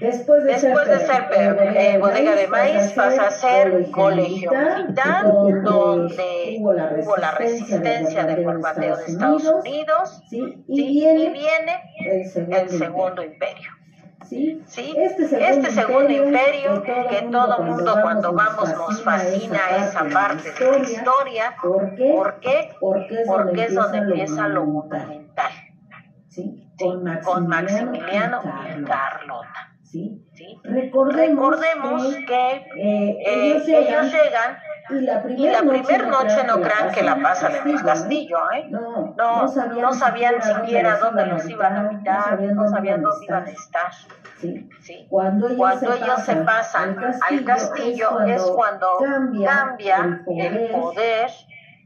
Después 0.00 0.44
de 0.44 0.58
ser, 0.58 0.76
eh, 1.32 1.98
bodega 1.98 2.34
de 2.36 2.46
maíz, 2.46 2.92
pasa 2.92 3.26
a 3.26 3.30
ser 3.30 3.90
colegio 3.90 4.52
militar, 4.52 5.32
donde 5.62 6.56
hubo 6.60 6.72
la 6.72 7.32
resistencia 7.32 8.24
del 8.24 8.44
bombardeo 8.44 8.96
de 8.96 9.04
Estados 9.06 9.44
Unidos, 9.44 10.22
y, 10.30 10.54
viene, 10.68 11.82
el 12.00 12.70
segundo, 12.70 13.24
imperio. 13.24 13.70
¿Sí? 14.28 14.62
Este, 14.68 15.24
este 15.24 15.70
segundo, 15.70 16.10
imperio 16.10 16.82
que 16.82 17.28
todo 17.32 17.62
mundo 17.62 17.98
cuando 18.02 18.32
vamos 18.34 18.68
nos 18.68 19.02
fascina 19.02 19.58
esa 19.78 20.04
parte 20.04 20.52
de 20.52 20.70
la 20.70 20.78
historia. 20.78 21.56
¿Por 21.62 21.94
qué? 22.40 22.74
Porque 22.78 23.64
es 23.64 23.74
donde 23.74 23.98
empieza 23.98 24.48
lo 24.48 24.66
monumental. 24.66 25.50
Con 27.24 27.48
Maximiliano 27.48 28.42
y 28.44 28.84
Carlota. 28.84 29.77
¿Sí? 29.88 30.22
Recordemos, 30.64 32.14
que, 32.26 32.50
eh, 32.76 33.18
eh, 33.26 33.62
ellos, 33.66 34.12
llegan, 34.12 34.58
y 34.90 35.00
la 35.00 35.22
primera 35.22 35.62
noche, 36.02 36.44
no 36.46 36.60
crean 36.60 36.92
que 36.92 37.02
la 37.02 37.16
pasan 37.20 37.56
en 37.56 37.70
el 37.70 37.82
castillo, 37.82 38.38
¿eh? 38.52 38.66
No, 38.70 39.14
no, 39.16 39.92
sabían, 39.92 40.42
siquiera 40.42 40.98
dónde 40.98 41.26
los 41.26 41.48
iban 41.48 41.76
a 41.76 41.80
habitar, 41.80 42.40
no 42.40 42.68
sabían 42.68 43.02
dónde 43.02 43.26
iban 43.26 43.44
a 43.44 43.50
estar. 43.50 43.92
¿sí? 44.40 45.06
Cuando 45.08 45.48
ellos, 45.48 45.80
se, 46.24 46.36
pasan 46.36 46.96
al 47.28 47.44
castillo, 47.44 48.20
es 48.20 48.42
cuando 48.42 48.86
cambia, 49.44 50.20
el 50.26 50.70
poder 50.70 51.30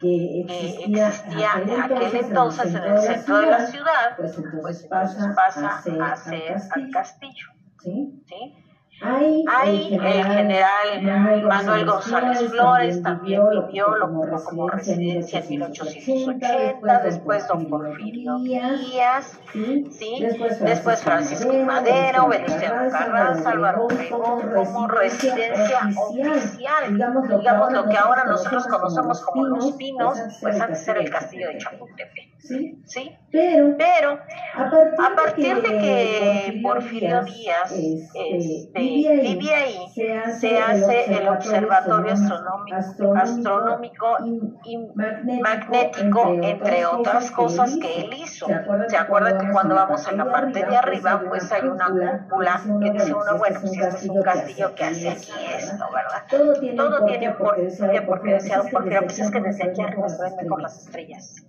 que 0.00 0.40
existía, 0.40 1.53
aquel 1.84 2.16
entonces 2.16 2.74
en 2.74 2.82
el 2.82 2.98
centro 2.98 3.38
de 3.38 3.46
la 3.46 3.66
ciudad, 3.66 4.16
pues 4.16 4.36
entonces 4.36 4.61
pues 4.61 4.86
pasa, 4.86 5.32
pasa 5.34 5.68
a 5.68 6.16
ser 6.16 6.57
al 6.72 6.90
castillo. 6.90 7.62
¿Sí? 7.83 8.22
¿Sí? 8.26 8.62
Hay, 9.05 9.95
el 9.95 10.24
general, 10.24 11.03
Manuel 11.43 11.87
González 11.87 12.51
Flores 12.51 13.03
también 13.03 13.43
vivió 13.66 13.87
como, 14.01 14.22
como 14.45 14.68
residencia 14.68 15.41
en 15.41 15.49
1880, 15.49 17.03
después 17.03 17.49
don 17.49 17.68
Porfirio 17.68 18.39
Díaz, 18.39 19.41
¿sí? 19.53 20.24
después 20.61 21.03
Francisco 21.03 21.53
Madero, 21.53 22.28
Venustiano 22.28 22.91
Carranza, 22.93 23.51
Álvaro 23.51 23.87
Obregón 23.87 24.53
como 24.55 24.87
residencia 24.87 25.80
oficial. 25.97 26.93
Digamos 26.93 27.72
lo 27.72 27.89
que 27.89 27.97
ahora 27.97 28.24
nosotros 28.24 28.68
conocemos 28.68 29.20
como 29.22 29.47
Los 29.47 29.72
Pinos, 29.72 30.16
pues 30.41 30.61
antes 30.61 30.87
era 30.87 31.01
el 31.01 31.11
castillo 31.11 31.49
de 31.49 31.59
Chapultepec. 31.59 32.32
¿Sí? 32.43 32.82
¿sí? 32.86 33.18
Pero, 33.30 33.74
Pero 33.78 34.20
a 34.59 35.16
partir, 35.16 35.62
de 35.62 35.68
que 35.68 36.61
Porfirio 36.62 37.22
Díaz 37.24 37.72
este, 37.72 38.36
este 38.36 38.70
vivía 38.74 39.59
ahí, 39.59 39.88
se 39.95 40.59
hace, 40.59 41.14
el 41.14 41.28
Observatorio 41.28 42.12
Astronómico, 42.12 43.16
astronómico 43.16 44.16
y 44.64 45.40
Magnético, 45.40 46.34
entre 46.43 46.84
otras 46.84 47.30
cosas 47.30 47.76
que 47.80 48.03
él 48.03 48.14
hizo. 48.14 48.47
¿Se 48.88 48.97
acuerdan 48.97 49.38
que 49.38 49.53
cuando 49.53 49.76
vamos 49.76 50.07
en 50.09 50.18
la 50.18 50.30
parte 50.30 50.66
de 50.66 50.76
arriba, 50.76 51.22
pues 51.26 51.51
hay 51.53 51.66
una 51.66 52.26
cúpula 52.28 52.61
que 52.82 52.90
dice 52.90 53.14
uno, 53.14 53.38
bueno, 53.38 53.61
pues 53.61 53.72
este 53.72 53.88
es 53.88 54.09
un 54.11 54.22
castillo 54.22 54.74
que 54.74 54.84
hace 54.84 55.09
aquí 55.09 55.32
esto, 55.57 55.84
¿verdad? 55.93 56.24
Todo 56.28 56.61
tiene, 56.61 56.76
Todo 56.76 57.05
tiene 57.07 57.30
por 57.30 57.57
qué 57.57 58.03
porque 58.03 58.32
decía 58.32 58.62
Porfirio, 58.70 59.03
pues 59.05 59.18
es 59.18 59.30
que 59.30 59.40
desde 59.40 59.70
aquí 59.70 59.80
arriba 59.80 60.09
se 60.09 60.22
ven 60.22 60.36
mejor 60.36 60.61
las 60.61 60.86
estrellas. 60.86 61.47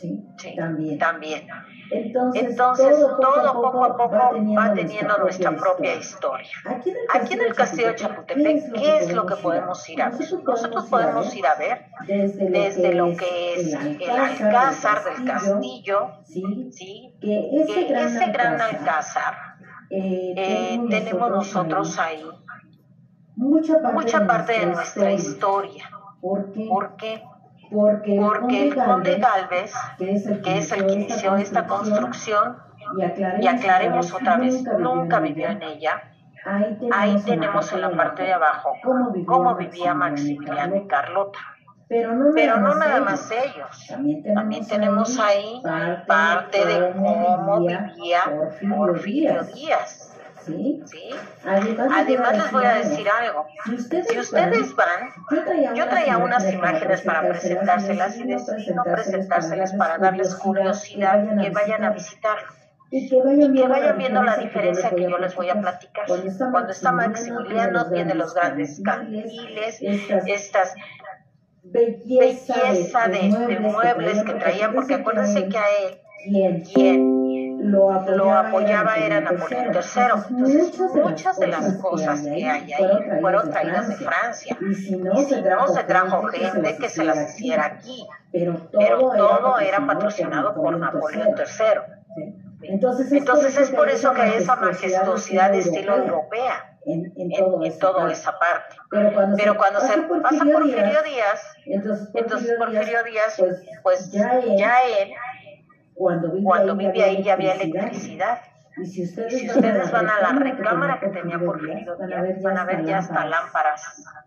¿Sí? 0.00 0.24
también. 0.56 0.98
también. 0.98 1.46
Entonces, 1.90 2.56
todo, 2.98 3.62
poco, 3.62 3.84
a 3.84 3.96
poco, 3.96 4.10
va 4.56 4.72
teniendo, 4.74 5.18
nuestra 5.18 5.56
propia 5.56 5.96
historia. 5.96 6.48
Aquí 7.12 7.34
en 7.34 7.40
el, 7.40 7.54
Castillo 7.54 7.88
de 7.88 7.96
Chapultepec, 7.96 8.72
¿qué 8.72 8.98
es 8.98 9.12
lo 9.12 9.26
que 9.26 9.34
podemos 9.36 9.88
ir 9.88 10.00
a 10.00 10.10
ver? 10.10 10.20
Nosotros 10.20 10.86
podemos 10.88 11.34
ir 11.34 11.46
a 11.46 11.54
ver 11.56 11.86
desde 12.06 12.94
lo 12.94 13.16
que 13.16 13.54
es 13.54 13.74
el 13.74 14.10
alcázar 14.10 15.04
del 15.04 15.24
castillo, 15.26 16.10
¿sí? 16.24 17.16
que 17.20 17.50
ese 17.60 18.26
gran 18.32 18.60
alcázar 18.60 19.34
eh, 19.90 20.34
eh, 20.36 20.80
tenemos 20.88 21.30
nosotros 21.30 21.98
ahí 21.98 22.24
mucha 23.40 24.26
parte 24.26 24.52
de 24.52 24.66
nuestra 24.66 25.12
historia. 25.12 25.90
¿Por 26.20 26.52
qué? 26.52 26.66
porque, 26.68 27.22
el 27.70 28.74
conde 28.74 29.18
Galvez, 29.18 29.72
que 29.98 30.12
es 30.12 30.26
el 30.26 30.42
que, 30.42 30.92
inició 30.92 31.36
esta 31.36 31.66
construcción, 31.66 32.58
y 33.40 33.46
aclaremos, 33.46 34.12
otra 34.12 34.36
vez, 34.36 34.62
nunca 34.78 35.20
vivió 35.20 35.48
en 35.48 35.62
ella, 35.62 36.02
ahí 36.92 37.22
tenemos, 37.24 37.72
en 37.72 37.80
la 37.82 37.90
parte 37.90 38.22
de 38.22 38.32
abajo 38.32 38.72
cómo 39.26 39.54
vivía, 39.54 39.94
Maximiliano 39.94 40.76
y 40.76 40.86
Carlota. 40.86 41.38
Pero 41.88 42.14
no, 42.14 42.74
nada, 42.76 43.00
más 43.00 43.30
ellos. 43.32 43.88
También 44.34 44.66
tenemos, 44.66 45.18
ahí 45.18 45.60
parte, 46.06 46.64
de 46.64 46.92
cómo 46.92 47.66
vivía 47.66 48.22
Porfirio 48.68 49.42
Díaz. 49.42 50.09
¿Sí? 50.46 50.80
Además, 51.44 52.36
les 52.36 52.52
voy 52.52 52.64
a 52.64 52.74
decir 52.74 53.06
algo. 53.08 53.46
Si 53.64 53.72
ustedes, 54.18 54.74
van, 54.74 55.10
yo 55.74 55.88
traía, 55.88 56.18
unas 56.18 56.52
imágenes 56.52 57.02
para 57.02 57.28
presentárselas 57.28 58.16
y 58.18 58.24
decidí 58.24 58.74
no 58.74 58.84
presentárselas 58.84 59.74
para 59.74 59.98
darles 59.98 60.34
curiosidad 60.36 61.24
y 61.24 61.42
que 61.42 61.50
vayan 61.50 61.84
a 61.84 61.90
visitarlo. 61.90 62.48
Y 62.90 63.08
que 63.08 63.68
vayan, 63.68 63.98
viendo 63.98 64.22
la 64.22 64.36
diferencia 64.36 64.90
que 64.90 65.02
yo 65.02 65.18
les 65.18 65.34
voy 65.36 65.48
a 65.48 65.60
platicar. 65.60 66.06
Cuando 66.06 66.70
está 66.70 66.90
Maximiliano, 66.92 67.90
tiene 67.90 68.14
los 68.14 68.34
grandes 68.34 68.80
candiles, 68.84 69.78
estas 69.80 70.74
belleza 71.62 73.08
de, 73.08 73.58
muebles 73.60 74.22
que 74.24 74.32
traía, 74.34 74.72
porque 74.72 74.94
acuérdense 74.94 75.48
que 75.48 75.58
a 75.58 75.64
él, 75.84 76.62
quien 76.72 77.19
lo 77.60 78.32
apoyaba, 78.32 78.96
era 78.96 79.20
Napoleón 79.20 79.66
III. 79.66 79.66
Entonces, 79.66 80.78
muchas 80.94 81.38
de 81.38 81.46
las 81.46 81.74
cosas 81.74 82.22
que 82.22 82.30
hay 82.30 82.72
ahí 82.72 83.20
fueron 83.20 83.50
traídas 83.50 83.88
de 83.88 83.96
Francia. 83.96 84.56
Y 84.60 84.74
si 84.74 84.96
no, 84.96 85.16
se 85.68 85.84
trajo 85.84 86.22
gente 86.28 86.76
que 86.76 86.88
se 86.88 87.04
las 87.04 87.30
hiciera 87.30 87.66
aquí. 87.66 88.06
Pero 88.32 88.68
todo 88.72 89.58
era 89.58 89.86
patrocinado 89.86 90.54
por 90.54 90.78
Napoleón 90.78 91.34
III. 91.36 92.00
Entonces 92.62 93.56
es, 93.56 93.70
por 93.70 93.88
eso 93.88 94.12
que 94.12 94.22
hay 94.22 94.34
esa 94.34 94.56
majestuosidad 94.56 95.50
de 95.50 95.60
estilo 95.60 95.96
europea. 95.96 96.76
en, 96.86 97.12
en, 97.16 97.30
todo 97.30 97.64
en, 97.64 97.78
toda 97.78 98.12
esa 98.12 98.38
parte. 98.38 98.76
Pero 98.90 99.12
cuando, 99.12 99.36
Pero 99.36 99.52
se, 99.52 99.58
cuando 99.58 99.80
pasa 99.80 99.94
se 99.94 100.02
Porfirio 100.02 100.22
pasa 100.22 100.44
Porfirio 100.44 101.02
Díaz, 101.02 101.04
Díaz, 101.04 101.40
entonces 101.66 102.08
Porfirio, 102.08 102.24
entonces 102.24 102.58
Porfirio 102.58 103.04
Díaz, 103.04 103.34
pues, 103.38 103.62
pues 103.82 104.12
ya 104.12 104.38
él, 104.38 104.56
ya 104.56 104.80
él 104.82 105.10
cuando 106.00 106.30
vive 106.30 106.44
cuando 106.44 106.72
ahí, 106.72 106.78
vive 106.78 107.04
ahí 107.04 107.22
ya 107.22 107.34
había 107.34 107.52
electricidad. 107.52 108.40
Y 108.78 108.86
si 108.86 109.04
ustedes, 109.04 109.38
si 109.38 109.50
ustedes 109.50 109.90
van 109.90 110.08
a 110.08 110.20
la 110.22 110.32
recámara 110.38 110.98
que 110.98 111.08
tenía 111.08 111.38
Porfirio 111.38 111.94
Díaz, 111.96 112.42
van 112.42 112.56
a 112.56 112.64
ver 112.64 112.86
ya 112.86 112.98
hasta 112.98 113.26
lámparas. 113.26 113.84
Ah, 114.06 114.24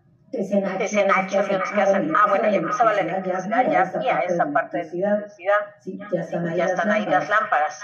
aviones 1.38 1.70
que 1.70 1.80
hacen, 1.80 2.12
ah, 2.14 2.26
bueno, 2.28 2.48
ya 2.48 2.58
empezaba 2.58 2.92
la 2.92 3.00
electricidad, 3.00 3.70
ya 3.70 3.92
había 3.92 4.18
esa 4.20 4.46
parte 4.52 4.78
de 4.78 4.82
electricidad. 4.82 5.58
Sí, 5.80 5.98
ya 6.12 6.20
están 6.20 6.46
ahí, 6.46 6.56
Ya 6.56 6.64
están 6.66 6.90
ahí 6.92 7.06
las 7.06 7.28
lámparas. 7.28 7.80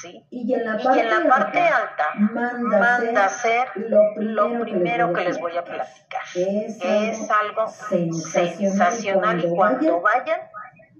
Sí. 0.00 0.24
Y 0.30 0.54
en 0.54 0.64
la 0.64 0.80
Y 0.80 0.84
parte, 0.84 1.00
en 1.00 1.10
la 1.10 1.28
parte 1.28 1.60
alta 1.60 2.04
manda, 2.16 3.24
hacer 3.24 3.68
lo 3.74 4.60
primero 4.60 5.12
que 5.12 5.24
les 5.24 5.40
voy 5.40 5.56
a 5.56 5.64
platicar. 5.64 6.22
Es 6.36 7.28
algo 7.30 7.66
sensacional 7.66 8.92
sensacional 8.92 9.44
y 9.44 9.48
cuando 9.48 10.00
vayan 10.00 10.40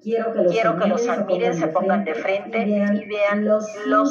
Quiero 0.07 0.33
que 0.33 0.43
los, 0.43 0.53
Quiero 0.53 0.79
que 0.79 0.87
los 0.87 1.09
admiren, 1.09 1.55
se 1.55 1.67
pongan 1.67 2.05
de 2.05 2.15
frente 2.15 2.61
y 2.61 3.07
vean 3.09 3.45
los 3.45 3.67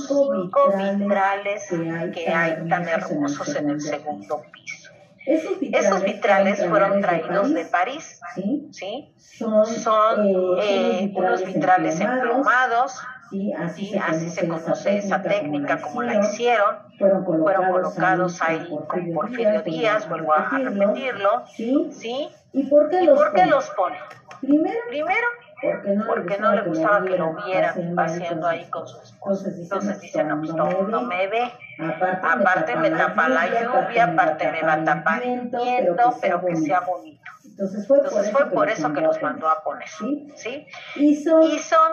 cinco 0.05 0.73
vitrales 0.77 1.69
que 2.13 2.27
hay 2.27 2.67
tan 2.67 2.85
hermosos 2.85 3.55
en 3.55 3.69
el 3.69 3.79
segundo 3.79 4.41
piso. 4.51 4.91
Esos 5.25 5.57
vitrales, 5.57 5.85
Esos 5.85 6.03
vitrales 6.03 6.65
fueron 6.67 6.99
traídos 6.99 7.53
de 7.53 7.63
París, 7.63 8.19
¿sí? 8.35 8.67
¿sí? 8.73 9.15
Son, 9.17 9.65
Son 9.65 10.59
eh, 10.59 11.05
eh, 11.05 11.13
unos 11.15 11.45
vitrales 11.45 12.01
emplumados, 12.01 12.99
¿sí? 13.29 13.53
Así, 13.53 13.85
¿sí? 13.85 13.91
se 13.93 13.99
Así 13.99 14.29
se 14.31 14.47
conoce 14.49 14.97
esa 14.97 15.21
técnica 15.21 15.79
como 15.79 16.03
la 16.03 16.19
hicieron. 16.19 16.75
Fueron 16.99 17.23
colocados, 17.23 18.41
ahí 18.41 18.67
con 18.67 19.13
Porfirio 19.13 19.61
Díaz, 19.61 20.09
vuelvo 20.09 20.33
a 20.33 20.49
repetirlo, 20.49 21.45
¿sí? 21.55 21.89
¿sí? 21.93 22.29
¿Y 22.51 22.63
por 22.65 22.89
qué 22.89 23.01
¿Y 23.01 23.05
los 23.05 23.17
por 23.17 23.31
qué 23.31 23.39
pone? 23.43 23.49
los 23.49 23.69
pone? 23.69 23.97
Primero, 24.41 24.79
Primero, 24.89 25.27
porque 25.71 25.95
no, 25.95 26.05
porque 26.05 26.37
no 26.37 26.51
le 26.53 26.61
gustaba 26.61 27.05
que 27.05 27.17
lo 27.17 27.35
vieran 27.45 27.95
paseando 27.95 28.47
ahí 28.47 28.65
con 28.65 28.87
su 28.87 28.99
esposa. 29.01 29.49
Entonces 29.49 30.01
dicen, 30.01 30.27
no, 30.27 30.39
pues 30.39 30.53
no, 30.53 30.83
no 30.83 31.01
me 31.03 31.27
ve. 31.27 31.51
Aparte, 31.77 32.27
Aparte 32.27 32.75
me 32.77 32.91
tapa 32.91 33.29
la 33.29 33.47
lluvia, 33.47 34.05
aparte 34.05 34.51
me 34.51 34.61
va 34.61 34.73
a 34.73 34.83
tapar 34.83 35.23
el 35.23 35.41
viento, 35.41 36.17
pero 36.21 36.45
que 36.45 36.55
sea 36.55 36.81
bonito. 36.81 37.21
Entonces 37.57 37.87
fue 37.87 37.99
Entonces 37.99 38.31
por 38.31 38.41
fue 38.41 38.51
por 38.51 38.69
eso 38.69 38.91
que 38.91 39.01
los 39.01 39.21
mandó 39.21 39.47
a 39.47 39.63
poner. 39.63 39.87
¿Sí? 39.87 40.27
¿sí? 40.35 40.67
Y 40.95 41.15
son, 41.15 41.43
Y 41.43 41.59
son 41.59 41.91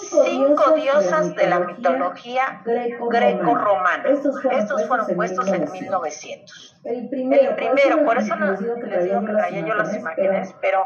cinco 0.00 0.70
diosas 0.72 1.34
de 1.36 1.46
la 1.46 1.60
mitología 1.60 2.62
greco-romana. 2.64 4.04
Estos 4.08 4.86
fueron 4.88 5.06
puestos 5.14 5.46
en 5.48 5.70
1900. 5.70 6.80
El 6.84 7.08
primero, 7.08 7.50
El 7.50 7.56
primero, 7.56 8.04
por 8.04 8.18
eso 8.18 8.34
les 8.36 8.58
digo 8.58 8.74
que 8.76 8.86
les 8.86 9.04
digo 9.04 9.24
que 9.24 9.32
traía 9.32 9.60
yo 9.60 9.74
las 9.74 9.94
imágenes, 9.94 10.54
pero 10.60 10.84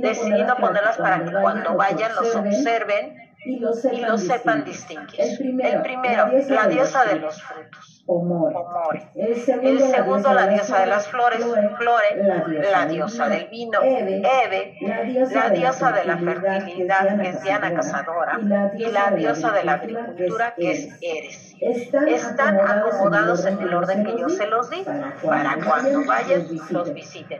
decidí 0.00 0.42
no 0.42 0.56
ponerlas 0.56 0.96
para 0.98 1.24
que 1.24 1.32
cuando 1.32 1.74
vayan 1.74 2.14
los 2.14 2.34
observen 2.36 3.25
y 3.46 3.58
lo 3.60 3.70
y 3.70 3.76
sepan, 3.76 4.02
lo 4.02 4.18
sepan 4.18 4.64
distinguir. 4.64 5.20
El 5.20 5.82
primero, 5.82 6.30
la 6.48 6.66
diosa 6.66 7.04
de 7.04 7.20
los 7.20 7.40
frutos, 7.42 8.02
Omore. 8.06 8.56
Omore. 8.56 9.10
El 9.14 9.36
segundo, 9.36 9.70
El 9.70 9.80
segundo, 9.80 10.32
la 10.32 10.46
diosa 10.48 10.80
de 10.80 10.86
las 10.86 11.08
flores, 11.08 11.44
Flore, 11.78 12.22
la 12.22 12.70
la 12.70 12.86
diosa 12.86 13.28
del 13.28 13.48
vino, 13.48 13.80
Eve, 13.82 14.22
Eve, 14.44 14.78
la 14.80 15.02
diosa, 15.02 15.48
la 15.48 15.50
diosa 15.50 15.92
de 15.92 16.04
la 16.04 16.16
fertilidad, 16.18 17.20
que 17.20 17.28
es 17.28 17.42
Diana 17.42 17.74
Cazadora, 17.74 18.38
y 18.76 18.86
la 18.86 19.10
diosa 19.10 19.52
de 19.52 19.64
la 19.64 19.72
agricultura, 19.74 20.54
que 20.56 20.70
es 20.72 20.88
Eres. 21.00 21.54
Están, 21.60 22.08
Están 22.08 22.60
acomodados 22.60 23.46
en 23.46 23.60
el 23.60 23.74
orden 23.74 24.04
que 24.04 24.18
yo 24.18 24.28
se 24.28 24.46
los 24.46 24.70
di, 24.70 24.84
para 25.24 25.56
cuando 25.64 26.04
vayan 26.04 26.46
los 26.70 26.92
visiten. 26.92 27.38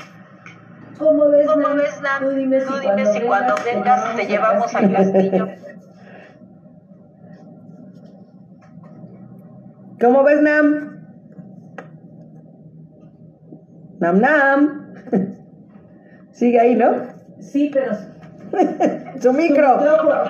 ¿Cómo 0.99 1.29
ves, 1.29 1.47
¿Cómo 1.47 1.69
Nan? 1.69 2.23
Tú 2.23 2.31
dime 2.31 2.61
si 3.07 3.21
cuando 3.21 3.55
vengas 3.65 4.17
te 4.17 4.27
llevamos 4.27 4.75
al 4.75 4.93
castillo. 4.93 5.49
¿Cómo 10.07 10.23
ves, 10.23 10.41
Nam? 10.41 11.03
Nam 13.99 14.21
Nam. 14.21 14.95
Sigue 16.31 16.61
ahí, 16.61 16.77
¿no? 16.77 16.93
Sí, 17.41 17.73
pero 17.75 17.93
Su 19.21 19.33
micro. 19.33 19.79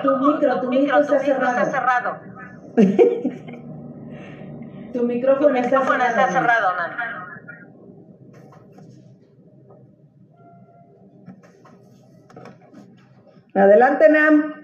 tu 0.01 0.17
micro, 0.17 0.17
tu 0.17 0.17
micro, 0.17 0.61
tu 0.61 0.69
micro 0.69 0.97
Micro, 0.97 1.05
tu 1.05 1.13
está 1.13 1.19
micro 1.19 1.47
está 1.47 1.65
cerrado. 1.65 1.71
cerrado. 1.71 2.17
Tu 4.93 5.03
micrófono, 5.03 5.47
Tu 5.49 5.53
micrófono 5.53 6.03
está 6.03 6.27
cerrado, 6.29 6.75
Nan. 6.75 6.91
Adelante, 13.53 14.09
Nam. 14.09 14.56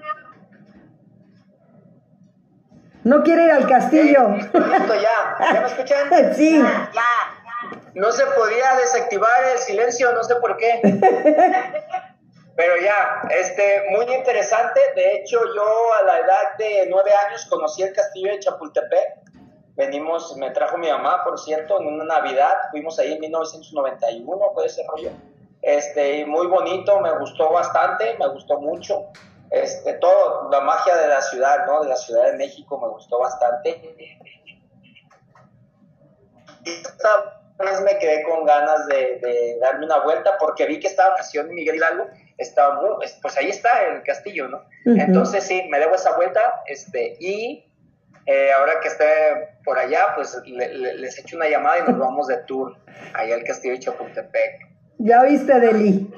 No 3.04 3.24
quiere 3.24 3.46
ir 3.46 3.52
al 3.52 3.68
castillo. 3.68 4.30
Listo, 4.30 4.60
listo, 4.60 4.96
ya. 4.96 5.54
¿Ya 5.54 5.62
me 5.62 5.68
escuchan? 5.68 6.34
Sí. 6.36 6.62
Ya. 6.62 7.04
No 7.94 8.12
se 8.12 8.26
podía 8.26 8.76
desactivar 8.80 9.30
el 9.54 9.60
silencio, 9.60 10.12
no 10.14 10.24
sé 10.24 10.36
por 10.38 10.58
qué. 10.58 10.82
Pero 12.56 12.74
ya, 12.82 13.28
este, 13.30 13.84
muy 13.92 14.06
interesante. 14.14 14.80
De 14.96 15.18
hecho, 15.18 15.40
yo 15.56 15.94
a 16.02 16.06
la 16.06 16.20
edad 16.20 16.58
de 16.58 16.88
nueve 16.90 17.12
años 17.28 17.46
conocí 17.50 17.84
el 17.84 17.94
castillo 17.94 18.32
de 18.32 18.40
Chapultepec. 18.40 19.24
Venimos, 19.76 20.38
me 20.38 20.52
trajo 20.52 20.78
mi 20.78 20.88
mamá, 20.88 21.24
por 21.24 21.40
cierto, 21.40 21.82
en 21.82 21.88
una 21.88 22.06
Navidad. 22.06 22.54
Fuimos 22.72 23.00
ahí 23.00 23.14
en 23.14 23.20
1991, 23.22 24.52
fue 24.54 24.66
ese 24.68 24.84
rollo. 24.88 25.10
Este, 25.62 26.26
muy 26.26 26.46
bonito, 26.48 27.00
me 27.00 27.18
gustó 27.18 27.52
bastante, 27.52 28.16
me 28.20 28.28
gustó 28.28 28.60
mucho. 28.60 29.08
Este, 29.52 29.94
todo, 29.94 30.50
la 30.50 30.62
magia 30.62 30.96
de 30.98 31.08
la 31.08 31.22
ciudad, 31.22 31.66
¿no? 31.68 31.84
De 31.84 31.90
la 31.90 31.96
Ciudad 31.96 32.32
de 32.32 32.38
México 32.38 32.80
me 32.80 32.88
gustó 32.90 33.20
bastante. 33.20 34.18
Y 36.66 36.70
esta 36.72 37.10
vez 37.60 37.82
me 37.82 37.98
quedé 38.00 38.24
con 38.24 38.46
ganas 38.46 38.88
de, 38.88 39.20
de 39.22 39.58
darme 39.62 39.86
una 39.86 40.00
vuelta 40.04 40.32
porque 40.40 40.66
vi 40.66 40.80
que 40.80 40.88
estaba 40.88 41.16
Nación 41.16 41.54
Miguel 41.54 41.76
Hidalgo, 41.76 42.08
estaba 42.38 42.82
muy, 42.82 43.06
pues 43.22 43.38
ahí 43.38 43.50
está 43.50 43.70
el 43.86 44.04
castillo, 44.04 44.48
¿no? 44.48 44.64
Entonces 45.00 45.44
sí, 45.44 45.62
me 45.70 45.80
debo 45.80 45.96
esa 45.96 46.16
vuelta, 46.16 46.42
este, 46.68 47.16
y 47.20 47.70
eh, 48.26 48.52
ahora 48.58 48.80
que 48.82 48.88
esté 48.88 49.06
por 49.64 49.78
allá, 49.78 50.08
pues 50.16 50.36
le- 50.46 50.74
le- 50.74 50.94
les 50.96 51.18
echo 51.20 51.36
una 51.38 51.48
llamada 51.48 51.80
y 51.80 51.84
nos 51.84 52.00
vamos 52.00 52.28
de 52.28 52.38
tour 52.38 52.76
allá 53.14 53.36
al 53.36 53.44
castillo 53.44 53.74
de 53.74 53.80
Chapultepec. 53.82 54.68
¿Ya 54.98 55.24
viste, 55.24 55.60
Deli? 55.60 56.12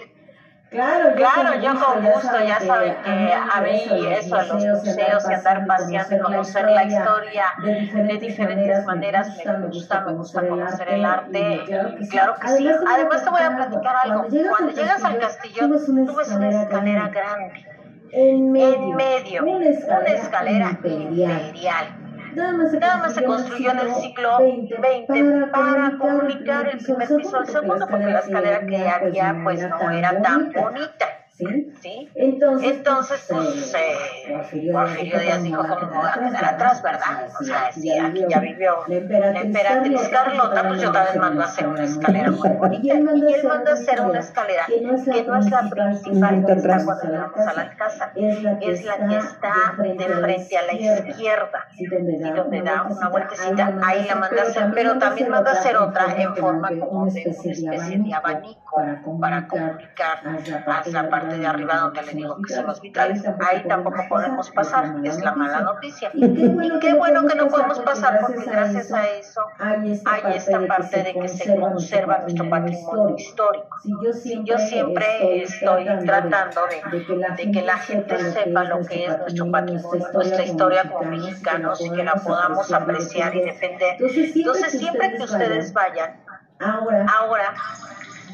Claro, 0.70 1.10
yo 1.12 1.16
Claro, 1.16 1.52
con 1.54 1.62
yo 1.62 1.72
gusto, 1.72 1.86
con 1.86 2.06
gusto, 2.06 2.46
ya 2.46 2.60
saben 2.60 2.96
que 3.04 3.34
a 3.34 3.62
mí 3.62 3.84
eso 4.14 4.36
de 4.36 4.48
los 4.48 4.64
museos 4.64 5.30
y 5.30 5.34
andar 5.34 5.66
paseando 5.68 6.16
y 6.16 6.20
conocer 6.20 6.70
la 6.72 6.84
historia 6.84 7.46
de 7.64 8.18
diferentes 8.18 8.86
maneras 8.86 9.30
me 9.46 9.68
gusta, 9.68 10.02
me 10.02 10.14
gusta 10.14 10.48
conocer 10.48 10.90
el 10.90 11.06
arte 11.06 11.62
y 12.00 12.08
claro 12.10 12.36
que 12.42 12.48
sí. 12.48 12.68
Además 12.88 13.24
te 13.24 13.30
voy 13.30 13.42
a 13.42 13.56
platicar 13.56 13.96
algo, 14.04 14.26
cuando 14.50 14.74
llegas 14.74 15.04
al 15.04 15.20
castillo 15.20 15.68
tú 15.68 16.16
ves 16.16 16.32
una 16.32 16.50
escalera 16.50 17.10
grande, 17.10 17.66
En 18.12 18.52
medio, 18.52 18.76
en 18.76 18.96
medio, 18.96 19.44
una 19.44 19.66
escalera, 19.70 20.00
una 20.00 20.10
escalera 20.10 20.70
imperial. 20.72 21.42
imperial. 21.48 22.05
Nada 22.36 22.54
más 22.54 22.72
se, 22.72 22.80
Nada 22.80 22.98
más 22.98 23.14
se 23.14 23.24
construyó 23.24 23.72
en 23.72 23.80
el 23.80 23.94
siglo 23.96 24.38
XX 24.38 25.52
para 25.52 25.98
comunicar 25.98 26.68
el 26.68 26.78
primer 26.84 27.08
piso. 27.18 27.38
al 27.38 27.48
segundo, 27.48 27.88
porque 27.88 28.06
la 28.06 28.20
escalera 28.20 28.66
que 28.66 28.88
había 28.88 29.36
pues 29.44 29.70
no 29.70 29.92
era 29.92 30.22
tan 30.22 30.52
bonita. 30.52 31.15
¿Sí? 31.38 31.74
¿Sí? 31.82 32.10
Entonces, 32.16 32.78
Entonces, 32.78 33.26
pues, 33.30 33.74
eh, 33.74 34.72
Porfirio 34.72 35.20
Díaz 35.20 35.44
dijo, 35.44 35.62
¿cómo 35.68 35.92
me 35.92 35.98
voy 35.98 36.08
a 36.08 36.14
quedar 36.14 36.46
atrás, 36.46 36.82
verdad? 36.82 37.30
O 37.38 37.44
sea, 37.44 37.72
sí, 37.74 37.92
aquí 37.92 38.24
ya 38.30 38.40
vivió 38.40 38.86
la 38.88 38.96
emperatriz 39.42 40.08
Carlota, 40.08 40.66
pues 40.66 40.82
yo 40.82 40.94
también 40.94 41.20
mando 41.20 41.42
a 41.42 41.46
hacer 41.46 41.68
una 41.68 41.84
escalera 41.84 42.32
muy 42.32 42.50
bonita. 42.52 42.82
Y 42.86 42.90
él 42.90 43.04
manda 43.04 43.72
a 43.72 43.74
hacer 43.74 44.00
una 44.00 44.20
escalera 44.20 44.66
que 44.68 44.80
no 44.80 44.96
es 44.96 45.06
la 45.50 45.70
principal 45.70 46.46
que 46.46 46.54
está 46.54 46.86
cuando 46.86 47.04
llegamos 47.04 47.40
a 47.40 47.54
la 47.54 47.76
casa, 47.76 48.12
es 48.16 48.42
la 48.42 48.58
que 48.58 48.72
está 48.72 48.98
de 48.98 49.16
frente 49.76 50.06
a 50.06 50.20
la 50.66 50.74
izquierda, 50.74 51.68
y 51.78 51.86
donde 51.88 52.62
da 52.62 52.84
una 52.84 53.10
vueltecita, 53.10 53.78
ahí 53.84 54.06
la 54.08 54.16
manda 54.16 54.42
a 54.42 54.46
hacer, 54.46 54.72
pero 54.74 54.98
también 55.00 55.30
manda 55.30 55.52
a 55.52 55.54
hacer 55.56 55.76
otra 55.76 56.16
en 56.18 56.34
forma 56.38 56.70
como 56.70 57.08
de 57.08 57.22
una 57.22 57.32
especie 57.34 57.70
de 57.70 58.14
abanico 58.14 58.82
para 59.20 59.48
comunicar 59.48 60.20
a 60.26 60.90
la 60.90 61.10
parte 61.10 61.25
de 61.28 61.46
arriba 61.46 61.78
donde 61.78 62.02
le 62.04 62.14
digo 62.14 62.38
que 62.42 62.54
son 62.54 62.68
los 62.68 62.82
vitrales. 62.82 63.24
Ahí 63.26 63.64
tampoco 63.68 64.04
podemos 64.10 64.50
pasar, 64.52 64.96
es 65.04 65.20
la 65.20 65.34
mala 65.34 65.62
noticia. 65.62 66.12
Y 66.14 66.80
qué 66.80 66.94
bueno 66.94 67.26
que 67.28 67.36
no 67.36 67.48
podemos 67.48 67.80
pasar 67.80 68.20
porque 68.22 68.46
gracias 68.46 68.92
a 68.92 69.08
eso 69.08 69.42
hay 69.60 70.00
esta 70.36 70.66
parte 70.68 71.04
de 71.04 71.14
que 71.14 71.28
se 71.28 71.56
conserva 71.56 72.20
nuestro 72.20 72.50
patrimonio 72.50 73.16
histórico. 73.18 73.68
Yo 74.44 74.58
siempre 74.58 75.44
estoy 75.44 75.86
tratando 76.06 76.62
de, 76.68 77.36
de 77.36 77.52
que 77.52 77.62
la 77.62 77.78
gente 77.78 78.18
sepa 78.32 78.64
lo 78.64 78.86
que 78.86 79.06
es 79.06 79.20
nuestro 79.20 79.52
patrimonio, 79.52 80.10
nuestra 80.14 80.44
historia 80.44 80.90
como 80.90 81.12
mexicanos 81.12 81.82
y 81.82 81.90
que 81.90 82.04
la 82.04 82.16
podamos 82.16 82.72
apreciar 82.72 83.36
y 83.36 83.42
defender. 83.42 83.98
Entonces, 84.00 84.72
siempre 84.72 85.16
que 85.16 85.24
ustedes 85.24 85.74
vayan, 85.74 86.22
ahora 86.60 87.54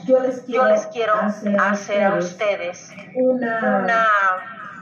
yo 0.06 0.20
les 0.20 0.41
quiero, 0.41 0.64
yo 0.64 0.70
les 0.70 0.86
quiero 0.88 1.14
hacer, 1.60 2.04
a 2.04 2.16
ustedes 2.16 2.91
una, 3.16 3.80
una 3.84 4.08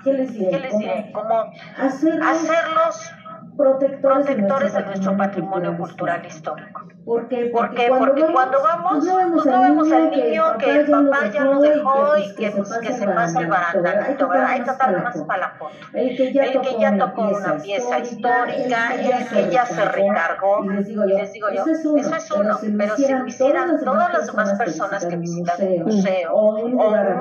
¿qué 0.03 0.13
les 0.13 0.33
diré? 0.33 0.49
¿qué 0.51 0.59
les 0.59 0.77
diré? 0.77 1.11
Como 1.13 1.51
hacerlos, 1.77 2.27
hacerlos 2.27 3.11
protectores, 3.59 4.25
protectores 4.25 4.73
de 4.73 4.83
nuestro 4.83 5.17
patrimonio 5.17 5.77
cultural 5.77 6.25
histórico. 6.25 6.87
¿Por 7.03 7.27
qué? 7.27 7.49
Porque, 7.51 7.87
porque, 7.89 8.21
cuando, 8.31 8.61
vamos, 8.61 9.03
no 9.03 9.17
vemos, 9.17 9.45
no 9.45 9.61
vemos 9.61 9.91
al 9.91 10.11
niño 10.11 10.43
que 10.59 10.69
el 10.79 10.91
papá 10.91 11.29
ya 11.33 11.43
lo 11.43 11.59
dejó 11.59 12.17
y 12.17 12.35
que, 12.35 12.51
pues, 12.51 12.71
que 12.77 12.93
se 12.93 13.07
pasa 13.07 13.39
el 13.39 13.47
barandanito, 13.47 14.29
¿verdad? 14.29 14.47
Hay 14.47 14.61
que 14.61 14.69
estar 14.69 15.03
más 15.03 15.17
para 15.23 15.39
la 15.39 15.49
foto. 15.57 15.73
El 15.93 16.15
que 16.15 16.31
ya, 16.31 16.43
el 16.43 16.61
que 16.61 16.79
ya 16.79 16.97
tocó 16.97 17.29
una 17.29 17.57
pieza 17.57 17.99
histórica, 17.99 18.95
el 18.95 19.27
que 19.27 19.49
ya 19.49 19.65
se 19.65 19.85
recargó. 19.85 20.63
Y 20.63 20.69
les 20.69 20.87
digo 20.87 21.03
yo, 21.09 21.17
eso 21.17 22.15
es 22.15 22.31
uno, 22.31 22.59
pero 22.77 22.95
si 22.95 23.11
lo 23.11 23.25
hicieran 23.25 23.83
todas 23.83 24.13
las 24.13 24.27
demás 24.27 24.53
personas 24.53 25.05
que 25.05 25.15
visitan 25.17 25.55
un 25.59 25.83
museo 25.83 26.31
o 26.31 26.59
un 26.59 26.71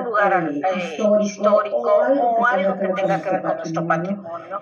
lugar 0.05 0.51
eh, 0.51 0.97
histórico 1.21 1.91
o 2.21 2.45
algo 2.45 2.79
que 2.79 2.87
tenga 2.89 3.21
que 3.21 3.29
ver 3.29 3.41
con 3.41 3.57
nuestro 3.57 3.87
patrimonio, 3.87 4.61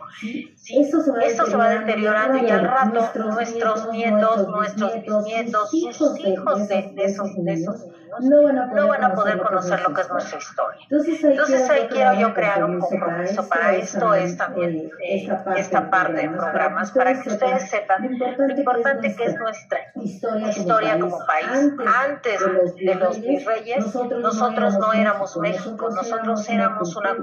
eso 0.70 1.02
se 1.02 1.58
va 1.58 1.67
deteriorando 1.70 2.38
y 2.38 2.50
al 2.50 2.66
rato 2.66 3.10
nuestros 3.16 3.92
nietos, 3.92 4.48
nuestros 4.48 5.24
nietos, 5.24 5.70
sus 5.92 6.20
hijos 6.20 6.68
de, 6.68 6.92
de, 6.94 7.04
esos, 7.04 7.30
de 7.36 7.54
esos 7.54 7.86
no 8.22 8.44
van 8.44 8.58
a 8.58 8.70
poder, 8.70 8.84
no 8.84 8.88
van 8.88 9.04
a 9.04 9.14
poder 9.14 9.38
conocer 9.42 9.82
lo 9.82 9.94
que 9.94 10.02
es 10.02 10.10
nuestra 10.10 10.38
historia. 10.38 10.82
Entonces 10.90 11.24
ahí, 11.24 11.32
Entonces, 11.32 11.70
ahí 11.70 11.88
quiero 11.90 12.14
yo 12.14 12.34
crear 12.34 12.64
un 12.64 12.80
compromiso 12.80 13.48
para 13.48 13.76
esto, 13.76 14.14
es 14.14 14.38
también 14.38 14.92
eh, 15.04 15.28
esta 15.56 15.90
parte 15.90 16.22
de 16.22 16.30
programas, 16.30 16.92
para 16.92 17.22
que 17.22 17.30
ustedes 17.30 17.70
sepan 17.70 18.18
lo 18.20 18.50
importante 18.50 19.16
que 19.16 19.24
es 19.26 19.36
nuestra 19.38 19.80
historia 19.96 21.00
como 21.00 21.20
país. 21.26 21.74
Antes 22.06 22.40
de 22.76 22.96
los 22.96 23.22
virreyes, 23.22 23.94
nosotros 24.22 24.78
no 24.78 24.94
éramos 24.94 25.38
México, 25.38 25.90
nosotros 25.90 26.48
éramos 26.50 26.96
una 26.96 27.16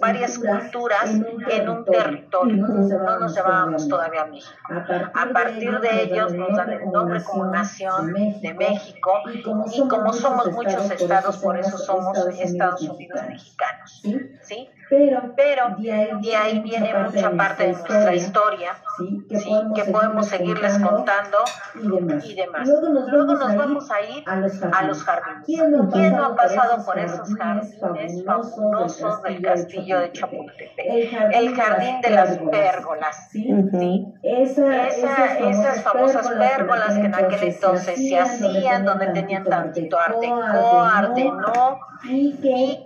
varias 0.00 0.38
culturas 0.38 1.10
en 1.50 1.68
un 1.68 1.84
territorio, 1.84 2.66
no 2.66 3.18
nos 3.18 3.34
llamábamos 3.34 3.88
todavía 3.88 4.26
México. 4.26 4.54
A 4.68 5.26
partir 5.32 5.78
de 5.80 6.02
ellos 6.02 6.32
nos 6.34 6.56
dan 6.56 6.70
el 6.70 6.90
nombre 6.90 7.22
como 7.22 7.46
nación 7.46 8.12
de 8.12 8.54
México 8.54 9.12
y 9.32 9.42
como 9.42 10.12
somos 10.24 10.50
muchos 10.52 10.90
estados, 10.90 11.36
por 11.38 11.58
eso 11.58 11.76
somos 11.78 12.18
Estados 12.40 12.80
Unidos 12.82 13.20
mexicanos. 13.28 14.02
¿sí? 14.42 14.70
Pero, 14.88 15.34
Pero 15.36 15.76
de 15.78 16.36
ahí, 16.36 16.60
viene 16.60 16.92
mucha 16.94 17.30
parte 17.30 17.64
de 17.64 17.72
nuestra 17.72 18.14
historia, 18.14 18.72
¿sí? 18.98 19.26
que, 19.28 19.38
podemos, 19.38 19.78
que 19.78 19.90
podemos 19.90 20.26
seguirles 20.26 20.78
contando 20.78 21.38
y 21.74 22.34
demás. 22.34 22.68
Luego 22.68 22.88
nos, 22.88 23.08
Luego 23.10 23.34
nos 23.34 23.56
vamos 23.56 23.90
a 23.90 24.00
ir 24.02 24.24
a 24.26 24.82
los 24.82 25.04
jardines. 25.04 25.44
¿Quién 25.44 25.70
no, 25.70 25.88
¿Quién 25.90 26.16
no 26.16 26.24
ha 26.26 26.36
pasado 26.36 26.84
por 26.84 26.98
esos 26.98 27.34
jardines 27.34 28.24
fabulosos 28.24 29.22
del 29.22 29.42
castillo 29.42 30.00
de 30.00 30.12
Chapultepec? 30.12 30.86
El 31.32 31.54
jardín 31.54 32.00
de 32.00 32.10
las 32.10 32.38
pérgolas. 32.38 33.28
¿sí? 33.30 34.06
Esa, 34.22 34.88
Esa, 34.88 35.38
esas 35.38 35.82
famosas 35.82 36.28
pérgolas 36.28 36.94
que 36.98 37.06
en 37.06 37.14
aquel 37.14 37.42
entonces 37.42 37.96
se 37.96 38.18
hacían, 38.18 38.84
donde 38.84 39.08
tenían 39.08 39.44
tantito 39.44 39.98
arte 39.98 40.30
arte 40.94 41.24
no, 41.24 41.78
y 42.04 42.36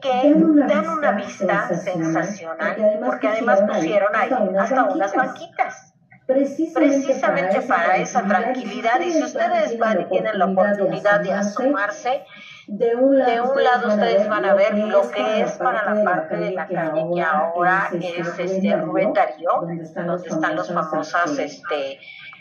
que, 0.00 0.34
dan 0.66 0.88
una 0.88 1.12
vista 1.12 1.68
sensacional, 2.04 3.00
porque 3.04 3.28
además 3.28 3.62
pusieron 3.62 4.14
ahí 4.14 4.30
hasta 4.58 4.84
unas 4.84 5.14
banquitas. 5.14 5.94
Precisamente 6.26 7.62
para 7.62 7.96
esa 7.96 8.22
tranquilidad, 8.22 9.00
y 9.00 9.12
si 9.12 9.22
ustedes 9.22 9.78
van 9.78 10.02
y 10.02 10.04
tienen 10.06 10.38
la 10.38 10.44
oportunidad 10.44 11.20
de 11.20 11.32
asomarse, 11.32 12.22
de 12.66 12.94
un 12.96 13.18
lado, 13.18 13.88
ustedes 13.88 14.28
van 14.28 14.44
a 14.44 14.52
ver 14.52 14.76
lo 14.76 15.10
que 15.10 15.40
es 15.40 15.52
para 15.52 15.94
la 15.94 16.04
parte 16.04 16.36
de 16.36 16.50
la 16.50 16.66
calle 16.66 17.06
que 17.14 17.22
ahora 17.22 17.88
es 17.92 18.38
este 18.38 18.76
Rubén 18.76 19.14
Darío, 19.14 19.52
donde 19.62 19.82
están 19.84 20.54
los 20.54 20.68
famosas 20.68 21.38
este 21.38 21.98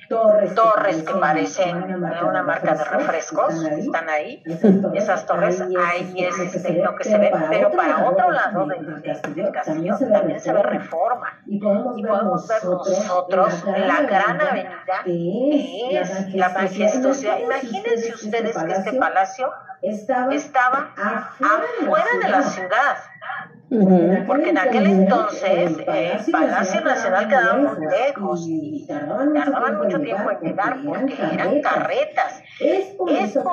torres, 0.08 0.55
torres 0.55 1.03
que 1.03 1.14
parecen 1.14 1.95
una 1.95 2.43
marca 2.43 2.76
de 2.76 2.84
refrescos, 2.84 3.64
están 3.64 4.10
ahí, 4.10 4.43
esas 4.93 5.26
torres, 5.26 5.62
ahí 5.62 6.14
es 6.18 6.39
este, 6.39 6.74
lo 6.74 6.95
que 6.95 7.03
se 7.03 7.18
ve, 7.18 7.32
pero 7.49 7.72
para 7.72 8.08
otro 8.08 8.32
lado 8.32 8.66
del, 8.68 9.01
castillo 9.51 9.97
también 10.12 10.39
se 10.39 10.53
ve 10.53 10.64
reforma. 10.64 11.39
Y 11.45 11.60
podemos 11.60 12.47
ver 12.47 12.64
nosotros 12.64 13.64
la 13.66 14.01
gran 14.01 14.41
avenida 14.41 15.03
que 15.03 15.99
es 15.99 16.34
la 16.34 16.49
majestuosidad. 16.49 17.39
Imagínense 17.39 18.14
ustedes 18.14 18.58
que 18.58 18.72
este 18.72 18.93
palacio 18.93 19.51
estaba 19.82 20.93
afuera 20.95 22.08
de 22.22 22.30
la 22.30 22.43
ciudad. 22.43 22.97
Porque 23.70 24.49
en 24.49 24.57
aquel 24.57 24.88
entonces 24.88 25.78
el 25.78 26.32
Palacio 26.32 26.82
Nacional 26.82 27.28
quedaba 27.28 27.57
muy 27.57 27.86
lejos, 27.86 28.47
tardaban 28.88 29.78
mucho 29.78 29.99
tiempo 29.99 30.32
en 30.32 30.39
llegar 30.39 30.78
porque 30.86 31.15
eran 31.34 31.61
carretas. 31.61 32.41
Es 32.61 32.86
por 32.95 33.11
eso 33.11 33.43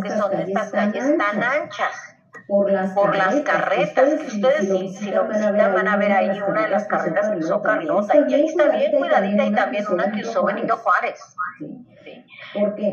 que 0.00 0.10
son 0.10 0.38
estas 0.46 0.70
calles 0.70 1.18
tan 1.18 1.42
anchas. 1.42 2.14
por 2.46 2.70
las, 2.70 2.90
por 2.92 3.16
las 3.16 3.40
carretas, 3.40 4.20
que 4.20 4.26
ustedes 4.26 4.68
si, 4.68 4.94
si 4.96 5.10
lo 5.10 5.26
visitan 5.26 5.74
van 5.74 5.88
a 5.88 5.96
ver 5.96 6.12
ahí 6.12 6.40
una 6.46 6.62
de 6.62 6.68
las 6.68 6.86
carretas 6.86 7.30
que 7.30 7.38
usó 7.38 7.62
Carlota, 7.62 8.14
y 8.28 8.34
ahí 8.34 8.46
está 8.46 8.68
bien 8.68 8.92
cuidadita, 8.92 9.44
y 9.44 9.52
también 9.52 9.84
una 9.90 10.12
que 10.12 10.22
usó 10.22 10.44
Benito 10.44 10.76
Juárez. 10.76 11.20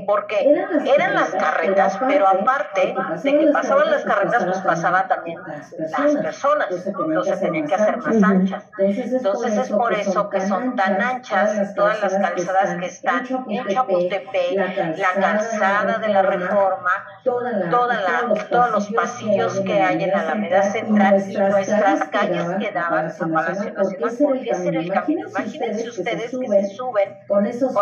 Porque 0.05 0.53
eran 0.95 1.13
las 1.13 1.31
carretas, 1.31 1.99
pero 2.07 2.27
aparte 2.27 2.95
de 3.23 3.39
que 3.39 3.47
pasaban 3.51 3.91
las 3.91 4.03
carretas, 4.03 4.45
pues 4.45 4.57
pasaban 4.59 5.07
también 5.07 5.39
las 5.45 6.15
personas, 6.15 6.67
entonces 6.85 7.39
tenían 7.39 7.67
que 7.67 7.75
hacer 7.75 7.97
más 7.97 8.23
anchas. 8.23 8.63
Entonces 8.77 9.57
es 9.57 9.69
por 9.69 9.93
eso 9.93 10.29
que 10.29 10.41
son 10.41 10.75
tan 10.75 11.01
anchas 11.01 11.75
todas 11.75 12.01
las 12.01 12.13
calzadas 12.15 12.77
que 12.79 12.85
están 12.85 13.25
en 13.49 13.67
Chapultepec, 13.67 14.97
la 14.97 15.21
calzada 15.21 15.97
de 15.99 16.07
la 16.07 16.21
Reforma, 16.21 16.91
toda 17.23 17.51
la, 17.51 18.33
todos 18.49 18.71
los 18.71 18.91
pasillos 18.91 19.59
que 19.61 19.81
hay 19.81 20.03
en 20.03 20.09
la 20.09 20.21
Alameda 20.21 20.63
Central 20.63 21.23
y 21.27 21.37
nuestras 21.37 22.07
calles 22.09 22.45
que 22.59 22.71
daban 22.71 23.07
a 23.07 23.27
Palacio 23.27 23.73
Nacional. 23.73 24.17
Podría 24.21 24.55
ser 24.55 24.75
el 24.75 24.91
camino. 24.91 25.29
Imagínense 25.29 25.89
ustedes 25.89 26.31
que 26.31 26.47
se 26.47 26.75
suben 26.75 27.17
con 27.27 27.45
esos 27.45 27.73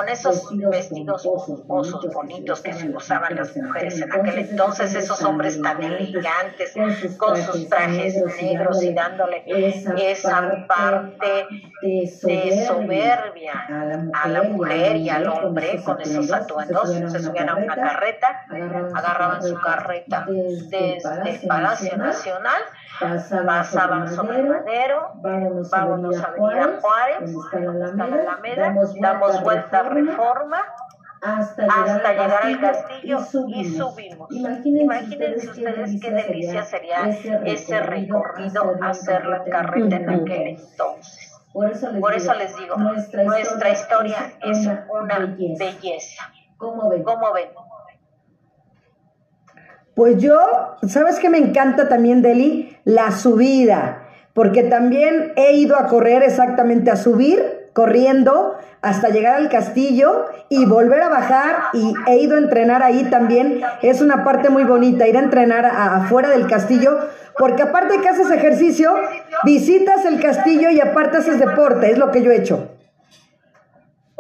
vestidos 0.70 1.28
osos 1.70 2.12
bonitos 2.14 2.62
que 2.62 2.74
se 2.74 2.90
usaban 2.90 3.36
las 3.36 3.56
mujeres 3.56 4.02
en 4.02 4.12
aquel 4.12 4.40
entonces, 4.40 4.96
esos 4.96 5.22
hombres 5.24 5.62
tan 5.62 5.82
elegantes, 5.82 6.74
con 7.18 7.38
sus 7.38 7.70
trajes 7.70 8.16
negros 8.42 8.84
y 8.84 8.94
dándole 8.94 9.44
esa 9.46 10.66
parte 10.68 11.48
de 11.82 12.66
soberbia 12.68 13.54
a 14.14 14.28
la 14.28 14.44
mujer 14.44 14.98
y 14.98 15.10
al 15.10 15.28
hombre 15.28 15.82
con 15.84 16.02
esos 16.02 16.32
atuendos. 16.32 16.92
Se 16.92 17.20
subían 17.20 17.50
a 17.50 17.56
una 17.56 17.76
carreta, 17.76 18.46
agarraban 18.96 19.44
su 19.44 19.56
carreta 19.60 20.26
desde 20.28 20.98
el 20.98 21.48
Palacio 21.48 21.96
Nacional 21.98 22.62
pasaban 23.46 24.14
sobre 24.14 24.44
Madero, 24.44 25.12
vámonos 25.22 25.74
a 25.74 26.28
Avenida 26.28 26.80
Juárez, 26.82 27.32
está 27.32 28.08
la 28.08 28.16
Alameda, 28.16 28.76
damos 29.00 29.42
vuelta 29.42 29.80
a 29.80 29.84
Reforma, 29.84 30.62
hasta 31.22 31.64
llegar, 31.64 32.40
al 32.44 32.60
castillo, 32.60 33.20
y 33.48 33.66
subimos. 33.66 34.32
Imagínense, 34.32 35.38
ustedes 35.38 36.02
qué 36.02 36.12
delicia 36.12 36.64
sería 36.64 37.10
ese 37.10 37.80
recorrido, 37.82 38.76
hacer 38.82 39.26
la 39.26 39.44
carreta 39.44 39.96
en 39.98 40.10
aquel 40.10 40.48
entonces. 40.48 41.30
Por 41.52 41.70
eso 42.14 42.34
les, 42.36 42.56
digo, 42.58 42.78
nuestra, 42.78 43.70
historia, 43.72 44.34
es 44.42 44.68
una 44.90 45.36
belleza. 45.58 46.32
¿Cómo 46.58 46.90
ven? 46.90 47.04
¿Cómo 47.04 47.34
ven? 47.34 47.50
Pues 49.96 50.18
yo, 50.18 50.78
¿sabes 50.88 51.20
qué 51.20 51.30
me 51.30 51.40
encanta 51.40 51.90
también, 51.90 52.22
Deli? 52.22 52.78
La 52.86 53.12
subida, 53.12 54.08
porque 54.34 54.64
también 54.64 55.34
he 55.36 55.54
ido 55.58 55.76
a 55.76 55.88
correr 55.88 56.24
exactamente 56.24 56.92
a 56.92 56.96
subir, 56.96 57.59
corriendo 57.80 58.58
hasta 58.82 59.08
llegar 59.08 59.36
al 59.36 59.48
castillo 59.48 60.26
y 60.50 60.66
volver 60.66 61.02
a 61.02 61.08
bajar 61.08 61.56
y 61.72 61.94
he 62.08 62.18
ido 62.18 62.36
a 62.36 62.40
entrenar 62.40 62.84
ahí 62.84 63.06
también. 63.06 63.62
Es 63.82 64.02
una 64.02 64.26
parte 64.26 64.50
muy 64.50 64.66
bonita, 64.66 65.08
ir 65.08 65.16
a 65.16 65.22
entrenar 65.22 65.66
afuera 65.66 66.28
del 66.28 66.46
castillo, 66.46 67.00
porque 67.38 67.64
aparte 67.64 68.02
que 68.02 68.10
haces 68.10 68.30
ejercicio, 68.32 68.94
visitas 69.46 70.04
el 70.04 70.20
castillo 70.20 70.70
y 70.72 70.82
aparte 70.82 71.20
haces 71.20 71.40
deporte, 71.40 71.90
es 71.90 71.98
lo 71.98 72.12
que 72.12 72.22
yo 72.22 72.32
he 72.32 72.36
hecho. 72.36 72.68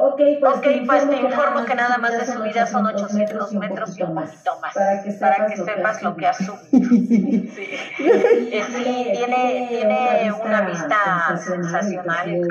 Ok, 0.01 0.21
pues, 0.39 0.55
okay, 0.55 0.85
pues 0.85 1.09
te 1.09 1.17
informo 1.17 1.65
que 1.65 1.75
nada 1.75 1.97
más 1.97 2.17
de 2.17 2.25
subida 2.25 2.65
son 2.65 2.85
800 2.85 3.51
metros 3.55 3.97
y 3.97 4.01
un 4.01 4.15
poquito 4.15 4.57
más. 4.61 4.73
Para 4.73 5.01
que 5.03 5.11
sepas, 5.11 6.01
lo 6.01 6.15
que 6.15 6.25
asume. 6.25 6.59
sí. 6.71 7.51
sí. 7.51 7.67
Tiene, 8.49 9.67
tiene 9.69 10.31
una 10.41 10.61
vista 10.61 11.37
sensacional 11.37 12.31
de 12.31 12.47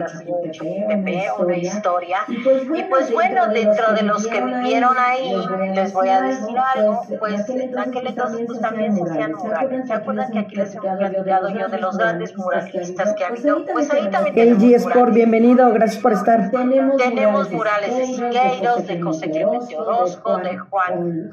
Pepe, 0.89 1.27
una 1.39 1.57
historia. 1.57 2.19
Y 2.29 2.37
pues, 2.37 2.65
pues 2.91 3.13
bueno, 3.15 3.49
dentro 3.49 3.95
de 3.95 4.03
los 4.03 4.27
que 4.27 4.43
vivieron 4.43 4.95
ahí, 4.99 5.35
les 5.75 5.95
voy 5.95 6.11
a 6.11 6.21
decir 6.21 6.55
algo, 6.75 7.01
pues 7.19 7.49
en 7.49 7.79
aquel 7.79 8.09
entonces 8.09 8.43
pues 8.47 8.61
también 8.61 8.95
se 8.95 9.03
hacían 9.05 9.33
murales. 9.33 9.87
¿Se 9.87 9.95
acuerdan 9.95 10.31
que 10.33 10.39
aquí 10.41 10.55
les 10.55 10.75
he 10.75 10.81
platicado 10.81 11.49
yo 11.49 11.69
de 11.69 11.79
los 11.79 11.97
grandes 11.97 12.37
muralistas 12.37 13.15
que 13.15 13.25
ha 13.25 13.29
habido? 13.29 13.65
Pues 13.73 13.91
ahí 13.91 14.11
también 14.11 14.39
El 14.39 14.75
Sport, 14.75 15.15
bienvenido, 15.15 15.73
gracias 15.73 16.03
por 16.03 16.13
estar. 16.13 16.51
Tenemos 16.51 17.38
murales 17.51 17.97
de 17.97 18.07
Siqueiros, 18.07 18.87
de 18.87 19.01
José 19.01 19.31
Clemente 19.31 19.77
Orozco, 19.77 20.37
de 20.39 20.59
Juan 20.59 21.31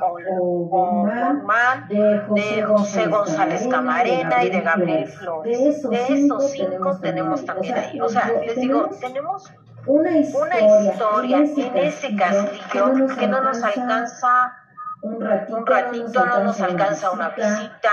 Guzmán, 0.70 1.88
de 1.90 2.64
José 2.64 3.08
González 3.08 3.68
Camarena 3.68 4.44
y 4.44 4.50
de 4.50 4.62
Gabriel 4.62 5.08
Flores. 5.08 5.84
De 5.90 6.08
esos 6.14 6.52
cinco 6.52 6.98
tenemos 7.00 7.46
también 7.46 7.76
ahí. 7.76 8.00
O 8.02 8.10
sea, 8.10 8.32
les 8.46 8.56
digo, 8.56 8.90
tenemos 9.00 9.52
una 9.88 10.20
historia 10.20 11.38
en 11.38 11.78
ese 11.78 12.16
castillo 12.16 13.08
que 13.18 13.28
no 13.28 13.42
nos 13.42 13.64
alcanza 13.64 14.54
un 15.02 15.22
ratito, 15.66 16.26
no 16.26 16.44
nos 16.44 16.60
alcanza 16.62 17.12
una 17.12 17.30
visita, 17.30 17.92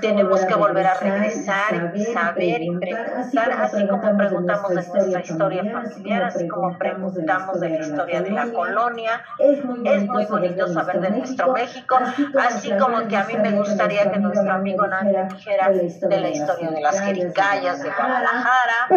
tenemos 0.00 0.44
que 0.44 0.54
volver 0.54 0.86
a 0.86 0.94
regresar 0.94 1.92
y 1.94 2.04
saber 2.04 2.62
y 2.62 2.76
preguntar, 2.76 3.52
así 3.52 3.86
como 3.86 4.16
preguntamos 4.16 4.68
de 4.70 4.74
nuestra 4.74 5.20
historia 5.20 5.64
familiar, 5.64 6.22
así 6.24 6.48
como 6.48 6.78
preguntamos 6.78 7.60
de 7.60 7.68
la 7.68 7.78
historia 7.78 8.22
de 8.22 8.30
la 8.30 8.50
colonia. 8.50 9.22
Es 9.38 9.64
muy 10.06 10.24
bonito 10.26 10.68
saber 10.68 11.00
de 11.00 11.10
nuestro 11.10 11.52
México, 11.52 11.98
así 12.38 12.72
como 12.78 13.06
que 13.08 13.16
a 13.16 13.24
mí 13.24 13.34
me 13.36 13.52
gustaría 13.52 14.10
que 14.10 14.18
nuestro 14.18 14.52
amigo 14.52 14.86
Nani 14.86 15.12
dijera 15.28 15.68
de 15.70 16.20
la 16.20 16.28
historia 16.30 16.70
de 16.70 16.80
las 16.80 17.00
jericayas 17.00 17.82
de 17.82 17.90
Guadalajara. 17.90 18.88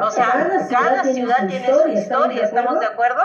O 0.00 0.10
sea, 0.10 0.40
cada 0.70 1.04
ciudad 1.04 1.46
tiene 1.46 1.66
su 1.74 1.88
historia, 1.88 2.44
¿estamos 2.44 2.80
de 2.80 2.86
acuerdo? 2.86 3.22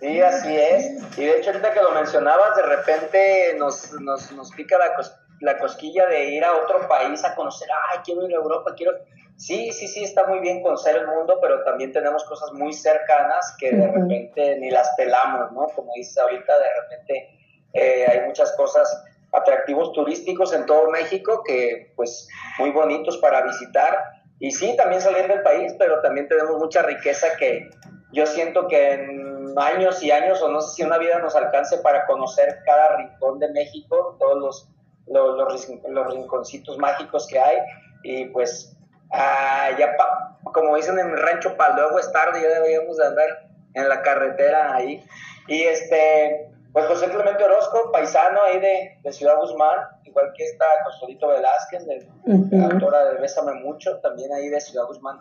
Sí, 0.00 0.20
así 0.20 0.56
es. 0.56 1.18
Y 1.18 1.24
de 1.24 1.38
hecho, 1.38 1.50
ahorita 1.50 1.72
que 1.72 1.82
lo 1.82 1.90
mencionabas, 1.90 2.56
de 2.56 2.62
repente 2.62 3.54
nos, 3.58 3.92
nos, 4.00 4.30
nos 4.32 4.50
pica 4.52 4.78
la, 4.78 4.94
la 5.40 5.58
cosquilla 5.58 6.06
de 6.06 6.30
ir 6.30 6.44
a 6.44 6.56
otro 6.56 6.86
país 6.88 7.24
a 7.24 7.34
conocer, 7.34 7.68
ay, 7.92 8.00
quiero 8.04 8.26
ir 8.26 8.34
a 8.34 8.38
Europa, 8.38 8.74
quiero... 8.76 8.92
Sí, 9.36 9.70
sí, 9.70 9.86
sí, 9.86 10.02
está 10.02 10.26
muy 10.26 10.40
bien 10.40 10.62
conocer 10.62 10.96
el 10.96 11.06
mundo, 11.06 11.38
pero 11.40 11.62
también 11.62 11.92
tenemos 11.92 12.24
cosas 12.24 12.52
muy 12.54 12.72
cercanas 12.72 13.54
que 13.60 13.70
de 13.70 13.86
repente 13.86 14.56
ni 14.58 14.68
las 14.68 14.90
pelamos, 14.96 15.52
¿no? 15.52 15.68
Como 15.76 15.92
dices 15.94 16.18
ahorita, 16.18 16.52
de 16.58 16.80
repente 16.82 17.28
eh, 17.72 18.06
hay 18.10 18.26
muchas 18.26 18.50
cosas, 18.56 19.04
atractivos 19.32 19.92
turísticos 19.92 20.52
en 20.52 20.66
todo 20.66 20.90
México 20.90 21.42
que, 21.46 21.92
pues, 21.94 22.28
muy 22.58 22.70
bonitos 22.70 23.18
para 23.18 23.42
visitar. 23.42 23.96
Y 24.40 24.50
sí, 24.50 24.74
también 24.76 25.00
salir 25.00 25.28
del 25.28 25.42
país, 25.42 25.74
pero 25.78 26.00
también 26.00 26.28
tenemos 26.28 26.56
mucha 26.56 26.82
riqueza 26.82 27.28
que 27.38 27.70
yo 28.12 28.26
siento 28.26 28.66
que 28.68 28.92
en 28.92 29.37
años 29.56 30.02
y 30.02 30.10
años, 30.10 30.42
o 30.42 30.48
no 30.48 30.60
sé 30.60 30.76
si 30.76 30.82
una 30.82 30.98
vida 30.98 31.18
nos 31.18 31.34
alcance 31.36 31.78
para 31.78 32.06
conocer 32.06 32.58
cada 32.64 32.96
rincón 32.96 33.38
de 33.38 33.48
México, 33.52 34.16
todos 34.18 34.38
los, 34.38 34.68
los, 35.06 35.68
los, 35.88 36.14
rinconcitos 36.14 36.78
mágicos 36.78 37.26
que 37.26 37.38
hay. 37.38 37.58
Y 38.02 38.24
pues, 38.26 38.76
ah, 39.12 39.70
ya 39.78 39.96
como 40.42 40.76
dicen 40.76 40.98
en 40.98 41.10
mi 41.10 41.16
rancho, 41.16 41.56
para 41.56 41.76
luego 41.76 41.98
es 41.98 42.10
tarde, 42.12 42.42
ya 42.42 42.48
deberíamos 42.48 42.96
de 42.96 43.06
andar 43.06 43.48
en 43.74 43.88
la 43.88 44.02
carretera 44.02 44.74
ahí. 44.74 45.04
Y 45.46 45.62
este, 45.62 46.50
pues 46.72 46.86
José 46.86 47.08
Clemente 47.08 47.42
Orozco, 47.42 47.90
paisano 47.92 48.40
ahí 48.42 48.60
de, 48.60 48.98
de 49.02 49.12
Ciudad 49.12 49.36
Guzmán, 49.36 49.78
igual 50.04 50.32
que 50.36 50.44
está 50.44 50.64
Consolito 50.84 51.28
Velázquez, 51.28 51.86
de, 51.86 52.08
la 52.50 52.66
autora 52.66 53.04
de 53.06 53.20
Bésame 53.20 53.54
Mucho, 53.54 53.98
también 54.00 54.32
ahí 54.32 54.48
de 54.48 54.60
Ciudad 54.60 54.86
Guzmán. 54.86 55.20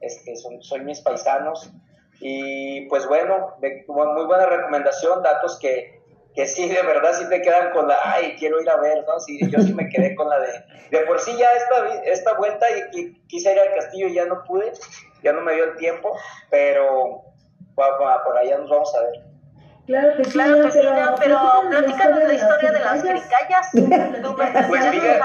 Este, 0.00 0.36
son, 0.36 0.62
son 0.62 0.84
mis 0.84 1.00
paisanos. 1.00 1.70
Y 2.20 2.82
pues 2.88 3.06
bueno, 3.06 3.56
muy 3.60 4.24
buena 4.24 4.46
recomendación, 4.46 5.22
datos 5.22 5.58
que, 5.60 6.00
que 6.34 6.46
sí, 6.46 6.68
de 6.68 6.82
verdad 6.82 7.12
sí 7.14 7.28
te 7.28 7.42
quedan 7.42 7.70
con 7.72 7.86
la, 7.86 7.96
ay, 8.02 8.34
quiero 8.38 8.60
ir 8.60 8.68
a 8.70 8.76
ver, 8.76 9.04
¿no? 9.06 9.20
Sí, 9.20 9.38
yo 9.50 9.60
sí 9.60 9.72
me 9.72 9.88
quedé 9.88 10.14
con 10.14 10.28
la 10.28 10.40
de, 10.40 10.64
de 10.90 11.00
por 11.00 11.20
sí 11.20 11.36
ya 11.36 11.46
esta, 11.52 12.02
esta 12.04 12.34
vuelta 12.34 12.66
y, 12.92 13.14
quise 13.28 13.52
ir 13.52 13.60
al 13.60 13.74
castillo 13.74 14.08
y 14.08 14.14
ya 14.14 14.24
no 14.24 14.42
pude, 14.44 14.72
ya 15.22 15.32
no 15.32 15.42
me 15.42 15.54
dio 15.54 15.64
el 15.64 15.76
tiempo, 15.76 16.16
pero 16.50 17.22
por 17.74 18.36
allá 18.36 18.58
nos 18.58 18.70
vamos 18.70 18.94
a 18.96 19.02
ver. 19.02 19.28
Claro 19.86 20.16
que 20.16 20.24
sí, 20.24 20.30
claro 20.32 20.62
que 20.62 20.70
sí 20.70 20.80
pero 21.18 21.40
platícanos 21.70 22.24
la 22.24 22.34
historia 22.34 22.72
de 22.72 22.80
las 22.80 23.02
jericayas. 23.02 23.68
pues, 24.68 24.86
fíjate, 24.90 25.20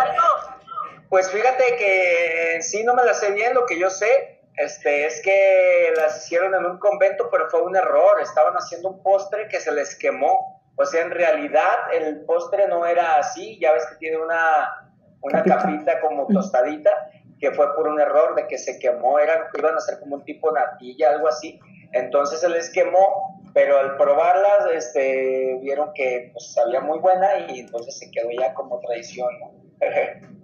pues 1.10 1.32
fíjate 1.32 1.76
que 1.78 2.62
sí, 2.62 2.84
no 2.84 2.94
me 2.94 3.04
la 3.04 3.14
sé 3.14 3.32
bien, 3.32 3.54
lo 3.54 3.66
que 3.66 3.78
yo 3.78 3.90
sé 3.90 4.33
este, 4.56 5.06
es 5.08 5.22
que 5.22 5.94
las 5.96 6.24
hicieron 6.24 6.54
en 6.54 6.66
un 6.66 6.78
convento, 6.78 7.30
pero 7.32 7.50
fue 7.50 7.62
un 7.62 7.76
error. 7.76 8.22
Estaban 8.22 8.54
haciendo 8.54 8.90
un 8.90 9.04
postre 9.04 9.48
que 9.48 9.60
se 9.60 9.72
les 9.72 9.96
quemó. 9.96 10.62
O 10.76 10.86
sea, 10.86 11.02
en 11.02 11.12
realidad 11.12 11.94
el 11.94 12.22
postre 12.26 12.68
no 12.68 12.86
era 12.86 13.18
así. 13.18 13.60
Ya 13.60 13.74
ves 13.74 13.86
que 13.88 13.96
tiene 13.96 14.18
una, 14.18 14.92
una 15.22 15.44
capita. 15.44 16.00
como 16.02 16.28
tostadita, 16.28 16.92
que 17.40 17.52
fue 17.52 17.76
por 17.76 17.88
un 17.88 18.00
error 18.00 18.36
de 18.36 18.48
que 18.48 18.58
se 18.58 18.78
quemó. 18.80 19.20
Eran, 19.20 19.46
iban 19.58 19.76
a 19.76 19.80
ser 19.80 20.00
como 20.00 20.16
un 20.16 20.24
tipo 20.24 20.52
natilla, 20.52 21.12
algo 21.12 21.28
así. 21.28 21.60
Entonces 21.94 22.40
se 22.40 22.50
les 22.50 22.72
quemó, 22.72 23.40
pero 23.54 23.78
al 23.78 23.98
probarlas, 23.98 24.68
este, 24.74 25.60
vieron 25.62 25.94
que 25.94 26.32
pues, 26.34 26.54
sabía 26.54 26.82
muy 26.82 27.00
buena 27.00 27.40
y 27.48 27.60
entonces 27.60 27.98
se 27.98 28.10
quedó 28.10 28.30
ya 28.32 28.54
como 28.54 28.80
tradición, 28.80 29.30
¿no? 29.40 29.52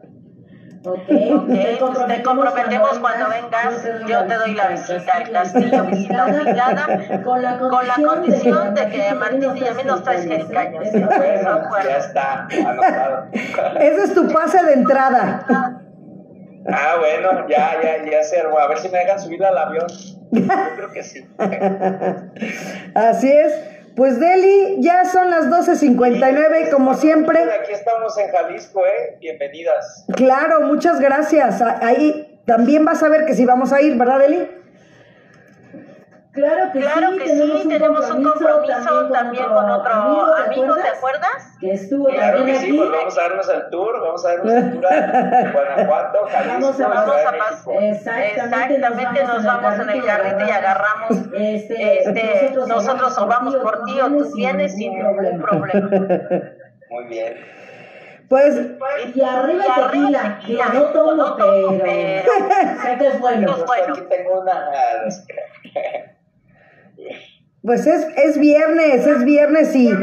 Okay. 0.81 1.33
okay. 1.33 1.77
Te, 2.07 2.23
comprometemos 2.23 2.99
cuando, 2.99 3.29
vengas, 3.29 3.83
yo 4.07 4.25
te 4.25 4.33
doy 4.35 4.53
la 4.53 4.67
visita 4.69 5.11
al 5.13 5.29
castillo, 5.29 5.83
visita 5.83 6.25
obligada, 6.25 7.21
con 7.23 7.41
la, 7.41 7.57
con 7.57 7.85
la 7.85 7.95
condición 7.95 8.75
de 8.75 8.89
que 8.89 9.13
Martín 9.13 9.57
y 9.57 9.67
a 9.67 9.73
mí 9.73 9.83
nos 9.85 10.03
traes 10.03 10.25
jericañas. 10.25 10.93
Ya 10.93 11.97
está, 11.97 12.47
anotado. 12.65 13.27
Ese 13.33 14.03
es 14.03 14.13
tu 14.13 14.31
pase 14.31 14.63
de 14.63 14.73
entrada. 14.73 15.45
Ah, 16.71 16.95
bueno, 16.99 17.47
ya, 17.49 17.81
ya, 17.81 18.09
ya 18.09 18.23
sé. 18.23 18.39
A 18.39 18.67
ver 18.67 18.77
si 18.77 18.89
me 18.89 18.99
dejan 18.99 19.19
subir 19.19 19.43
al 19.43 19.57
avión. 19.57 19.87
Yo 20.31 20.43
creo 20.75 20.91
que 20.93 21.03
sí. 21.03 21.27
Así 22.95 23.31
es. 23.31 23.78
Pues 23.99 24.17
Deli, 24.17 24.77
ya 24.79 25.03
son 25.03 25.29
las 25.29 25.47
12.59 25.47 26.71
como 26.71 26.93
siempre. 26.93 27.37
Aquí 27.37 27.73
estamos 27.73 28.17
en 28.17 28.31
Jalisco, 28.31 28.85
¿eh? 28.85 29.17
Bienvenidas. 29.19 30.05
Claro, 30.15 30.61
muchas 30.61 31.01
gracias. 31.01 31.61
Ahí 31.61 32.39
también 32.45 32.85
vas 32.85 33.03
a 33.03 33.09
ver 33.09 33.25
que 33.25 33.33
sí 33.33 33.43
vamos 33.43 33.73
a 33.73 33.81
ir, 33.81 33.97
¿verdad 33.97 34.19
Deli? 34.19 34.47
Claro 36.31 36.71
que 36.71 36.79
claro 36.79 37.11
sí, 37.11 37.17
que 37.17 37.25
tenemos, 37.25 37.57
sí, 37.57 37.63
un 37.63 37.69
tenemos 37.69 38.11
un 38.11 38.23
compromiso 38.23 39.09
también 39.11 39.45
con 39.45 39.69
otro, 39.69 39.93
amigo, 39.93 40.75
¿te 40.75 40.87
acuerdas? 40.87 41.57
Que 41.59 41.73
estuvo 41.73 42.05
claro 42.05 42.45
que 42.45 42.55
sí, 42.55 42.73
pues 42.73 42.91
vamos 42.91 43.17
a 43.17 43.21
darnos 43.21 43.49
el 43.49 43.69
tour, 43.71 43.99
vamos 43.99 44.25
a 44.25 44.29
darnos 44.29 44.53
el 44.53 44.71
tour 44.71 44.85
a 44.85 45.51
Guanajuato, 45.51 46.27
Jalisco, 46.31 46.59
vamos 46.59 46.79
a, 46.79 47.31
pasar. 47.31 47.83
Exactamente, 47.83 48.75
Exactamente, 48.75 49.23
nos 49.23 49.43
vamos 49.43 49.79
en 49.79 49.89
el 49.89 50.05
carrito 50.05 50.45
y 50.45 50.51
agarramos, 50.51 51.11
este, 51.33 52.03
este 52.03 52.53
nosotros, 52.67 53.17
o 53.17 53.25
vamos 53.25 53.55
por 53.55 53.83
ti 53.85 53.99
o 53.99 54.07
tú 54.09 54.31
vienes 54.35 54.75
sin 54.75 54.93
ningún 54.93 55.41
problema. 55.41 55.89
Muy 56.91 57.05
bien. 57.05 57.59
Pues, 58.29 58.55
y 59.15 59.21
arriba 59.21 59.63
y 59.65 59.81
tequila, 59.81 60.39
mira, 60.47 60.65
no 60.69 60.83
tomo, 60.91 61.35
pero, 61.39 61.71
sé 61.71 62.97
que 62.99 63.07
es 63.07 63.19
bueno. 63.19 63.51
Aquí 63.51 64.01
tengo 64.01 64.41
una... 64.41 64.69
Pues 67.61 67.85
es, 67.87 68.07
es 68.15 68.39
viernes, 68.39 69.05
es 69.05 69.25
viernes 69.25 69.75
y 69.75 69.93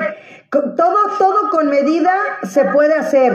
todo, 0.50 0.96
todo 1.18 1.50
con 1.50 1.68
medida 1.68 2.12
se 2.44 2.64
puede 2.66 2.94
hacer 2.94 3.32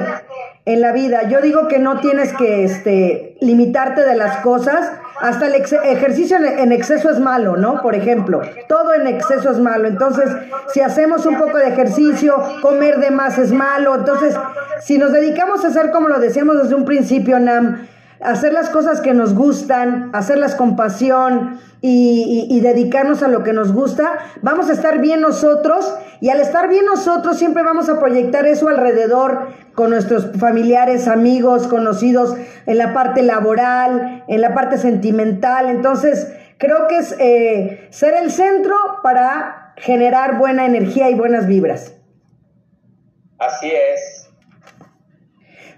en 0.66 0.82
la 0.82 0.92
vida. 0.92 1.28
Yo 1.28 1.42
digo 1.42 1.68
que 1.68 1.80
no 1.80 2.00
tienes 2.00 2.34
que 2.34 2.64
este, 2.64 3.38
limitarte 3.42 4.04
de 4.04 4.16
las 4.16 4.38
cosas. 4.38 4.92
Hasta 5.20 5.48
el 5.48 5.54
ejercicio 5.54 6.38
en 6.38 6.72
exceso 6.72 7.12
es 7.12 7.20
malo, 7.20 7.56
¿no? 7.56 7.82
Por 7.82 7.94
ejemplo, 7.94 8.42
todo 8.68 8.94
en 8.96 9.06
exceso 9.06 9.52
es 9.52 9.60
malo. 9.60 9.88
Entonces, 9.88 10.32
si 10.74 10.82
hacemos 10.82 11.28
un 11.28 11.38
poco 11.38 11.58
de 11.58 11.68
ejercicio, 11.68 12.36
comer 12.62 12.98
de 12.98 13.12
más 13.12 13.38
es 13.38 13.52
malo. 13.52 13.94
Entonces, 13.94 14.36
si 14.82 14.98
nos 14.98 15.12
dedicamos 15.12 15.64
a 15.64 15.68
hacer 15.68 15.92
como 15.92 16.08
lo 16.08 16.20
decíamos 16.20 16.64
desde 16.64 16.74
un 16.74 16.86
principio, 16.86 17.40
Nam, 17.40 17.88
hacer 18.22 18.54
las 18.54 18.70
cosas 18.70 19.02
que 19.02 19.14
nos 19.14 19.34
gustan, 19.34 20.12
hacerlas 20.14 20.56
con 20.56 20.76
pasión 20.76 21.60
y, 21.82 22.60
dedicarnos 22.62 23.24
a 23.24 23.28
lo 23.28 23.44
que 23.44 23.54
nos 23.54 23.74
gusta, 23.74 24.20
vamos 24.42 24.70
a 24.70 24.74
estar 24.74 25.00
bien 25.00 25.22
nosotros 25.22 25.94
y 26.20 26.30
al 26.30 26.40
estar 26.40 26.70
bien 26.70 26.86
nosotros 26.86 27.38
siempre 27.38 27.64
vamos 27.64 27.90
a 27.90 28.00
proyectar 28.00 28.46
eso 28.46 28.68
alrededor 28.68 29.48
con 29.74 29.90
nuestros 29.90 30.38
familiares, 30.38 31.08
amigos, 31.08 31.68
conocidos, 31.68 32.36
en 32.68 32.78
la 32.78 32.94
parte 32.94 33.24
laboral, 33.24 34.24
en 34.28 34.42
la 34.42 34.54
parte 34.54 34.78
sentimental. 34.78 35.70
Entonces, 35.70 36.32
creo 36.60 36.88
que 36.88 36.98
es 36.98 37.16
eh, 37.18 37.88
ser 37.90 38.14
el 38.14 38.32
centro 38.32 38.76
para 39.02 39.74
generar 39.78 40.38
buena 40.38 40.68
energía 40.68 41.10
y 41.10 41.16
buenas 41.16 41.48
vibras. 41.48 41.96
Así 43.40 43.72
es. 43.72 44.21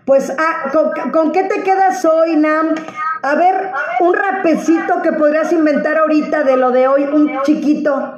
Pues, 0.05 0.35
ah, 0.37 0.71
¿con, 1.11 1.31
qué 1.31 1.43
te 1.43 1.63
quedas 1.63 2.03
hoy, 2.03 2.35
Nam? 2.35 2.75
A 3.21 3.35
ver, 3.35 3.71
un 4.01 4.13
rapecito 4.13 5.01
que 5.01 5.13
podrías 5.13 5.51
inventar 5.53 5.97
ahorita 5.97 6.43
de 6.43 6.57
lo 6.57 6.71
de 6.71 6.87
hoy, 6.87 7.03
un 7.03 7.41
chiquito. 7.43 8.15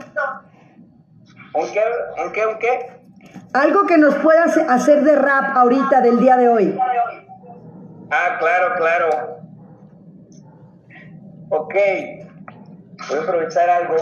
¿Un 1.53 1.71
qué? 1.71 1.83
¿Un 2.23 2.31
qué? 2.31 2.45
¿Un 2.47 2.57
qué? 2.57 3.01
Algo 3.53 3.85
que 3.85 3.97
nos 3.97 4.15
puedas 4.15 4.57
hacer 4.57 5.03
de 5.03 5.15
rap 5.15 5.55
ahorita 5.55 6.01
del 6.01 6.19
día 6.19 6.37
de 6.37 6.49
hoy. 6.49 6.79
Ah, 8.11 8.37
claro, 8.39 8.75
claro. 8.75 9.09
Ok. 11.49 11.75
Voy 13.09 13.19
a 13.19 13.21
aprovechar 13.21 13.69
algo. 13.69 13.95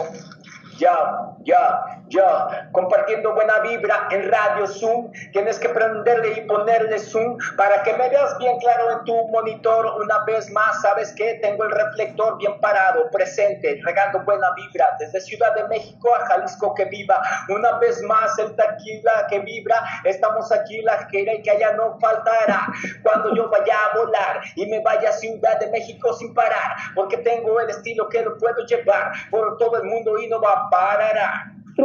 Ya, 0.78 1.36
ya, 1.44 2.02
ya, 2.08 2.70
compartiendo 2.72 3.34
buena 3.34 3.60
vibra 3.60 4.08
en 4.10 4.32
Radio 4.32 4.66
Zoom. 4.66 5.12
Tienes 5.32 5.60
que 5.60 5.70
prenderle 5.70 6.40
y 6.40 6.42
ponerle 6.48 6.98
Zoom 6.98 7.38
para 7.58 7.84
que 7.84 7.94
me 7.94 8.10
veas 8.10 8.38
bien 8.40 8.58
claro 8.58 8.92
en 8.92 9.04
tu 9.04 9.28
monitor. 9.28 9.86
Una 10.02 10.24
vez 10.26 10.50
más, 10.52 10.82
¿sabes 10.82 11.14
que 11.14 11.36
Tengo 11.44 11.64
el 11.66 11.72
reflector 11.72 12.38
bien 12.38 12.60
parado, 12.60 13.10
presente, 13.12 13.80
regando 13.84 14.20
buena 14.22 14.48
vibra. 14.56 14.96
Desde 14.98 15.22
Ciudad 15.22 15.54
de 15.56 15.68
México 15.68 16.14
a 16.16 16.26
Jalisco 16.26 16.74
que 16.74 16.86
viva. 16.86 17.22
Una 17.50 17.78
vez 17.78 18.02
más, 18.04 18.38
el 18.40 18.56
taquila 18.56 19.28
que 19.30 19.40
vibra. 19.40 19.76
Estamos 20.06 20.52
aquí, 20.52 20.82
la 20.82 21.08
que 21.08 21.22
y 21.22 21.42
que 21.42 21.52
allá 21.52 21.74
no 21.74 22.00
faltará. 22.00 22.68
Cuando 23.04 23.36
yo 23.36 23.50
vaya 23.50 23.76
a 23.92 23.98
volar 23.98 24.42
y 24.56 24.66
me 24.66 24.80
vaya 24.82 25.10
a 25.10 25.14
Ciudad 25.14 25.60
de 25.60 25.68
México 25.68 26.14
sin 26.14 26.34
parar. 26.34 26.76
Porque 26.96 27.18
tengo 27.18 27.60
el 27.60 27.70
estilo 27.70 28.10
que 28.10 28.22
lo 28.22 28.38
puedo 28.38 28.66
llevar 28.66 29.12
por 29.30 29.58
todo 29.58 29.78
el 29.78 29.84
mundo 29.84 30.18
y 30.18 30.28
no 30.28 30.42
va 30.42 30.62
Barará. 30.72 31.53